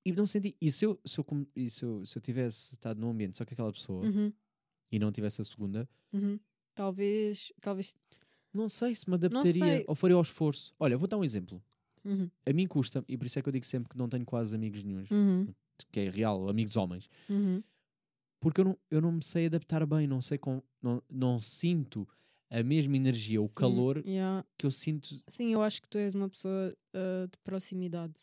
[0.05, 0.55] E não senti.
[0.61, 1.25] E se eu, se eu,
[1.55, 4.31] e se eu, se eu tivesse estado num ambiente só com aquela pessoa Uhum.
[4.91, 6.39] e não tivesse a segunda, Uhum.
[6.73, 7.51] Talvez.
[7.61, 7.95] Talvez.
[8.53, 10.73] não sei se me adaptaria ou faria ao esforço.
[10.79, 11.61] Olha, vou dar um exemplo.
[12.05, 12.29] Uhum.
[12.45, 14.55] A mim custa, e por isso é que eu digo sempre que não tenho quase
[14.55, 15.53] amigos nenhuns, Uhum.
[15.91, 17.09] Que é real, amigos homens.
[17.30, 17.63] Uhum.
[18.39, 22.07] porque eu não, eu não me sei adaptar bem, não sei com, não, não sinto
[22.49, 24.45] a mesma energia, o Sim, calor yeah.
[24.57, 25.21] que eu sinto.
[25.28, 28.15] Sim, eu acho que tu és uma pessoa ah, de proximidade.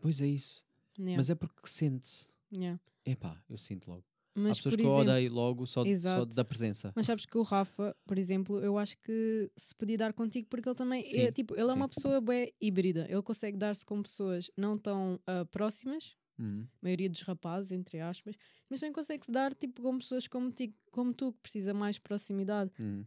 [0.00, 0.62] Pois é isso.
[0.98, 1.16] Yeah.
[1.16, 2.28] Mas é porque sente-se.
[2.52, 2.80] yeah.
[3.04, 4.04] Epá, eu sinto logo.
[4.36, 6.92] Há Mas, pessoas por que eu exemplo, odeio logo só, só da presença.
[6.94, 10.68] Mas sabes que o Rafa, por exemplo, eu acho que se podia dar contigo porque
[10.68, 11.72] ele também é, Sim, tipo, ele é sim.
[11.72, 13.06] uma pessoa bem híbrida.
[13.08, 16.66] Ele consegue dar-se com pessoas não tão ah, próximas, Uhum.
[16.80, 18.34] maioria dos rapazes, entre aspas,
[18.68, 21.98] mas também consegue se dar tipo com pessoas como, ti, como tu, que precisa mais
[21.98, 22.70] proximidade.
[22.78, 23.04] Uhum.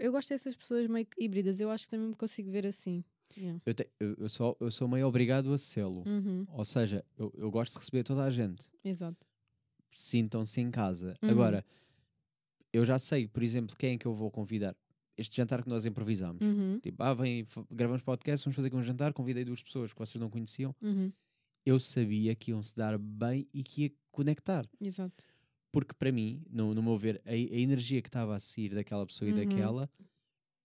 [0.00, 3.02] Eu gosto dessas pessoas meio híbridas, eu acho que também me consigo ver assim.
[3.36, 3.60] Yeah.
[3.64, 6.02] Eu, te- eu, eu sou, eu sou meio obrigado a sê-lo.
[6.06, 8.62] Uhum, Ou seja, eu, eu gosto de receber toda a gente.
[8.84, 9.26] Exato.
[9.92, 11.16] Sintam-se em casa.
[11.22, 11.30] Uhum.
[11.30, 11.64] Agora,
[12.72, 14.76] eu já sei, por exemplo, quem é que eu vou convidar.
[15.16, 16.40] Este jantar que nós improvisamos.
[16.40, 19.12] Uhum, Tipo, ah, vem, gravamos podcast, vamos fazer aqui um jantar.
[19.12, 20.74] Convidei duas pessoas que vocês não conheciam.
[21.68, 24.66] Eu sabia que iam se dar bem e que ia conectar.
[24.80, 25.24] Exato.
[25.70, 29.06] Porque para mim, no, no meu ver, a, a energia que estava a sair daquela
[29.06, 29.36] pessoa Uhum.
[29.42, 29.90] e daquela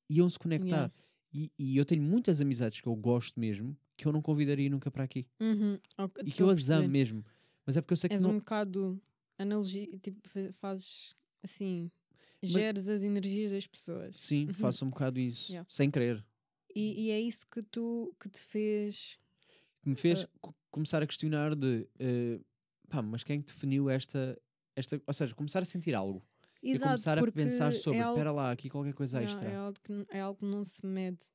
[0.10, 0.68] iam se conectar.
[0.68, 0.93] Yeah.
[1.34, 4.89] E, e eu tenho muitas amizades que eu gosto mesmo que eu não convidaria nunca
[4.89, 5.26] para aqui.
[5.39, 7.24] Uhum, ok, E que eu as amo mesmo.
[7.66, 8.32] Mas é porque eu sei que És não.
[8.32, 8.99] um bocado
[9.38, 11.91] analogia, tipo, fa- fazes assim,
[12.41, 14.16] geres as energias das pessoas.
[14.20, 14.54] Sim, Uhum.
[14.54, 15.51] faço um bocado isso.
[15.51, 15.68] Yeah.
[15.70, 16.24] Sem querer.
[16.76, 19.18] E, e é isso que tu que te fez.
[19.84, 20.54] Que me fez Ah.
[20.74, 22.39] Co- começar a questionar de eh,
[22.89, 24.39] pá, mas quem é definiu esta,
[24.76, 25.01] esta.
[25.05, 26.24] Ou seja, começar a sentir algo.
[26.61, 29.49] e começar a pensar sobre, é espera lá, aqui qualquer coisa yeah, extra.
[29.49, 31.26] é, algo que, é algo que não se mede.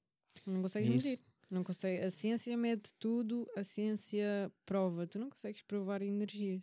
[0.46, 1.08] Não consegues isso.
[1.08, 1.20] medir.
[1.50, 5.06] Não consegue, a ciência mede tudo, a ciência prova.
[5.06, 6.62] Tu não consegues provar energias.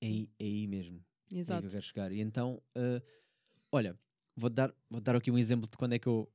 [0.00, 1.04] É aí, é aí mesmo.
[1.32, 1.60] É aí Exato.
[1.60, 2.12] que eu quero chegar.
[2.12, 3.00] E então, eh,
[3.70, 3.96] olha,
[4.36, 6.28] vou dar, vou dar aqui um exemplo de quando é que eu.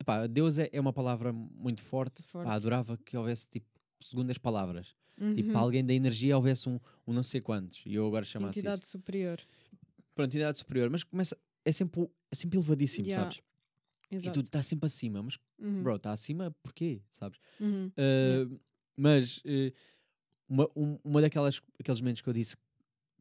[0.00, 2.22] Epá, Deus é, é uma palavra muito forte.
[2.22, 2.48] Pá, Forte.
[2.50, 3.66] adorava que houvesse tipo
[4.00, 4.94] segundas palavras.
[5.34, 5.52] Tipo, Uhum.
[5.52, 7.82] para alguém da energia houvesse um, um não sei quantos.
[7.84, 8.90] E eu agora chamasse Entidade isso.
[8.92, 9.40] superior.
[10.14, 10.88] Pronto, entidade superior.
[10.90, 11.36] Mas começa.
[11.64, 13.24] É sempre, é sempre elevadíssimo, Yeah.
[13.30, 13.42] sabes?
[14.10, 14.28] Exato.
[14.28, 15.22] E tudo está sempre acima.
[15.22, 15.82] Mas, Uhum.
[15.82, 17.02] bro, está acima porquê?
[17.10, 17.38] Sabes?
[17.60, 17.88] Uhum.
[17.98, 18.60] Uh,
[18.96, 19.72] Mas uh,
[20.48, 22.56] uma, um, uma daquelas aqueles momentos que eu disse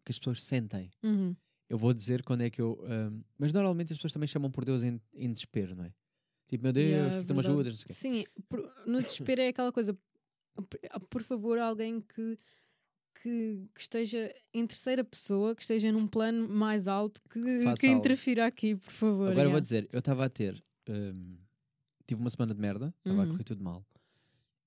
[0.05, 0.91] que as pessoas sentem.
[1.03, 1.35] Uhum.
[1.69, 2.79] Eu vou dizer quando é que eu.
[2.83, 5.93] um, mas normalmente as pessoas também chamam por Deus em, em desespero, não é?
[6.47, 7.93] Tipo, meu Deus, Yeah, que tu me ajudas, não sei o quê.
[7.93, 8.25] Sim,
[8.85, 9.97] no desespero é aquela coisa.
[11.09, 12.37] Por- favor, alguém que,
[13.21, 17.87] que, que esteja em terceira pessoa, que esteja num plano mais alto, que, Faça que
[17.87, 17.99] algo.
[17.99, 19.31] interfira aqui, por favor.
[19.31, 20.63] Agora eu vou dizer, eu estava a ter.
[20.89, 21.37] um,
[22.05, 23.31] tive uma semana de merda, estava a Uhum.
[23.31, 23.85] correr tudo mal.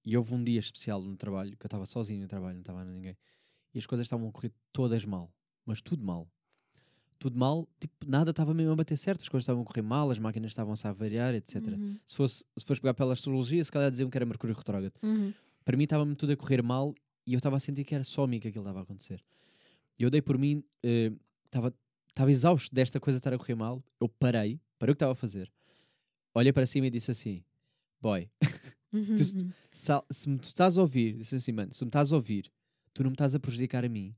[0.05, 2.85] E houve um dia especial no trabalho, que eu estava sozinho no trabalho, não estava
[2.85, 3.17] ninguém.
[3.75, 5.33] E as coisas estavam a correr todas mal.
[5.65, 6.29] Mas tudo mal.
[7.19, 10.11] Tudo mal, tipo, nada estava mesmo a bater certo, as coisas estavam a correr mal,
[10.11, 11.67] as máquinas estavam-se a variar, etc.
[11.67, 14.95] Uhum, Se fosse se fosse pegar pela astrologia, se calhar diziam que era Mercúrio retrógrado.
[15.03, 15.33] uhum,
[15.65, 16.95] para mim estava-me tudo a correr mal
[17.27, 19.23] e eu estava a sentir que era só a mim que aquilo estava a acontecer.
[19.99, 21.13] Eu dei por mim, eh,
[21.47, 21.75] estava
[22.09, 25.15] estava exausto desta coisa estar a correr mal, eu parei, parei o que estava a
[25.17, 25.51] fazer,
[26.35, 27.45] olhei para cima e disse assim:
[28.01, 28.29] Boy,
[28.93, 29.53] uhum, Tu- uhum.
[29.73, 32.17] se, al- se me tu estás a ouvir, disse assim, mano, se me estás a
[32.17, 32.51] ouvir,
[32.95, 34.15] tu não me estás a prejudicar a mim,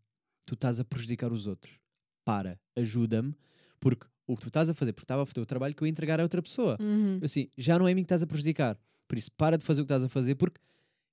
[0.47, 1.78] tu estás a prejudicar os outros.
[2.24, 3.34] Para, ajuda-me,
[3.80, 5.86] porque o que tu estás a fazer, porque estava a fazer o trabalho que eu
[5.86, 6.78] ia entregar a outra pessoa.
[6.80, 7.18] Uhum.
[7.22, 8.78] Assim, já não é a mim que estás a prejudicar.
[9.09, 10.61] Por isso, para de fazer o que estás a fazer, porque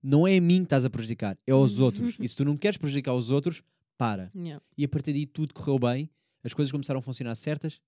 [0.01, 2.15] não é a mim que estás a prejudicar, é aos outros.
[2.19, 3.61] E se tu não queres prejudicar os outros,
[3.97, 4.31] para.
[4.35, 4.63] Yeah.
[4.77, 6.09] E a partir daí tudo correu bem,
[6.43, 7.81] as coisas começaram a funcionar certas,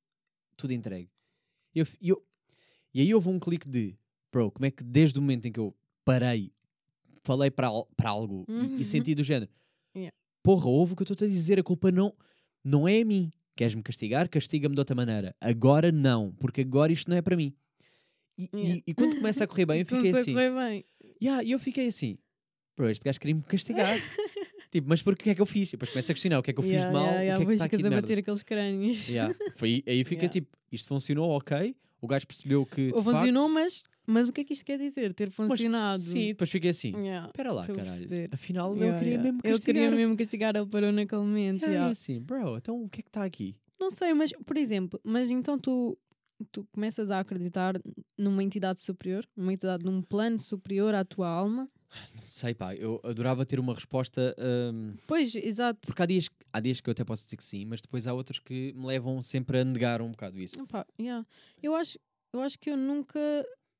[0.57, 1.09] tudo entregue.
[1.73, 2.21] E eu, e eu-
[2.93, 3.95] e aí houve um clique de,
[4.31, 6.51] bro, como é que desde o momento em que eu parei,
[7.23, 8.77] falei para, al- para algo e- Uhum.
[8.77, 9.49] e, senti do género,
[9.95, 10.13] Yeah.
[10.43, 12.13] porra, ouve o que eu estou a dizer, a culpa não,
[12.63, 13.31] não é a mim.
[13.55, 14.27] Queres-me castigar?
[14.29, 15.33] Castiga-me de outra maneira.
[15.39, 17.53] Agora não, porque agora isto não é para mim.
[18.37, 18.83] E, e- Yeah.
[18.87, 20.33] e quando começa a correr bem, eu fiquei Começou a assim.
[20.33, 20.85] correr bem.
[21.21, 22.17] Yeah, e eu fiquei assim,
[22.75, 23.97] bro, este gajo queria me castigar.
[24.71, 25.69] tipo, mas por que é que eu fiz?
[25.69, 27.21] E depois começo a questionar o que é que eu fiz Yeah, de mal, yeah,
[27.21, 29.07] yeah, o que é que depois está aqui a bater aqueles crânios.
[29.09, 29.35] Yeah.
[29.55, 31.75] Foi, aí fica tipo, isto funcionou, ok.
[32.01, 32.91] O gajo percebeu que.
[32.93, 35.13] Ou funcionou, facto- mas, mas o que é que isto quer dizer?
[35.13, 36.01] Ter funcionado.
[36.01, 36.95] Sim, depois fiquei assim.
[36.97, 38.29] Yeah, Espera lá, caralho.
[38.31, 39.23] Afinal, Yeah, eu queria yeah.
[39.23, 39.75] mesmo castigar.
[39.75, 41.61] queria mesmo castigar, ele parou naquele momento.
[41.61, 41.91] Yeah, yeah.
[41.91, 43.55] assim, bro, então o que é que está aqui?
[43.79, 45.97] Não sei, mas, por exemplo, mas então tu,
[46.51, 47.75] tu começas a acreditar
[48.17, 51.69] numa entidade superior, numa entidade, num plano superior à tua alma?
[52.15, 54.35] Não sei, pá, eu adorava ter uma resposta.
[54.73, 55.87] hum, Pois, exato.
[55.87, 58.13] porque há dias, há dias que eu até posso dizer que sim, mas depois há
[58.13, 60.59] outros que me levam sempre a negar um bocado isso.
[60.61, 61.25] Epá, yeah.
[61.61, 61.99] eu, acho,
[62.33, 63.19] eu acho que eu nunca,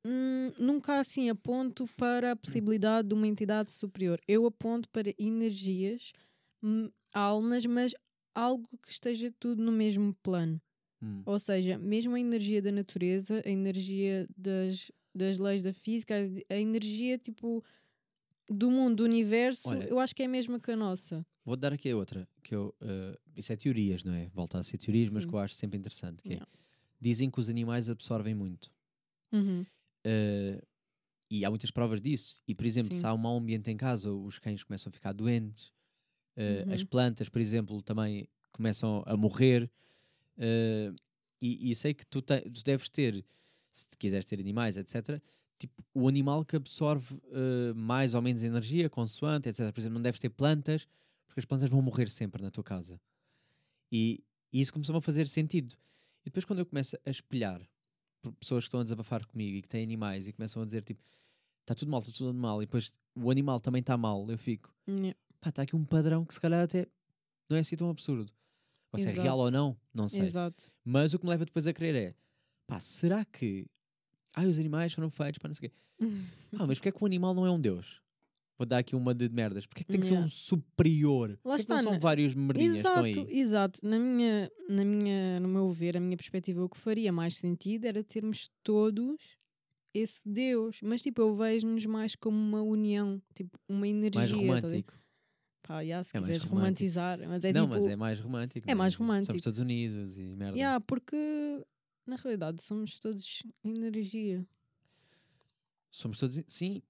[0.06, 4.20] hum, nunca assim aponto para a possibilidade de uma entidade superior.
[4.28, 6.12] Eu aponto para energias,
[6.62, 7.94] hum, almas, mas
[8.36, 10.62] algo que esteja tudo no mesmo plano.
[11.02, 11.24] Hum.
[11.26, 16.16] Ou seja, mesmo a energia da natureza, a energia das, das leis da física,
[16.50, 17.64] a energia tipo
[18.50, 21.26] do mundo, do universo, Olha- eu acho que é a mesma que a nossa.
[21.44, 24.28] Vou dar aqui a outra, que eu, eh, isso é teorias, não é?
[24.30, 25.30] Volta a ser teorias, mas Sim.
[25.30, 26.22] que eu acho sempre interessante.
[26.22, 26.42] Que é,
[27.00, 28.72] dizem que os animais absorvem muito.
[29.32, 29.66] Uhum.
[30.06, 30.62] Eh,
[31.32, 32.42] e há muitas provas disso.
[32.48, 33.00] E, por exemplo, Sim.
[33.02, 35.72] se há um mau ambiente em casa, os cães começam a ficar doentes.
[36.70, 36.88] As Uhum.
[36.88, 39.70] plantas, por exemplo, também começam a morrer.
[40.38, 40.92] Eh,
[41.42, 43.26] e, e sei que tu, te- tu deves ter,
[43.72, 45.22] se quiseres ter animais, etc.,
[45.58, 49.72] tipo, o animal que absorve eh, mais ou menos energia, consoante, etc.
[49.72, 50.88] Por exemplo, não deves ter plantas,
[51.28, 53.00] porque as plantas vão morrer sempre na tua casa.
[53.92, 55.76] E, e isso começou a fazer sentido.
[56.22, 57.62] E depois, quando eu começo a espelhar
[58.40, 61.02] pessoas que estão a desabafar comigo e que têm animais e começam a dizer tipo,
[61.62, 64.72] está tudo mal, está tudo mal, e depois o animal também está mal, eu fico,
[64.88, 65.18] Yeah.
[65.40, 66.88] pá, está aqui um padrão que se calhar até
[67.50, 68.32] não é assim tão absurdo.
[68.92, 70.24] Ou se é real ou não, não sei.
[70.24, 70.72] Exato.
[70.84, 72.16] Mas o que me leva depois a crer é,
[72.68, 73.66] pá, será que
[74.34, 75.76] ai, os animais foram feitos para não sei o quê?
[76.60, 78.02] Ah, mas porque é que o animal não é um deus?
[78.58, 79.66] Vou dar aqui uma de merdas.
[79.66, 80.26] Porque é que tem que ser Yeah.
[80.26, 81.30] um superior?
[81.30, 82.00] Lá Porque é está, não são né?
[82.00, 83.12] vários merdinhas que estão aí?
[83.12, 83.80] Exato, exato.
[83.84, 87.86] Na minha, na minha, no meu ver, a minha perspectiva, o que faria mais sentido
[87.86, 89.38] era termos todos
[89.94, 90.80] esse Deus.
[90.84, 94.20] Mas tipo, eu vejo-nos mais como uma união, tipo, uma energia.
[94.20, 94.46] Mais tá a ver?
[94.48, 94.94] romântico.
[95.64, 97.20] Pá, yeah, se É quiseres romantizar.
[97.28, 97.74] Mas é não, tipo.
[97.76, 98.68] mas é mais romântico.
[98.70, 99.42] é não mais Somos romântico.
[99.42, 100.58] todos unidos e merda.
[100.58, 101.16] yeah, porque
[102.06, 104.46] na realidade somos todos energia.
[105.92, 106.42] Somos todos.
[106.48, 106.82] Sim,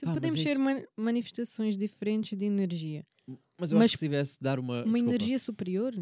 [0.00, 0.60] Pá, mas podemos é ser isso.
[0.60, 3.06] man- manifestações diferentes de energia.
[3.58, 4.82] mas eu Mas acho que se tivesse de dar uma.
[4.84, 5.08] Uma desculpa.
[5.14, 5.94] energia superior?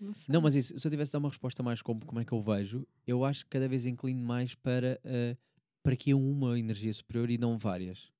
[0.00, 0.12] Não.
[0.28, 2.32] Não, mas isso, se eu tivesse de dar uma resposta mais como, como é que
[2.32, 5.36] eu vejo, eu acho que cada vez inclino mais para, eh,
[5.82, 8.10] para que é uma energia superior e não várias.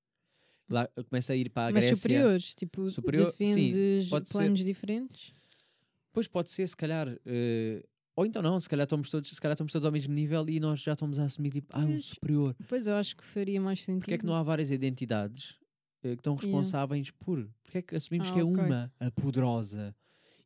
[0.72, 1.96] Lá eu começo a ir para a Mas Grécia.
[1.96, 4.22] superiores, tipo, Superior, sim, defendes ser.
[4.32, 5.32] planos diferentes?
[6.12, 7.08] Pois pode ser, se calhar.
[7.26, 7.84] eh,
[8.16, 10.58] ou então não, se calhar, estamos todos, se calhar estamos todos ao mesmo nível e
[10.60, 12.54] nós já estamos a assumir tipo, ah, um superior.
[12.68, 14.00] Pois eu acho que faria mais sentido.
[14.00, 15.56] Porque é que não há várias identidades
[16.02, 17.48] eh, que estão responsáveis por?
[17.62, 18.62] Porque é que assumimos Ah, que é ok.
[18.64, 19.94] uma, a poderosa,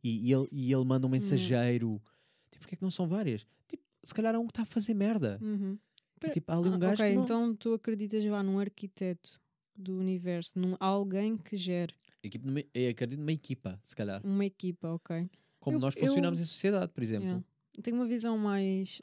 [0.02, 2.00] e, e ele, e ele manda um mensageiro?
[2.50, 3.44] Tipo, porque é que não são várias?
[3.68, 5.38] Tipo, se calhar há um que está a fazer merda.
[5.42, 5.76] Uhum.
[6.24, 7.22] E, tipo, há ali um Ah, gajo ok, não.
[7.24, 9.40] então tu acreditas vá num arquiteto
[9.76, 14.20] do universo, num alguém que gere Equipe numa- eu acredito numa equipa, se calhar.
[14.24, 15.28] uma equipa, ok?
[15.60, 17.26] Como Eu- nós eu- funcionamos em sociedade, por exemplo.
[17.28, 17.44] Yeah.
[17.82, 19.00] Tenho uma visão mais.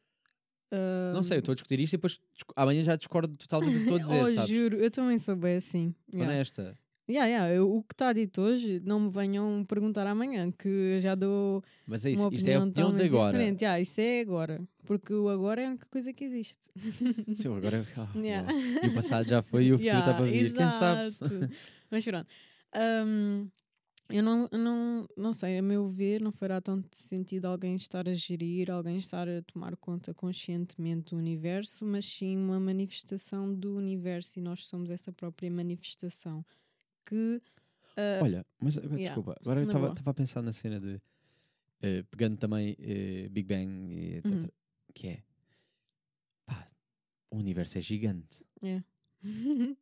[1.14, 2.20] Não sei, eu estou a discutir isto e depois
[2.56, 4.50] amanhã já discordo totalmente do que estou a dizer, oh, sabes?
[4.50, 5.94] juro, eu também sou bem assim.
[6.12, 6.34] Yeah.
[6.34, 6.78] Honesta.
[7.10, 11.16] Yeah, yeah, eu- o que está dito hoje, não me venham perguntar amanhã, que já
[11.16, 13.38] dou Mas é uma isso, opinião isto é a opinião de agora.
[13.38, 13.62] diferente.
[13.64, 16.70] Yeah, isso é agora, porque o agora é a única coisa que existe.
[17.36, 18.54] Sim, o agora ah, Yeah.
[18.82, 20.54] E o passado já foi e o futuro está para vir.
[20.54, 21.10] Quem sabe?
[21.92, 22.28] Mas pronto.
[23.06, 23.50] Hum,
[24.10, 28.14] eu não, não, não sei, a meu ver, não fará tanto sentido alguém estar a
[28.14, 34.40] gerir, alguém estar a tomar conta conscientemente do universo, mas sim uma manifestação do universo
[34.40, 36.46] e nós somos essa própria manifestação.
[37.06, 37.42] Que.
[37.98, 41.02] ah, Olha, mas agora, Yeah, desculpa, agora eu estava a pensar na cena de
[41.82, 44.32] eh, pegando também eh, Big Bang e etc.
[44.32, 44.50] Uhum.
[44.94, 45.24] Que é
[46.46, 46.70] pá,
[47.32, 48.44] o universo é gigante.
[48.64, 48.84] É.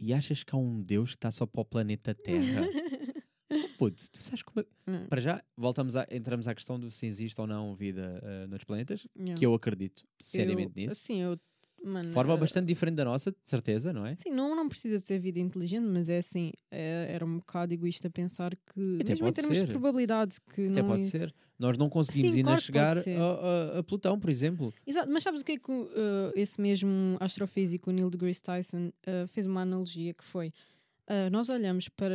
[0.00, 2.62] E achas que há um Deus que está só para o planeta Terra?
[3.78, 4.60] Puto, tu sabes como.
[4.60, 8.10] é- Não, Para já, voltamos a, entramos à questão de se existe ou não vida
[8.22, 9.34] eh, noutros planetas, yeah.
[9.36, 11.00] que eu acredito seriamente Eu- nisso.
[11.00, 11.40] Sim, eu.
[11.82, 14.16] Mano, De forma ah, bastante diferente da nossa, de certeza, não é?
[14.16, 17.72] Sim, não, não precisa de ser vida inteligente, mas é assim, é- era um bocado
[17.72, 19.66] egoísta pensar que, Até mesmo em termos ser.
[19.66, 21.32] de probabilidade, que Até não pode ser.
[21.58, 24.72] Nós não conseguimos Sim, ainda claro chegar a, a- a Plutão, por exemplo.
[24.86, 25.86] Exato, mas sabes o que é que uh,
[26.34, 31.48] esse mesmo astrofísico, o Neil deGrasse Tyson, uh, fez uma analogia que foi, uh, nós
[31.48, 32.14] olhamos para,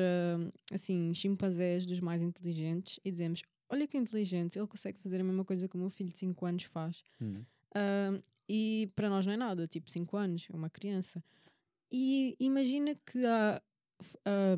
[0.72, 5.44] assim, chimpanzés dos mais inteligentes e dizemos, olha que inteligente, ele consegue fazer a mesma
[5.44, 7.02] coisa que o meu filho de 5 anos faz.
[7.22, 7.34] Hum.
[7.76, 11.24] Uh, e para nós não é nada, tipo 5 anos, é uma criança.
[11.92, 13.62] e imagina que há,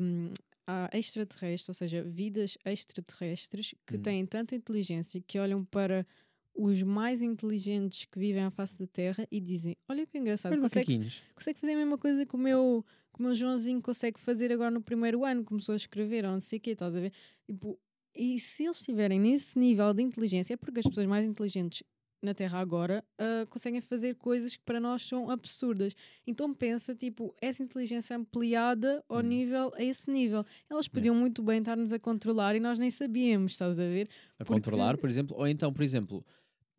[0.00, 0.30] hum,
[0.66, 4.02] há extraterrestres, ou seja, vidas extraterrestres que Hum.
[4.02, 6.06] têm tanta inteligência que olham para
[6.54, 10.86] os mais inteligentes que vivem à face da Terra e dizem: Olha que engraçado, consegue,
[11.34, 14.70] consegue fazer a mesma coisa que o meu, que o meu Joãozinho consegue fazer agora
[14.70, 17.12] no primeiro ano, começou a escrever, ou não sei o quê, estás a ver?
[17.46, 17.78] Tipo,
[18.14, 21.82] e se eles estiverem nesse nível de inteligência, é porque as pessoas mais inteligentes
[22.22, 25.94] na Terra agora ah, conseguem fazer coisas que para nós são absurdas.
[26.26, 29.22] Então pensa, tipo, essa inteligência ampliada ao Hum.
[29.22, 30.44] nível, a esse nível.
[30.68, 34.08] Elas podiam muito bem estar-nos a controlar e nós nem sabíamos, estás a ver?
[34.34, 35.36] A Porque- controlar, por exemplo.
[35.36, 36.24] Ou então, por exemplo,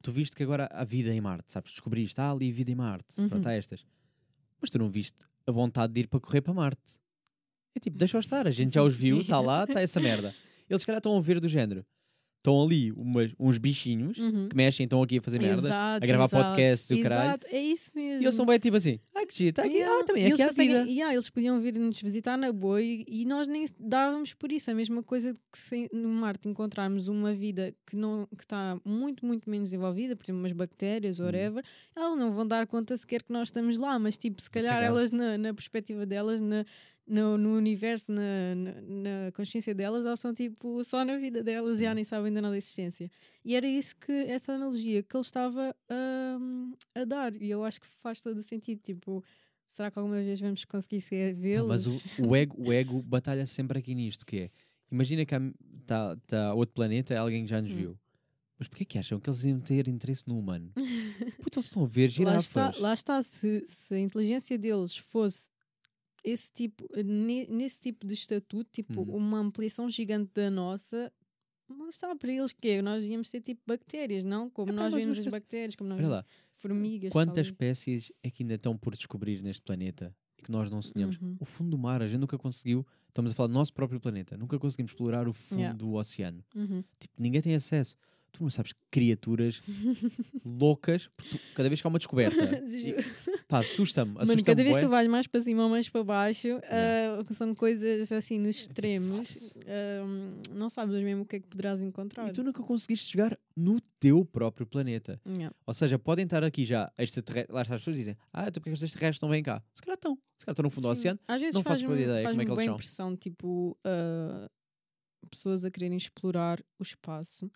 [0.01, 1.72] tu viste que agora há vida em Marte, sabes?
[1.72, 3.07] Descobriste, há ali vida em Marte.
[3.18, 3.30] Uhum.
[3.30, 3.85] Pronto, há estas.
[4.59, 6.99] Mas tu não viste a vontade de ir para correr para Marte.
[7.76, 10.34] É tipo, deixa-os estar, a gente já os viu, está lá, está essa merda.
[10.68, 11.85] Eles, se calhar, estão a ver do género.
[12.48, 14.48] Estão ali umas, uns bichinhos Uhum.
[14.48, 15.68] que mexem, estão aqui a fazer merda.
[15.95, 17.28] A gravar exato, podcasts e o caralho.
[17.32, 18.11] Exato, é isso mesmo.
[18.22, 19.99] E eles estão bem tipo assim, ah, que giro, está aqui, Yeah.
[19.99, 20.86] ah, também, E aqui há vida.
[20.90, 24.72] yeah, eles podiam vir nos visitar na boa e, e nós nem dávamos por isso.
[24.72, 29.26] A mesma coisa que se no Marte encontrarmos uma vida que não que está muito,
[29.26, 31.26] muito menos desenvolvida, por exemplo, umas bactérias, Uhum.
[31.26, 31.64] whatever,
[31.95, 34.90] elas não vão dar conta sequer que nós estamos lá, mas tipo, se calhar cagar.
[34.90, 36.65] elas, na, na perspectiva delas, na,
[37.07, 41.79] no, no universo, na, na, na consciência delas, elas estão tipo só na vida delas
[41.79, 41.95] e já Uhum.
[41.95, 43.09] nem sabem da nossa existência.
[43.45, 45.75] E era isso que, essa analogia que ele estava
[46.39, 48.81] hum, a dar, e eu acho que faz todo o sentido.
[48.81, 49.23] Tipo,
[49.69, 51.67] será que algumas vezes vamos conseguir Ah, vê-los?
[51.69, 54.51] mas o, o ego, o ego batalha sempre aqui nisto, que é,
[54.91, 55.34] imagina que
[55.81, 57.75] está tá outro planeta, alguém que já nos Hum.
[57.77, 57.99] viu.
[58.59, 60.71] Mas porquê que acham que eles iam ter interesse no humano?
[61.41, 62.43] Puta, eles estão a ver lá girafas.
[62.45, 65.49] está, lá está se, se a inteligência deles fosse
[66.23, 69.15] esse tipo, ne- nesse tipo de estatuto, tipo Uhum.
[69.15, 71.11] uma ampliação gigante da nossa,
[71.89, 72.81] está para eles que é?
[72.81, 74.49] Nós íamos ser tipo bactérias, não?
[74.49, 76.23] Como Epá, nós vemos as bactérias, como nós vemos
[76.53, 77.11] formigas.
[77.11, 77.53] quantas tal.
[77.53, 81.18] espécies é que ainda estão por descobrir neste planeta e que nós não sonhamos?
[81.19, 81.35] Uhum.
[81.39, 84.38] O fundo do mar, a gente nunca conseguiu, estamos a falar do nosso próprio planeta,
[84.38, 85.77] nunca conseguimos explorar o fundo Yeah.
[85.77, 86.44] do oceano.
[86.56, 86.84] Uhum.
[86.99, 87.95] Tipo, ninguém tem acesso.
[88.38, 89.61] Tu não sabes criaturas
[90.45, 92.38] loucas, porque tu- cada vez que há uma descoberta,
[92.69, 92.95] e-
[93.47, 94.11] pá, assusta-me.
[94.11, 97.26] Mano, assusta-me cada vez que tu vais mais para cima ou mais para baixo, Yeah.
[97.30, 99.61] ah, são coisas assim nos extremos, fácil.
[99.68, 102.30] ah, não sabes mesmo o que é que poderás encontrar.
[102.30, 105.19] E tu nunca conseguiste chegar no teu próprio planeta.
[105.35, 105.55] Yeah.
[105.65, 107.53] Ou seja, podem estar aqui já extraterrestres.
[107.55, 109.64] Lá está, as pessoas dizem, ah, então porque é que os extraterrestres não vêm cá?
[109.73, 110.15] Se calhar estão.
[110.38, 110.99] Se calhar estão no fundo do Sim.
[110.99, 111.19] oceano.
[111.27, 112.73] Às vezes não faço faz-me ideia faz como é que eles são.
[112.76, 114.47] impressão, tipo, ah,
[115.31, 117.51] pessoas a quererem explorar o espaço,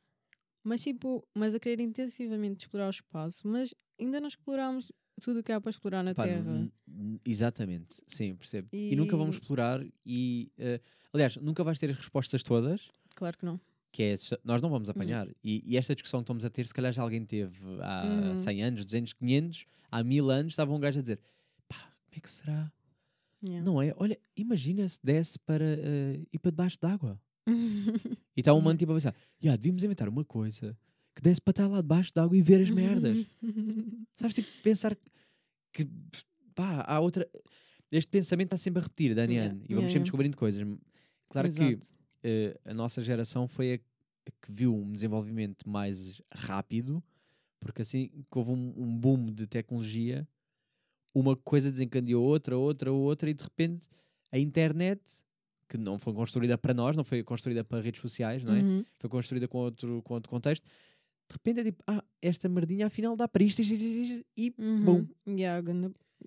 [0.64, 5.44] mas tipo, mas a querer intensivamente explorar o espaço, mas ainda não explorámos tudo o
[5.44, 6.72] que há para explorar na Pá, Terra.
[7.26, 8.68] exatamente, sim, percebo.
[8.72, 8.96] E...
[8.96, 10.52] nunca vamos E- explorar e...
[10.58, 10.80] eh,
[11.14, 13.60] aliás, nunca vais ter as respostas todas, Claro que não.
[13.92, 14.94] que é, nós não vamos Uhum.
[14.96, 15.28] apanhar.
[15.44, 18.36] E, e esta discussão que estamos a ter, se calhar já alguém teve há Uhum.
[18.38, 21.20] 100 anos, 200, 500, há 1000 anos, estava um gajo a dizer,
[21.68, 22.72] pá, como é que será?
[23.44, 23.66] Yeah.
[23.66, 23.94] Não é?
[23.98, 27.20] Olha, imagina se desse para eh, ir para debaixo d'água.
[28.36, 28.66] E está um Yeah.
[28.66, 30.78] mano tipo a pensar, "Ya, devíamos inventar uma coisa
[31.16, 33.26] que desse para estar lá debaixo d'água e ver as merdas.
[34.16, 34.98] Sabes, tipo, pensar
[35.74, 35.88] que,
[36.56, 37.28] pá, há outra...
[37.92, 40.04] Este pensamento está sempre a repetir, Daniane, Yeah, e vamos yeah, sempre yeah.
[40.04, 40.62] descobrindo coisas.
[41.30, 41.88] Claro que Exato.
[42.24, 43.76] eh, a nossa geração foi a,
[44.30, 47.04] a que viu um desenvolvimento mais rápido,
[47.60, 50.26] porque assim que houve um, um boom de tecnologia,
[51.14, 53.90] uma coisa desencadeou outra, outra, outra, e de repente
[54.32, 55.02] a internet,
[55.72, 58.60] que não foi construída para nós, não foi construída para redes sociais, não é?
[58.62, 58.84] Uhum.
[59.00, 60.66] Foi construída com outro, com outro contexto.
[60.66, 64.54] De repente é tipo, ah, esta merdinha afinal dá para isto, isto, isto, isto, e
[64.60, 64.84] Uhum.
[64.84, 65.06] bom.
[65.26, 65.64] Yeah,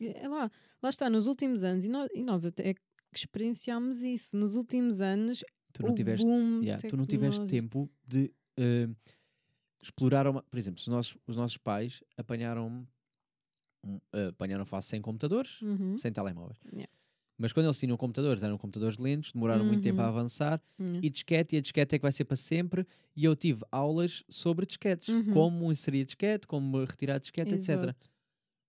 [0.00, 0.50] é lá,
[0.82, 2.80] lá está, nos últimos anos, e nós, e nós até que
[3.14, 5.44] experienciámos isso, nos últimos anos,
[5.74, 6.26] Tu não tiveste
[6.62, 8.88] Yeah, tu não tiveste tempo de eh,
[9.82, 10.42] explorar uma...
[10.42, 12.86] Por exemplo, os nossos, os nossos pais apanharam
[13.84, 15.98] um, eh, apanharam face sem computadores, Uhum.
[15.98, 16.58] sem telemóveis.
[16.72, 16.88] Yeah.
[17.36, 20.09] Mas quando eles tinham computadores, eram computadores lentos, demoraram muito tempo a Uhum.
[20.09, 21.01] avançar, Yeah.
[21.05, 22.86] e disquete, e a disquete é que vai ser para sempre,
[23.16, 25.32] e eu tive aulas sobre disquetes, Uhum.
[25.32, 27.70] como inserir disquete, como retirar disquete, etc.
[27.70, 28.09] Exato.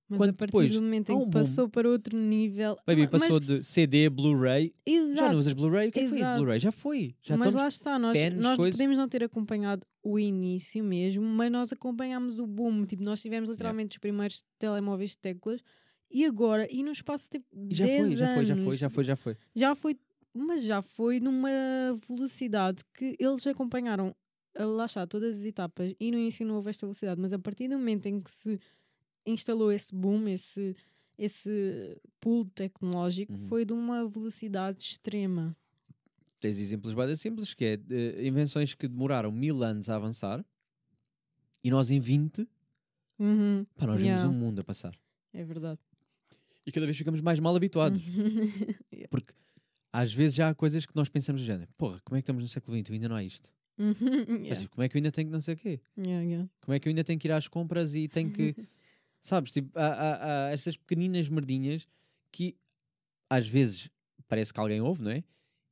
[0.08, 1.32] Mas Quando a partir depois do momento em um que boom.
[1.32, 2.78] passou para outro nível.
[2.86, 4.72] Baby, mas- passou de CD, Blu-ray,
[5.16, 5.90] já não usas Blu-ray?
[5.90, 6.32] O que é que foi isso.
[6.36, 6.60] Blu-ray?
[6.60, 8.78] Já foi, já mas lá está, nós, pens, nós coisas.
[8.78, 12.86] podemos não ter acompanhado o início mesmo, mas nós acompanhámos o boom.
[12.86, 15.60] Tipo, nós tivemos literalmente os primeiros telemóveis de teclas
[16.10, 19.04] e agora, e no espaço tipo já 10 foi, já foi, já foi, já foi,
[19.04, 19.38] já foi.
[19.56, 20.00] já foi,
[20.34, 21.50] mas já foi numa
[22.08, 24.16] velocidade que eles acompanharam,
[24.58, 27.68] lá está, todas as etapas, e no início não houve esta velocidade, mas a partir
[27.68, 28.60] do momento em que se
[29.26, 30.76] instalou esse boom, esse,
[31.18, 33.48] esse pulo tecnológico, Uhum.
[33.48, 35.56] foi de uma velocidade extrema.
[36.40, 40.46] Tens exemplos bem simples, que é eh, invenções que demoraram mil anos a avançar
[41.64, 42.48] e nós em 20,
[43.18, 44.22] Uhum, pá, nós Yeah.
[44.28, 44.94] vimos um mundo a passar.
[45.34, 45.80] é verdade.
[46.66, 48.02] E cada vez ficamos mais mal habituados.
[48.92, 49.08] Yeah.
[49.10, 49.34] Porque
[49.92, 51.70] às vezes já há coisas que nós pensamos do género.
[51.78, 53.52] Porra, como é que estamos no século XX e ainda não há isto?
[53.78, 53.94] Uhum,
[54.48, 54.68] Mas, yeah.
[54.70, 55.80] como é que eu ainda tenho que não sei o quê?
[55.98, 56.50] Yeah.
[56.62, 58.56] Como é que eu ainda tenho que ir às compras e tenho que.
[59.22, 59.52] Sabes?
[59.52, 61.88] Tipo, há, há, há estas pequeninas merdinhas
[62.32, 62.56] que
[63.30, 63.90] às vezes
[64.28, 65.24] parece que alguém ouve, não é?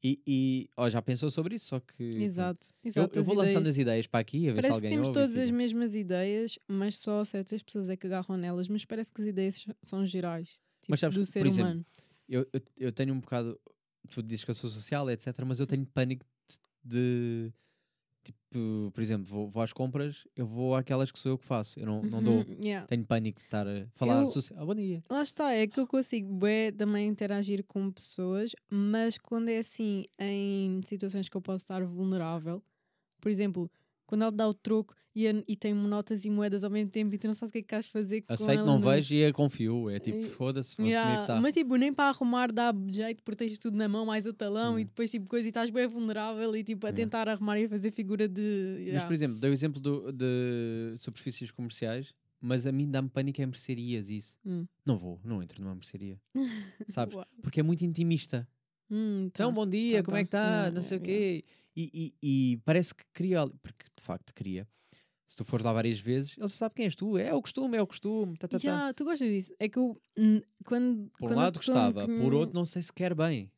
[0.06, 2.04] E, e ó, já pensou sobre isso, só que.
[2.04, 3.18] Exato, Eu, exato.
[3.18, 4.90] eu as vou lançando ideias- as ideias para aqui a ver se Parece que alguém
[4.92, 5.20] temos ouve.
[5.20, 9.22] todas as mesmas ideias, mas só certas pessoas é que agarram nelas, mas parece que
[9.22, 11.86] as ideias são gerais, tipo, Mas sabes do ser por exemplo, humano.
[12.30, 13.60] eu, eu, eu tenho um bocado.
[14.10, 15.28] Tu dizes que eu sou social, etc.
[15.46, 16.26] Mas eu tenho pânico
[16.84, 17.50] de.
[17.50, 17.54] de-
[18.24, 21.78] tipo, por exemplo, vou, vou às compras, eu vou àquelas que sou eu que faço.
[21.80, 22.36] Eu não, não dou.
[22.36, 22.88] Uhum, yeah.
[22.88, 24.62] Tenho pânico de estar a falar Eu- social.
[24.62, 25.04] Ah, bom dia.
[25.10, 30.06] Lá está, é que eu consigo bué, também interagir com pessoas, mas quando é assim,
[30.18, 32.64] em situações que eu posso estar vulnerável,
[33.20, 33.70] por exemplo,
[34.06, 37.14] quando ela dá o troco e, a- e tem notas e moedas ao mesmo tempo
[37.14, 39.14] e tu não sabes o que é que queres fazer com Aceito, ela não vejo
[39.14, 39.90] e eu confio.
[39.90, 41.42] É tipo, foda-se, vou Yeah, assumir tá.
[41.42, 44.80] Mas tipo, nem para arrumar dá jeito porque tens tudo na mão, mais o talão
[44.80, 47.04] e depois tipo coisa e estás bem vulnerável e tipo a Yeah.
[47.04, 48.42] tentar arrumar e a fazer figura de.
[48.78, 49.06] Mas, yeah.
[49.06, 53.46] por exemplo, dei o exemplo do- de superfícies comerciais, mas a mim dá-me pânico em
[53.46, 54.38] mercearias isso.
[54.46, 54.66] Hum.
[54.86, 56.20] Não vou, não entro numa mercearia.
[56.88, 57.16] Sabes?
[57.16, 57.26] Uau.
[57.42, 58.48] Porque é muito intimista.
[58.90, 59.56] Hum, Então, tá.
[59.56, 60.58] bom dia, tá, como é que tá.
[60.68, 60.72] está?
[60.72, 61.44] Não sei yeah, o quê.
[61.76, 64.68] E, e- e parece que cria, porque de facto cria.
[65.34, 67.18] Se tu fores lá várias vezes, ele sabe quem és tu.
[67.18, 68.38] É o costume, é o costume.
[68.38, 68.68] Tá, tá, tá.
[68.68, 69.52] Yeah, tu gostas disso?
[69.58, 71.10] É que eu, hum, quando.
[71.18, 73.52] Por quando um lado gostava, por conhe- outro não sei se quer bem.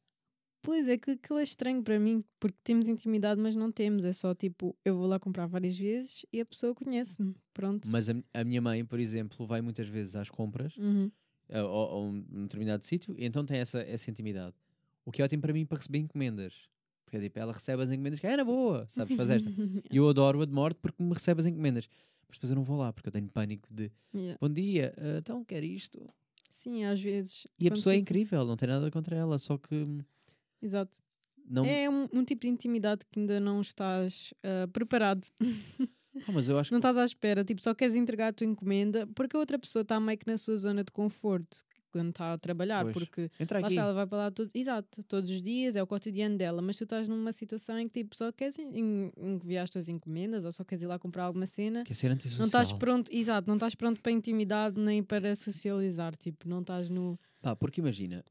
[0.62, 4.06] Pois é que aquilo é estranho para mim, porque temos intimidade, mas não temos.
[4.06, 7.36] É só tipo, eu vou lá comprar várias vezes e a pessoa conhece-me.
[7.54, 7.90] Pronto.
[7.90, 11.12] Mas a, a minha mãe, por exemplo, vai muitas vezes às compras Uhum.
[11.50, 14.56] a, a- um determinado sítio e então tem essa, essa intimidade.
[15.04, 16.54] O que é ótimo para mim para receber encomendas.
[17.06, 19.50] Porque tipo, ela recebe as encomendas que é na boa, sabes, faz esta.
[19.92, 21.88] E eu adoro-a de morte porque me recebe as encomendas.
[22.28, 24.38] Mas depois eu não vou lá porque eu tenho pânico de Yeah.
[24.42, 26.00] bom dia, ah, então quer isto.
[26.52, 27.46] Sim, às vezes.
[27.60, 29.86] E a pessoa é incrível, não tem nada contra ela, só que
[30.62, 30.98] Exato.
[31.46, 31.64] não.
[31.66, 35.28] É um, um tipo de intimidade que ainda não estás ah, preparado.
[36.28, 37.44] Ah, mas eu acho Não que estás à espera.
[37.44, 40.38] Tipo, só queres entregar a tua encomenda porque a outra pessoa está meio que na
[40.38, 41.58] sua zona de conforto
[41.96, 42.84] quando está a trabalhar.
[42.84, 42.94] Pois.
[42.94, 45.88] Porque entra lá está, ela vai para lá todo, exato, todos os dias, é o
[45.88, 46.62] cotidiano dela.
[46.62, 49.88] Mas tu estás numa situação em que tipo, só queres en- en- enviar as tuas
[49.88, 51.84] encomendas ou só queres ir lá comprar alguma cena.
[51.86, 52.40] Quer ser antissocial.
[52.40, 56.16] Não estás pronto, exato, não estás pronto para intimidade nem para socializar.
[56.18, 57.18] Tipo, não estás no.
[57.42, 58.24] Pá, porque imagina,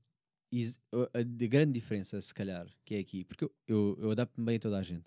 [0.92, 4.44] a, a de grande diferença, se calhar, que é aqui, porque eu, eu, eu adapto-me
[4.46, 5.04] bem a toda a gente,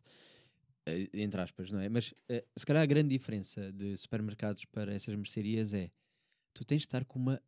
[0.86, 1.88] eh, entre aspas, não é?
[1.90, 5.90] Mas eh, se calhar a grande diferença de supermercados para essas mercearias é
[6.54, 7.42] tu tens de estar com uma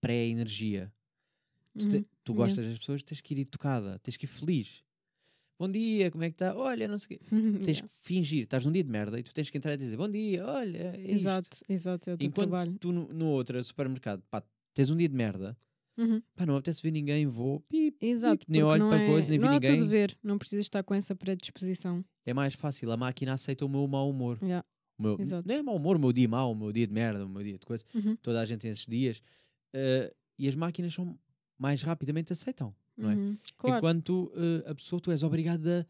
[0.00, 0.92] pré-energia.
[1.78, 2.46] Tu, te- Uhum, tu yeah.
[2.48, 4.82] gostas das pessoas, tens que ir educada, tens que ir feliz.
[5.58, 6.54] Bom dia, como é que está?
[6.56, 7.26] Olha, não sei o quê.
[7.72, 7.88] Tens Yeah.
[7.88, 10.08] que fingir, estás num dia de merda e tu tens que entrar e dizer bom
[10.08, 12.78] dia, olha, é isto." Exato, exato, é o teu Enquanto trabalho.
[12.78, 14.40] tu no, no outro supermercado, pá,
[14.72, 15.56] tens um dia de merda,
[15.96, 16.22] Uhum.
[16.36, 19.28] pá, não apetece ver ninguém, vou, pip, Exato, nem porque olho não para é, coisa,
[19.28, 19.76] nem vi não é ninguém.
[19.78, 22.04] tudo ver, não precisas estar com essa predisposição.
[22.24, 24.38] É mais fácil, a máquina aceita o meu mau humor.
[24.40, 24.64] Yeah.
[24.96, 25.46] O meu, Exato.
[25.48, 27.42] não é mau humor, o meu dia mau, o meu dia de merda, o meu
[27.42, 27.84] dia de coisa.
[27.94, 28.14] Uhum.
[28.22, 29.20] Toda a gente tem esses dias.
[29.72, 31.18] Eh, e as máquinas são
[31.58, 33.14] mais rapidamente aceitam, não é?
[33.14, 33.38] Uhum.
[33.56, 33.76] Claro.
[33.78, 35.86] Enquanto eh, a pessoa, tu és obrigado a.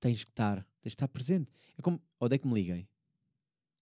[0.00, 1.50] Tens que estar, tens de estar presente.
[1.76, 2.00] É como.
[2.20, 2.88] Odeio que me liguem.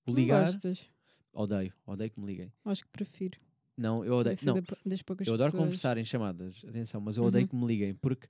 [0.06, 0.44] Não ligar.
[0.46, 0.88] gostas?
[1.32, 2.52] Odeio, odeio que me liguem.
[2.64, 3.38] Acho que prefiro.
[3.76, 4.38] Não, eu odeio.
[4.42, 5.64] Não, da- das poucas eu adoro pessoas.
[5.66, 7.48] conversar em chamadas, atenção, mas eu odeio Uhum.
[7.48, 8.26] que me liguem porque,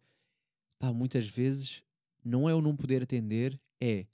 [0.78, 1.82] pá, muitas vezes
[2.24, 4.06] não é o não poder atender, é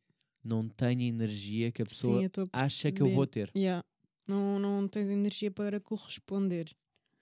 [0.45, 3.51] não tenho a energia que a pessoa Sim, acha que eu vou ter.
[3.57, 3.83] Yeah.
[4.27, 6.71] Não, não tens energia para corresponder.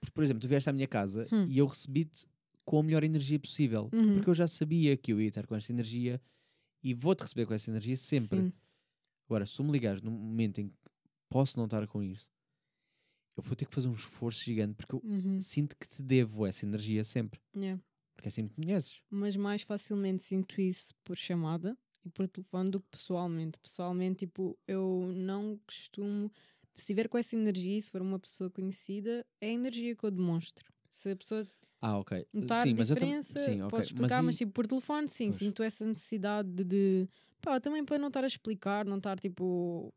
[0.00, 1.46] Porque, por exemplo, tu vieste à minha casa Hum.
[1.48, 2.26] e eu recebi-te
[2.64, 4.14] com a melhor energia possível, Uhum.
[4.14, 6.20] porque eu já sabia que eu ia estar com essa energia
[6.82, 8.40] e vou-te receber com essa energia sempre.
[8.42, 8.52] Sim.
[9.28, 10.74] Agora, se tu me ligares num momento em que
[11.28, 12.30] posso não estar com isso,
[13.36, 15.40] eu vou ter que fazer um esforço gigante porque eu Uhum.
[15.40, 17.80] sinto que te devo essa energia sempre, Yeah.
[18.14, 19.00] porque assim me conheces.
[19.10, 23.58] Mas mais facilmente sinto isso por chamada e por telefone do que pessoalmente.
[23.58, 26.30] Pessoalmente, tipo, eu não costumo.
[26.76, 30.04] Se estiver com essa energia, e se for uma pessoa conhecida, é a energia que
[30.04, 30.64] eu demonstro.
[30.90, 31.46] Se a pessoa
[31.80, 32.26] Ah, ok.
[32.32, 33.70] notar sim, mas eu tam- diferença, sim, ok.
[33.70, 35.36] posso explicar, aí- mas, tipo, por telefone, sim, Pois.
[35.36, 37.08] sinto essa necessidade de, de-
[37.40, 39.92] Pá, também para não estar a explicar, não estar tipo.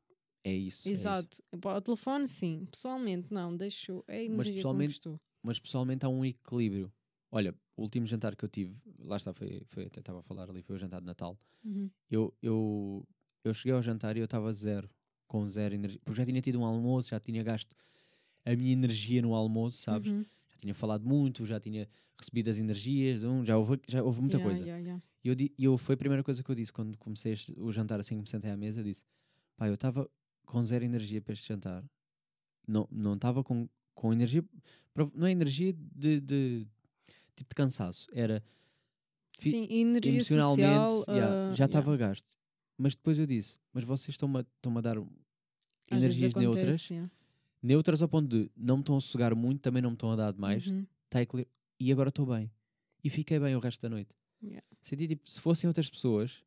[0.46, 0.88] é isso.
[0.88, 1.02] é isso.
[1.02, 1.44] Exato.
[1.62, 2.66] Pá, ao telefone, sim.
[2.72, 4.04] Pessoalmente, não, deixo.
[4.08, 6.92] É a energia pessoalmente- que eu Mas pessoalmente há um equilíbrio.
[7.32, 10.50] Olha, o último jantar que eu tive, lá está, foi, foi até estava a falar
[10.50, 11.38] ali, foi o jantar de Natal.
[11.66, 11.90] Uhum.
[12.10, 13.06] Eu, eu,
[13.44, 14.90] eu cheguei ao jantar e eu estava zero,
[15.34, 16.00] com zero energia.
[16.06, 17.76] Porque já tinha tido um almoço, já tinha gasto
[18.46, 20.12] a minha energia no almoço, sabes?
[20.12, 20.24] Uhum.
[20.52, 21.90] Já tinha falado muito, já tinha
[22.20, 24.64] recebido as energias, um, já, houve, já houve muita Yeah, coisa.
[24.64, 25.04] yeah, yeah.
[25.24, 28.00] E eu, eu, foi a primeira coisa que eu disse quando comecei este- o jantar,
[28.00, 29.04] assim que me sentei à mesa, eu disse,
[29.58, 30.08] pá, eu estava
[30.46, 31.84] com zero energia para este jantar,
[32.68, 34.44] não não estava com com energia.
[35.16, 36.68] Não é energia de, de
[37.36, 38.44] tipo de cansaço, era
[39.40, 41.16] Sim, energia emocionalmente social.
[41.16, 41.66] yeah, ah, já yeah.
[41.66, 42.38] estava gasto.
[42.78, 44.98] Mas depois eu disse, mas vocês estão-me a, estão a dar
[45.94, 47.12] Às energias neutras, acontece, yeah.
[47.62, 50.16] neutras ao ponto de não me estão a sugar muito, também não me estão a
[50.16, 50.86] dar demais, Uhum.
[51.10, 51.20] tá
[51.80, 52.52] e agora estou bem.
[53.04, 54.16] E fiquei bem o resto da noite.
[54.42, 54.64] Yeah.
[54.82, 56.44] Senti tipo, se fossem outras pessoas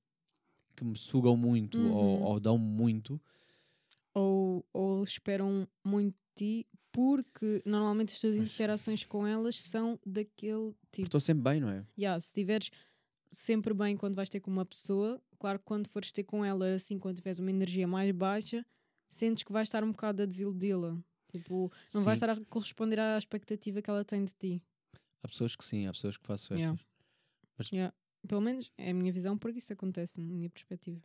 [0.75, 2.23] que me sugam muito ou, Uhum.
[2.25, 3.21] ou dão muito,
[4.15, 10.75] ou, ou esperam muito de ti, porque normalmente as tuas interações com elas são daquele
[10.93, 11.07] tipo.
[11.07, 11.85] estou sempre bem, não é?
[11.99, 12.71] Yeah, se estiveres
[13.31, 16.75] sempre bem quando vais ter com uma pessoa, claro que quando fores ter com ela,
[16.75, 18.65] assim, quando tiveres uma energia mais baixa,
[19.09, 20.97] sentes que vais estar um bocado a desiludi-la.
[21.31, 22.25] Tipo, não vais Sim.
[22.27, 24.63] estar a corresponder à expectativa que ela tem de ti.
[25.23, 26.79] Há pessoas que sim, há pessoas que faço Yeah.
[27.57, 27.71] festas.
[27.73, 27.95] Yeah.
[28.27, 31.03] Pelo menos é a minha visão, porque isso acontece na minha perspectiva.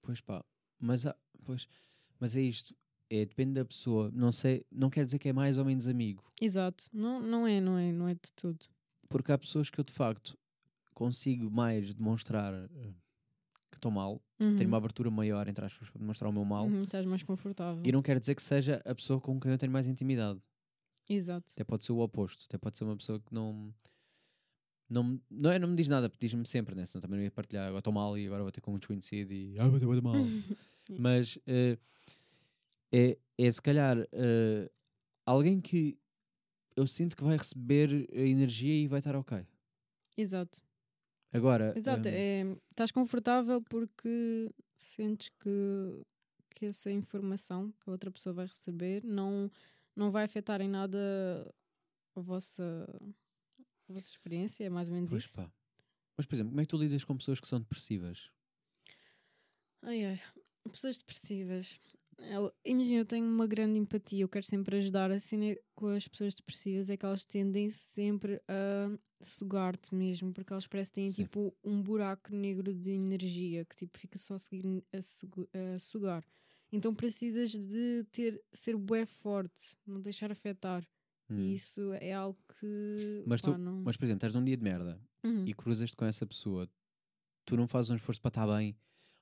[0.00, 0.44] Pois pá,
[0.78, 1.68] mas, há- pois,
[2.18, 2.74] mas é isto.
[3.10, 4.10] É, depende da pessoa.
[4.12, 6.24] Não sei, não quer dizer que é mais ou menos amigo.
[6.40, 6.84] Exato.
[6.92, 8.64] Não, não é, não é, não é de tudo.
[9.08, 10.38] Porque há pessoas que eu de facto
[10.94, 12.94] consigo mais demonstrar eh,
[13.72, 14.56] que estou mal, Uhum.
[14.56, 16.66] tenho uma abertura maior entre aspas para demonstrar o meu mal.
[16.66, 17.82] Uhum, estás mais confortável.
[17.84, 20.40] E não quer dizer que seja a pessoa com quem eu tenho mais intimidade.
[21.08, 21.52] Exato.
[21.52, 22.44] Até pode ser o oposto.
[22.48, 23.74] Até pode ser uma pessoa que não.
[24.88, 26.84] Não, me- não, é, não me diz nada, porque diz-me sempre, né?
[26.86, 27.64] senão também não ia partilhar.
[27.66, 29.58] Agora estou mal e agora vou ter com um desconhecido e.
[29.58, 30.14] Ah, vou ter muito mal.
[30.98, 31.78] Mas eh,
[32.92, 34.70] é, é se calhar eh,
[35.24, 35.98] alguém que
[36.76, 39.46] eu sinto que vai receber a energia e vai estar ok.
[40.16, 40.60] Exato.
[41.32, 41.72] Agora.
[41.76, 42.08] Exato.
[42.08, 44.50] hum, É, estás confortável porque
[44.94, 46.02] sentes que,
[46.50, 49.50] que essa informação que a outra pessoa vai receber não,
[49.96, 50.98] não vai afetar em nada
[52.14, 52.86] a vossa,
[53.88, 54.64] a vossa experiência.
[54.64, 55.34] É mais ou menos pois isso.
[55.34, 55.50] pá.
[56.16, 58.30] Mas, por exemplo, como é que tu lidas com pessoas que são depressivas?
[59.82, 60.20] Ai, ai.
[60.70, 61.80] Pessoas depressivas.
[62.30, 65.10] Ela- Imagina, eu tenho uma grande empatia, eu quero sempre ajudar.
[65.10, 68.90] A cena com as pessoas depressivas é que elas tendem sempre a
[69.20, 71.22] sugar-te mesmo, porque elas parecem que têm Sim.
[71.24, 76.24] tipo um buraco negro de energia que tipo fica só a, seguir, a, a sugar.
[76.72, 80.86] Então precisas de ter, ser bué forte, não deixar afetar.
[81.30, 81.38] Hum.
[81.38, 83.22] E isso é algo que.
[83.26, 83.82] Mas, pá, tu, não...
[83.82, 85.44] mas, por exemplo, estás num dia de merda Uhum.
[85.46, 86.68] e cruzas-te com essa pessoa,
[87.44, 88.76] tu não fazes um esforço para estar bem.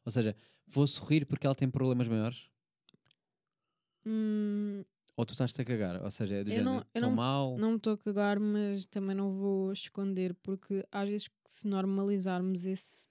[0.04, 0.34] Ou seja,
[0.66, 2.48] vou sorrir porque ela tem problemas maiores?
[4.06, 4.82] Hum,
[5.16, 6.02] Ou tu estás-te a cagar?
[6.02, 7.58] Ou seja, é do Eu género, não- eu estou não- mal.
[7.58, 11.66] Não me estou a cagar, mas também não vou esconder, porque às vezes que se
[11.66, 13.06] normalizarmos esse,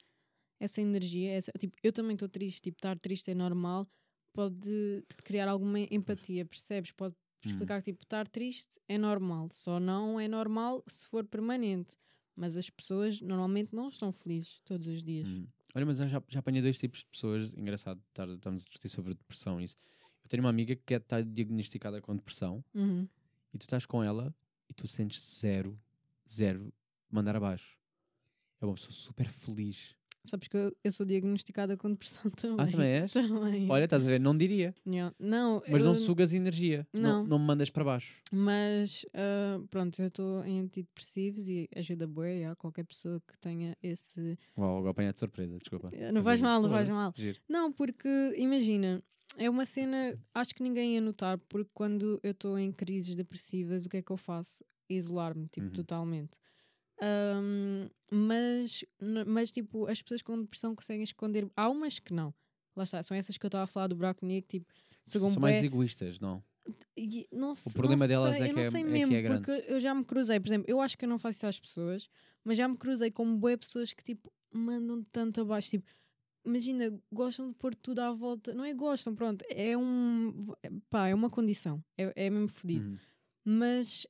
[0.60, 3.88] essa energia, essa, tipo, eu também estou triste, tipo, estar triste é normal,
[4.34, 6.92] pode criar alguma empatia, percebes?
[6.92, 7.50] Pode Hum.
[7.50, 11.96] explicar que tipo, estar triste é normal, só não é normal se for permanente.
[12.36, 15.28] Mas as pessoas normalmente não estão felizes todos os dias.
[15.28, 15.46] Hum.
[15.76, 17.54] Olha, mas eu já, já apanhei dois tipos de pessoas.
[17.54, 19.78] Engraçado, estar, estamos a discutir sobre depressão e isso.
[20.30, 23.08] Eu tenho uma amiga que está diagnosticada com depressão Uhum.
[23.52, 24.34] e tu estás com ela
[24.70, 25.76] e tu sentes zero,
[26.32, 26.72] zero,
[27.10, 27.78] mandar abaixo.
[28.62, 29.96] É uma pessoa super feliz.
[30.24, 32.60] Sabes que eu, eu sou diagnosticada com depressão também.
[32.60, 33.12] Ah, também és?
[33.12, 33.72] Também.
[33.72, 34.20] Olha, estás a ver?
[34.20, 34.76] Não diria.
[34.86, 35.16] Yeah.
[35.18, 36.86] Não, Mas não eu- sugas energia.
[36.94, 37.02] Não.
[37.02, 37.26] Não.
[37.26, 38.16] Não, me mandas para baixo.
[38.32, 43.76] Mas ah, pronto, eu estou em antidepressivos e ajuda bué a qualquer pessoa que tenha
[43.82, 44.38] esse.
[44.56, 45.90] Uau, agora apanhar de surpresa, desculpa.
[46.14, 47.12] Não faz mal, não faz mal.
[47.16, 47.40] giro.
[47.50, 49.02] Não, porque imagina,
[49.38, 53.86] é uma cena, acho que ninguém ia notar, porque quando eu estou em crises depressivas,
[53.86, 54.64] o que é que eu faço?
[54.90, 55.74] Isolar-me, tipo, Uhum.
[55.74, 56.38] totalmente.
[57.02, 58.84] Ahm, mas,
[59.26, 61.50] mas, tipo, as pessoas com depressão conseguem esconder.
[61.56, 62.34] Há umas que não.
[62.76, 64.74] Lá está, são essas que eu estava a falar do buraco negro, tipo,
[65.06, 66.44] São bué- mais egoístas, não?
[66.96, 69.22] e não se- problema não delas sei, é que não é- sei é que é
[69.24, 69.46] grande.
[69.46, 71.60] porque eu já me cruzei, por exemplo, eu acho que eu não faço isso às
[71.60, 72.10] pessoas,
[72.44, 75.90] mas já me cruzei com boas pessoas que tipo mandam tanto abaixo, tipo,
[76.46, 80.34] imagina, gostam de pôr tudo à volta, não é gostam, pronto, é um
[80.90, 82.98] pá, é uma condição, é, é mesmo fodido, Uhum.
[83.46, 84.08] mas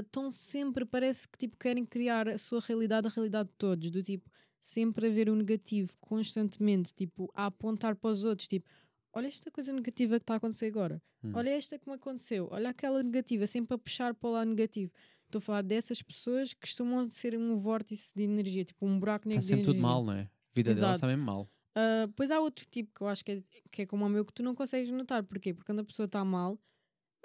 [0.00, 4.02] estão sempre, parece que tipo querem criar a sua realidade, a realidade de todos, do
[4.02, 4.30] tipo,
[4.62, 8.68] sempre a ver o negativo constantemente, tipo, a apontar para os outros, tipo,
[9.12, 11.00] olha esta coisa negativa que está a acontecer agora.
[11.24, 11.32] Hum.
[11.34, 14.92] Olha esta que me aconteceu, olha aquela negativa, sempre a puxar para o lado negativo.
[15.26, 19.28] Estou a falar dessas pessoas que costumam ser um vórtice de energia, tipo um buraco
[19.28, 20.22] negro Está sempre tudo mal, não é?
[20.22, 20.94] A vida delas Exato.
[20.96, 21.48] está mesmo mal.
[21.76, 24.24] Ah, pois há outro tipo que eu acho que é, que é como o meu
[24.24, 25.22] que tu não consegues notar.
[25.24, 25.54] Porquê?
[25.54, 26.60] Porque quando a pessoa está mal,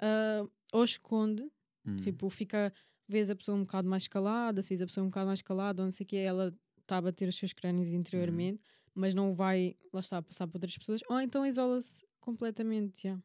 [0.00, 1.50] ah, ou esconde,
[1.86, 1.96] Hum.
[2.00, 2.72] tipo, fica,
[3.08, 5.82] vês a pessoa um bocado mais calada, se vês a pessoa um bocado mais calada,
[5.82, 8.62] ou não sei o que, ela está a bater os seus crânios interiormente,
[8.94, 13.02] mas não vai, lá está, passar para outras pessoas, ou então isola-se completamente.
[13.04, 13.20] já.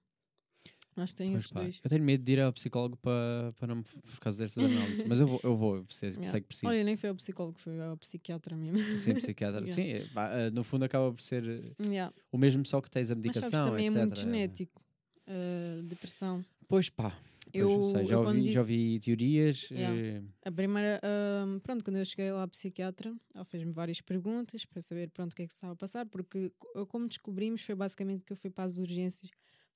[0.98, 1.80] Acho que tem Pois esses pá, dois.
[1.84, 5.06] Eu tenho medo de ir ao psicólogo para, para não me por causa destas análises.
[5.08, 6.32] Mas eu vou, eu vou, eu preciso, Yeah.
[6.32, 6.68] sei que preciso.
[6.72, 8.98] Olha, nem foi ao psicólogo, foi ao psiquiatra mesmo.
[8.98, 9.62] Sim, psiquiatra.
[9.66, 9.74] Yeah.
[9.74, 12.14] Sim, é, pá, eh, no fundo acaba por ser eh, Yeah.
[12.32, 13.96] o mesmo, só que tens a Mas medicação, sabes que também etc.
[13.96, 14.82] é muito genético.
[15.28, 16.44] uh, depressão.
[16.68, 17.18] Pois pá,
[17.52, 19.70] Pois, Eu, sei, já, eu ouvi, disse, já ouvi teorias.
[19.72, 19.98] Yeah.
[19.98, 24.64] eh, A primeira, ahm, pronto, quando eu cheguei lá à psiquiatra, ela fez-me várias perguntas
[24.66, 27.62] para saber, pronto, o que é que se estava a passar, porque co- como descobrimos
[27.64, 29.30] foi basicamente que eu fui para as urgências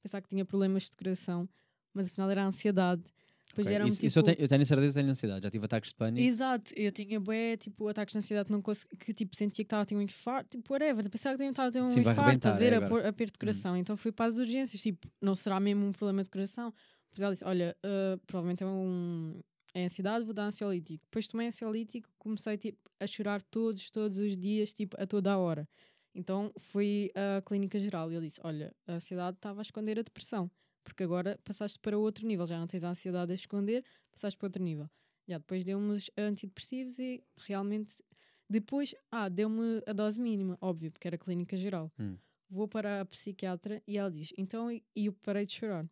[0.06, 1.50] pensar que tinha problemas de coração,
[1.94, 3.04] mas afinal era ansiedade.
[3.48, 3.76] Depois ok.
[3.76, 4.08] era-me isso, tipo...
[4.08, 5.44] isso eu, tenho, eu tenho certeza que tenho ansiedade.
[5.44, 6.28] Já tive ataques de pânico.
[6.28, 9.68] Exato, eu tinha bué, tipo, ataques de ansiedade que não consegui, que tipo, sentia que
[9.68, 12.48] estava a ter um infarto, tipo, whatever, pensava que estava a ter um Sim, infarto,
[12.48, 13.78] a ver, é a aperto de coração.
[13.78, 16.74] Então fui para as urgências, tipo, não será mesmo um problema de coração?
[17.10, 19.40] Depois ela disse, olha, ah, provavelmente é um...
[19.74, 21.04] É ansiedade, vou dar ansiolítico.
[21.04, 25.38] Depois tomei ansiolítico, comecei, tipo, a chorar todos, todos os dias, tipo, a toda a
[25.38, 25.68] hora.
[26.16, 30.02] Então fui à clínica geral e ele disse, olha, a ansiedade estava a esconder a
[30.02, 30.50] depressão.
[30.84, 34.48] Porque agora passaste para outro nível, já não tens a ansiedade a esconder, passaste para
[34.48, 34.90] outro nível.
[35.28, 38.02] Já depois deu-me os antidepressivos e realmente
[38.50, 41.92] depois, ah, deu-me a dose mínima, óbvio, porque era clínica geral.
[42.00, 42.16] Hum.
[42.50, 45.86] Vou para a psiquiatra e ela diz, então e eu parei de chorar.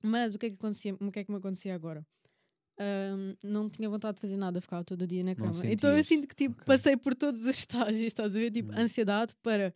[0.00, 2.06] Mas o que é que acontecia, o que é que me acontecia agora?
[2.78, 5.66] Ahm, não tinha vontade de fazer nada, ficava todo dia na cama.
[5.66, 6.66] Então eu sinto que tipo, Ok.
[6.66, 8.50] passei por todos os estágios, estás a ver?
[8.50, 8.78] Tipo, Hum.
[8.78, 9.74] ansiedade para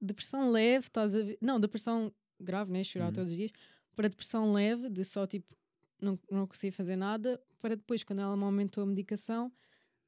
[0.00, 1.38] depressão leve, estás a ver?
[1.40, 2.82] Não, depressão grave, né?
[2.84, 3.12] Chorar Hum.
[3.14, 3.52] todos os dias.
[3.94, 5.54] Para depressão leve, de só tipo,
[6.00, 7.40] não, não conseguia fazer nada.
[7.60, 9.52] Para depois, quando ela me aumentou a medicação,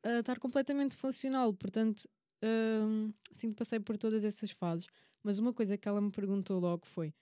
[0.02, 1.52] a estar completamente funcional.
[1.54, 2.08] Portanto,
[2.42, 4.86] hum, sinto que passei por todas essas fases.
[5.22, 7.14] Mas uma coisa que ela me perguntou logo foi: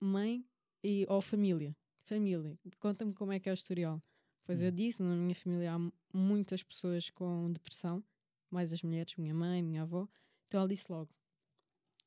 [0.00, 0.44] mãe
[0.82, 1.76] e, ou família?
[2.04, 4.02] Família, conta-me como é que é o historial.
[4.44, 8.02] Pois eu disse, na minha família há mu- muitas pessoas com depressão,
[8.50, 10.08] mais as mulheres, minha mãe, minha avó.
[10.48, 11.08] Então ela disse logo: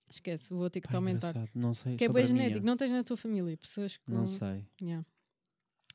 [0.10, 1.30] esquece, vou ter que te aumentar.
[1.30, 1.50] engraçado.
[1.56, 1.96] Não sei.
[1.98, 2.44] Que é sobre bué a minha.
[2.44, 4.12] genético, não tens na tua família, pessoas com.
[4.14, 4.66] Não sei.
[4.82, 5.06] Yeah.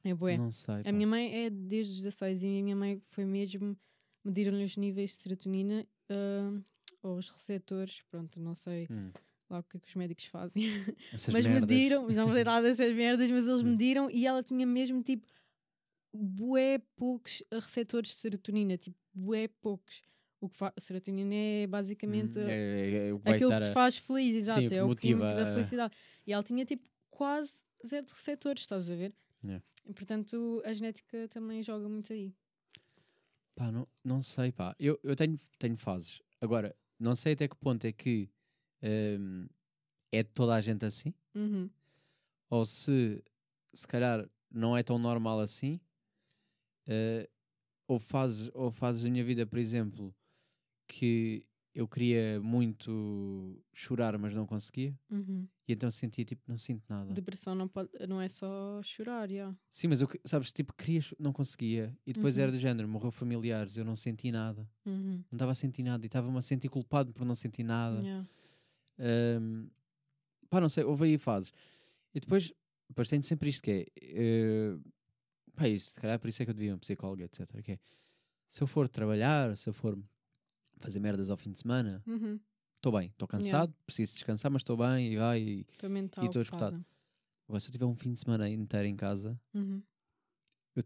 [0.02, 0.38] É bué.
[0.38, 0.76] Não sei.
[0.80, 0.92] A pá.
[0.92, 3.76] minha mãe é desde os 16 e a minha mãe foi mesmo
[4.24, 6.60] mediram-lhe os níveis de serotonina ah,
[7.02, 9.10] ou os receptores, pronto, não sei Hum,
[9.48, 10.62] lá o que é que os médicos fazem,
[11.12, 11.68] essas mas merdas.
[11.68, 13.70] mediram, não sei nada dessas merdas, mas eles Hum.
[13.70, 15.26] mediram e ela tinha mesmo tipo
[16.12, 20.02] bué poucos receptores de serotonina, tipo bué poucos.
[20.40, 24.34] O que fa- serotonina é basicamente Hum, é, é- é aquilo que te faz feliz,
[24.34, 25.94] exato, é o químico motiva da felicidade.
[26.26, 29.12] E ela tinha tipo quase zero de receptores, estás a ver?
[29.44, 29.64] Yeah.
[29.86, 32.34] E, portanto, a genética também joga muito aí.
[33.54, 34.74] Pá, não, não sei, pá.
[34.78, 36.22] Eu, eu tenho, tenho fases.
[36.40, 38.30] Agora, não sei até que ponto é que
[38.82, 39.46] hum,
[40.10, 41.68] é toda a gente assim, Uhum.
[42.48, 43.22] ou se
[43.72, 45.78] se calhar não é tão normal assim.
[46.86, 47.28] Eh,
[47.88, 50.14] ou fases, ou fases da minha vida, por exemplo,
[50.88, 51.44] que
[51.74, 55.46] eu queria muito chorar, mas não conseguia, Uhum.
[55.68, 57.12] e então sentia tipo, não sinto nada.
[57.14, 59.54] Depressão não, pode, não é só chorar, já.
[59.70, 62.42] Sim, mas eu, que- sabes, tipo, queria, não conseguia, e depois Uhum.
[62.42, 64.68] era do género, morreu familiares, eu não senti nada.
[64.86, 65.22] Uhum.
[65.30, 68.02] não estava a sentir nada e estava-me a sentir culpado por não sentir nada.
[68.02, 68.28] Yeah.
[68.98, 69.68] Ahm,
[70.50, 71.52] pá, não sei, houve aí fases.
[72.14, 72.52] E depois,
[72.88, 73.86] depois tenho sempre isto que é.
[74.02, 74.76] eh,
[75.54, 77.40] pá, isso, se calhar por isso é que eu devia um psicólogo, etc.
[77.68, 77.78] É,
[78.48, 79.98] se eu for trabalhar, se eu for
[80.78, 82.40] fazer merdas ao fim de semana, Uhum.
[82.76, 85.40] estou bem, estou cansado, preciso descansar, mas estou bem e vai.
[85.40, 86.84] E, Estou estou escutado.
[87.48, 89.82] agora, se eu tiver um fim de semana inteiro em casa, Uhum.
[90.76, 90.80] eu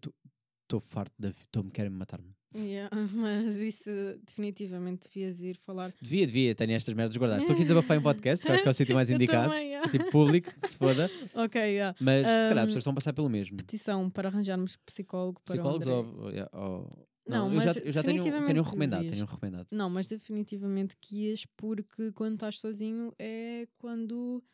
[0.65, 2.35] estou farto da vida, estou-me querem matar-me.
[2.55, 2.89] Yeah.
[3.15, 3.91] Mas isso
[4.25, 5.93] definitivamente devias ir falar.
[6.01, 7.43] Devia, devia, tenho estas merdas guardadas.
[7.43, 9.49] Estou aqui a desabafar em podcast, que acho que é o sítio mais indicado.
[9.51, 9.91] também, yeah.
[9.91, 11.11] tipo público, que se foda.
[11.35, 11.97] Ok, yeah.
[12.01, 13.57] Mas se calhar as pessoas estão a passar pelo mesmo.
[13.57, 16.05] petição para arranjarmos psicólogo para o Psicólogos ou,
[16.53, 19.13] ou- ou- Não, eu já, eu já tenho, tenho um recomendado, devias.
[19.15, 19.67] tenho um recomendado.
[19.73, 24.45] Não, mas definitivamente que ias, porque quando estás sozinho é quando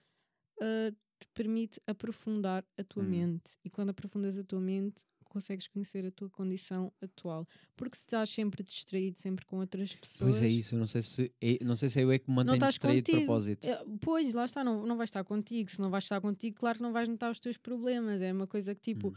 [0.63, 3.09] ah, te permite aprofundar a tua Hum.
[3.09, 3.51] mente.
[3.65, 7.49] E quando aprofundas a tua mente, consegues conhecer a tua condição atual.
[7.77, 10.33] Porque se estás sempre distraído, sempre com outras pessoas.
[10.33, 12.37] Pois é isso, não sei se é, não sei se é eu é que me
[12.37, 13.27] mantenho estás distraído de contigo.
[13.27, 13.65] propósito.
[13.67, 15.71] É, Pois, lá está, não, não vais estar contigo.
[15.71, 18.21] Se não vais estar contigo, claro que não vais notar os teus problemas.
[18.21, 19.13] É uma coisa que, tipo, Hum.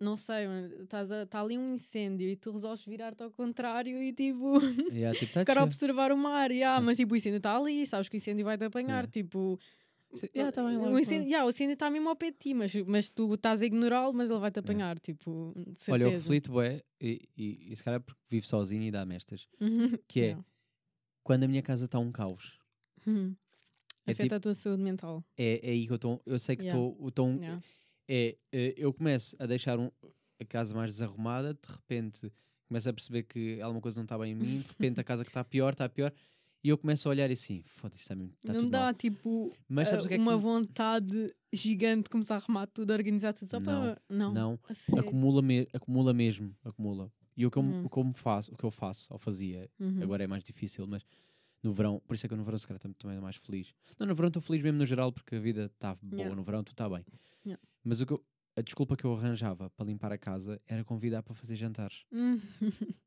[0.00, 0.46] não sei,
[0.82, 4.58] está ali um incêndio e tu resolves virar-te ao contrário e, tipo,
[4.92, 6.50] Yeah, tipo, tá ficar a observar o mar.
[6.52, 6.86] Yeah, Sim.
[6.86, 9.04] mas, tipo, o incêndio está ali, sabes que o incêndio vai-te apanhar.
[9.04, 9.10] Yeah.
[9.10, 9.58] Tipo,
[10.34, 12.54] Yeah, tá bem, lá, o incêndio, yeah, o incêndio está mesmo ao pé de ti,
[12.54, 14.98] mas, mas tu estás a ignorá-lo, mas ele vai-te apanhar.
[14.98, 15.92] Tipo, de certeza.
[15.92, 19.46] Olha, eu reflito, bué, e, e, e se calhar porque vivo sozinho e dá-me estas,
[19.60, 19.90] Uhum.
[20.08, 20.44] que é Yeah.
[21.22, 22.58] quando a minha casa está um caos.
[23.06, 23.36] Uhum.
[24.06, 25.22] É Afeta a tua saúde mental.
[25.36, 26.22] É, é aí que eu estou.
[26.24, 26.96] Eu sei que estou.
[27.36, 27.62] Yeah.
[28.08, 29.90] É, eh, eu começo a deixar um-
[30.40, 32.32] a casa mais desarrumada, de repente
[32.66, 35.22] começo a perceber que alguma coisa não está bem em mim, de repente a casa
[35.24, 36.10] que está pior, está pior,
[36.62, 38.94] e eu começo a olhar assim, foda-se, está está não tudo dá, mal.
[38.94, 42.90] tipo, Mas ah, o que é que uma vontade gigante de começar a arrumar tudo,
[42.90, 44.02] a organizar tudo só Não, para.
[44.08, 44.58] Não, Não,
[44.98, 47.10] acumula, me- acumula mesmo, acumula.
[47.36, 47.84] E o que, eu, Uhum.
[47.84, 50.02] o, que eu faço, o que eu faço, ou fazia, Uhum.
[50.02, 51.04] agora é mais difícil, mas
[51.62, 53.36] no verão, por isso é que eu no verão se calhar tam- também é mais
[53.36, 53.72] feliz.
[53.98, 56.34] Não, no verão estou feliz mesmo no geral, porque a vida está boa Yeah.
[56.36, 57.04] no verão, tu está bem.
[57.46, 57.62] Yeah.
[57.84, 58.24] Mas o que eu-
[58.58, 62.04] a desculpa que eu arranjava para limpar a casa era convidar para fazer jantares.
[62.12, 62.38] Hum.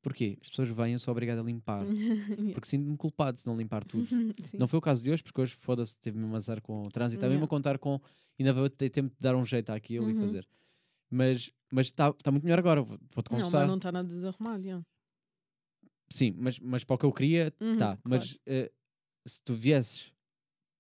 [0.02, 0.38] Porquê?
[0.42, 1.82] As pessoas vêm, eu sou obrigado a limpar.
[2.56, 4.08] Porque sinto-me culpado se não limpar tudo.
[4.58, 7.18] Não foi o caso de hoje, porque hoje, foda-se, teve-me a azar com o trânsito.
[7.18, 7.46] Está mesmo Yeah.
[7.46, 8.00] a contar com.
[8.40, 10.22] Ainda vou ter tempo de dar um jeito àquilo e Uhum.
[10.22, 10.48] fazer.
[11.10, 13.60] Mas está tá muito melhor agora, vou- vou-te Não, confessar.
[13.60, 14.64] mas não está nada desarrumado.
[14.64, 14.84] yeah.
[16.10, 17.98] Sim, mas, mas para o que eu queria, Uhum, tá.
[17.98, 18.02] claro.
[18.08, 18.72] Mas eh,
[19.26, 20.12] se tu viesses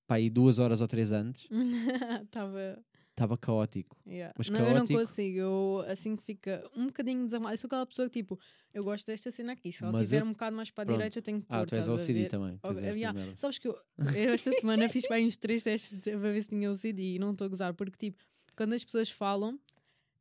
[0.08, 1.48] para aí duas horas ou três antes,
[2.26, 2.84] Estava.
[3.12, 3.98] Estava caótico.
[4.08, 4.34] Yeah.
[4.38, 5.00] Mas não, eu não caótico.
[5.00, 5.38] consigo.
[5.38, 7.54] Eu, assim que fica um bocadinho desarmado.
[7.54, 8.40] Eu sou aquela pessoa que tipo,
[8.74, 9.72] eu gosto desta cena aqui.
[9.72, 10.98] Se ela Mas estiver eu- um bocado mais para a pronto.
[10.98, 11.56] direita, eu tenho que pôr.
[11.56, 12.60] Ah, tu és OCD também.
[12.64, 13.34] Esta yeah.
[13.38, 13.78] Sabes que eu,
[14.16, 17.32] eu esta semana fiz bem uns três testes para ver se tinha OCD e não
[17.32, 18.18] estou a gozar, porque tipo,
[18.56, 19.60] quando as pessoas falam,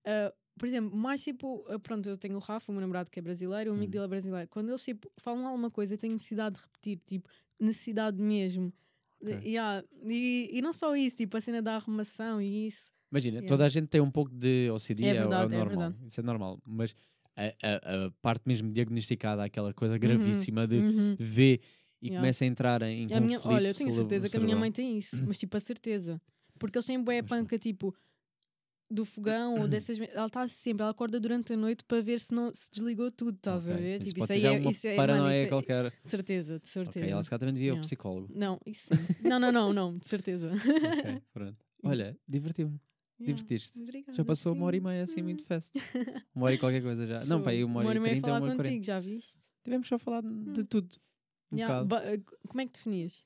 [0.04, 3.18] ah, por exemplo, mais tipo, ah, pronto, eu tenho o Rafa, o meu namorado que
[3.18, 3.92] é brasileiro, o amigo Hum.
[3.92, 4.48] dele é brasileiro.
[4.48, 8.72] Quando eles tipo, falam alguma coisa, eu tenho necessidade de repetir, tipo, necessidade mesmo.
[9.22, 9.48] De- Ok.
[9.50, 9.84] yeah.
[10.06, 12.90] E, e não só isso, tipo, a cena da arrumação e isso.
[13.12, 13.48] Imagina, Yeah.
[13.48, 15.78] toda a gente tem um pouco de OCD, É é, verdade, é é normal.
[15.90, 16.06] verdade.
[16.06, 16.62] Isso é normal.
[16.64, 16.94] Mas
[17.36, 21.14] a, a- a parte mesmo diagnosticada, aquela coisa gravíssima de, Uhum.
[21.16, 21.60] de ver
[22.00, 22.20] e Yeah.
[22.20, 24.70] começa a entrar em, A minha, olha, eu tenho cere- certeza que a minha mãe
[24.72, 26.20] tem isso, mas tipo a certeza.
[26.58, 27.28] Porque eles têm não.
[27.28, 27.94] panca, tipo,
[28.90, 29.98] do fogão ou dessas.
[29.98, 33.36] Ela está sempre, ela acorda durante a noite para ver se não se desligou tudo,
[33.36, 33.82] estás a Ok.
[33.82, 34.00] ver?
[34.02, 35.90] Isso Tipo, isso aí é, uma isso é, mano, paranoia isso é- qualquer.
[36.04, 36.98] de certeza, de certeza.
[37.06, 38.32] Ok, ela se calhar também devia ao psicólogo.
[38.36, 39.28] Não, isso sim.
[39.28, 40.50] não, não, não, não, de certeza.
[40.52, 41.64] Ok, pronto.
[41.84, 42.80] Olha, divertiu-me.
[43.20, 43.78] Yeah, Divertiste.
[43.78, 44.86] obrigada, Já passou uma hora e sim.
[44.86, 45.46] meia assim muito Hum.
[45.46, 45.74] fest.
[46.34, 47.22] Uma hora e qualquer coisa já.
[47.26, 49.38] Não, pá, aí uma hora e a trinta, falar uma hora e contigo, já viste?
[49.62, 50.52] Tivemos só a falar de Hum.
[50.68, 50.96] tudo.
[51.52, 51.86] Um Yeah,
[52.48, 53.22] como é que definias?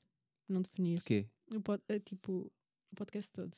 [0.49, 0.99] Não definias?
[0.99, 1.27] De quê?
[1.55, 2.51] O pod- eh, tipo,
[2.91, 3.55] o podcast todo.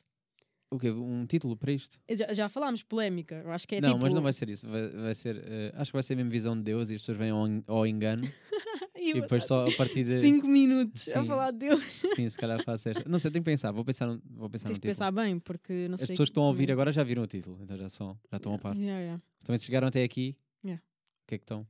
[0.69, 0.91] O quê?
[0.91, 1.97] Um título para isto?
[2.09, 4.01] Já, já falámos polémica, eu acho que é não, tipo.
[4.03, 4.67] mas não vai ser isso.
[4.67, 7.01] Vai, vai ser, eh, acho que vai ser a mesma visão de Deus e as
[7.01, 8.23] pessoas vêm ao, ao engano
[8.97, 10.19] E e depois só a partir de.
[10.19, 11.27] Cinco minutos a Sim.
[11.27, 11.81] falar de Deus.
[12.15, 13.07] Sim, se calhar faço esta.
[13.07, 13.71] Não sei, tenho que pensar.
[13.71, 14.89] Vou pensar, num- vou pensar Tens no título.
[14.89, 16.07] pensar bem, porque não As sei.
[16.07, 18.35] pessoas que estão a ouvir como- agora já viram o título, então já, são, já
[18.37, 18.75] estão a par.
[18.75, 19.23] Yeah, yeah.
[19.45, 20.35] Também se chegaram até aqui,
[20.65, 20.83] Yeah.
[20.83, 21.65] o que é que estão?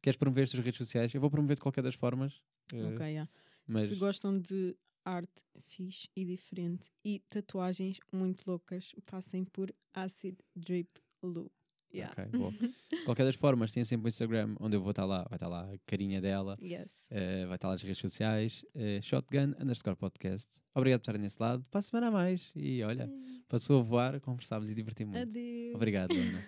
[0.00, 1.12] Queres promover as tuas redes sociais?
[1.12, 2.40] Eu vou promover de qualquer das formas.
[2.72, 3.28] eh, Ok, yeah.
[3.66, 10.36] mas Se gostam de arte fixe e diferente e tatuagens muito loucas, passem por Acid
[10.56, 10.88] Drip
[11.22, 11.50] Lou.
[11.94, 12.10] Yeah.
[12.12, 12.50] Ok, boa.
[12.52, 12.72] De
[13.04, 15.24] qualquer das formas, tem sempre o Instagram onde eu vou estar lá.
[15.28, 16.90] Vai estar lá a carinha dela, Yes.
[17.10, 18.64] eh, vai estar lá as redes sociais.
[18.74, 20.48] eh, shotgun underscore podcast.
[20.74, 21.62] Obrigado por estarem nesse lado.
[21.70, 22.50] Para a semana a mais.
[22.56, 23.10] E olha,
[23.46, 25.28] passou a voar, conversámos e divertimos muito.
[25.28, 25.74] Adeus.
[25.74, 26.42] Obrigado, Ana.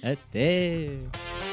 [0.02, 1.49] Até!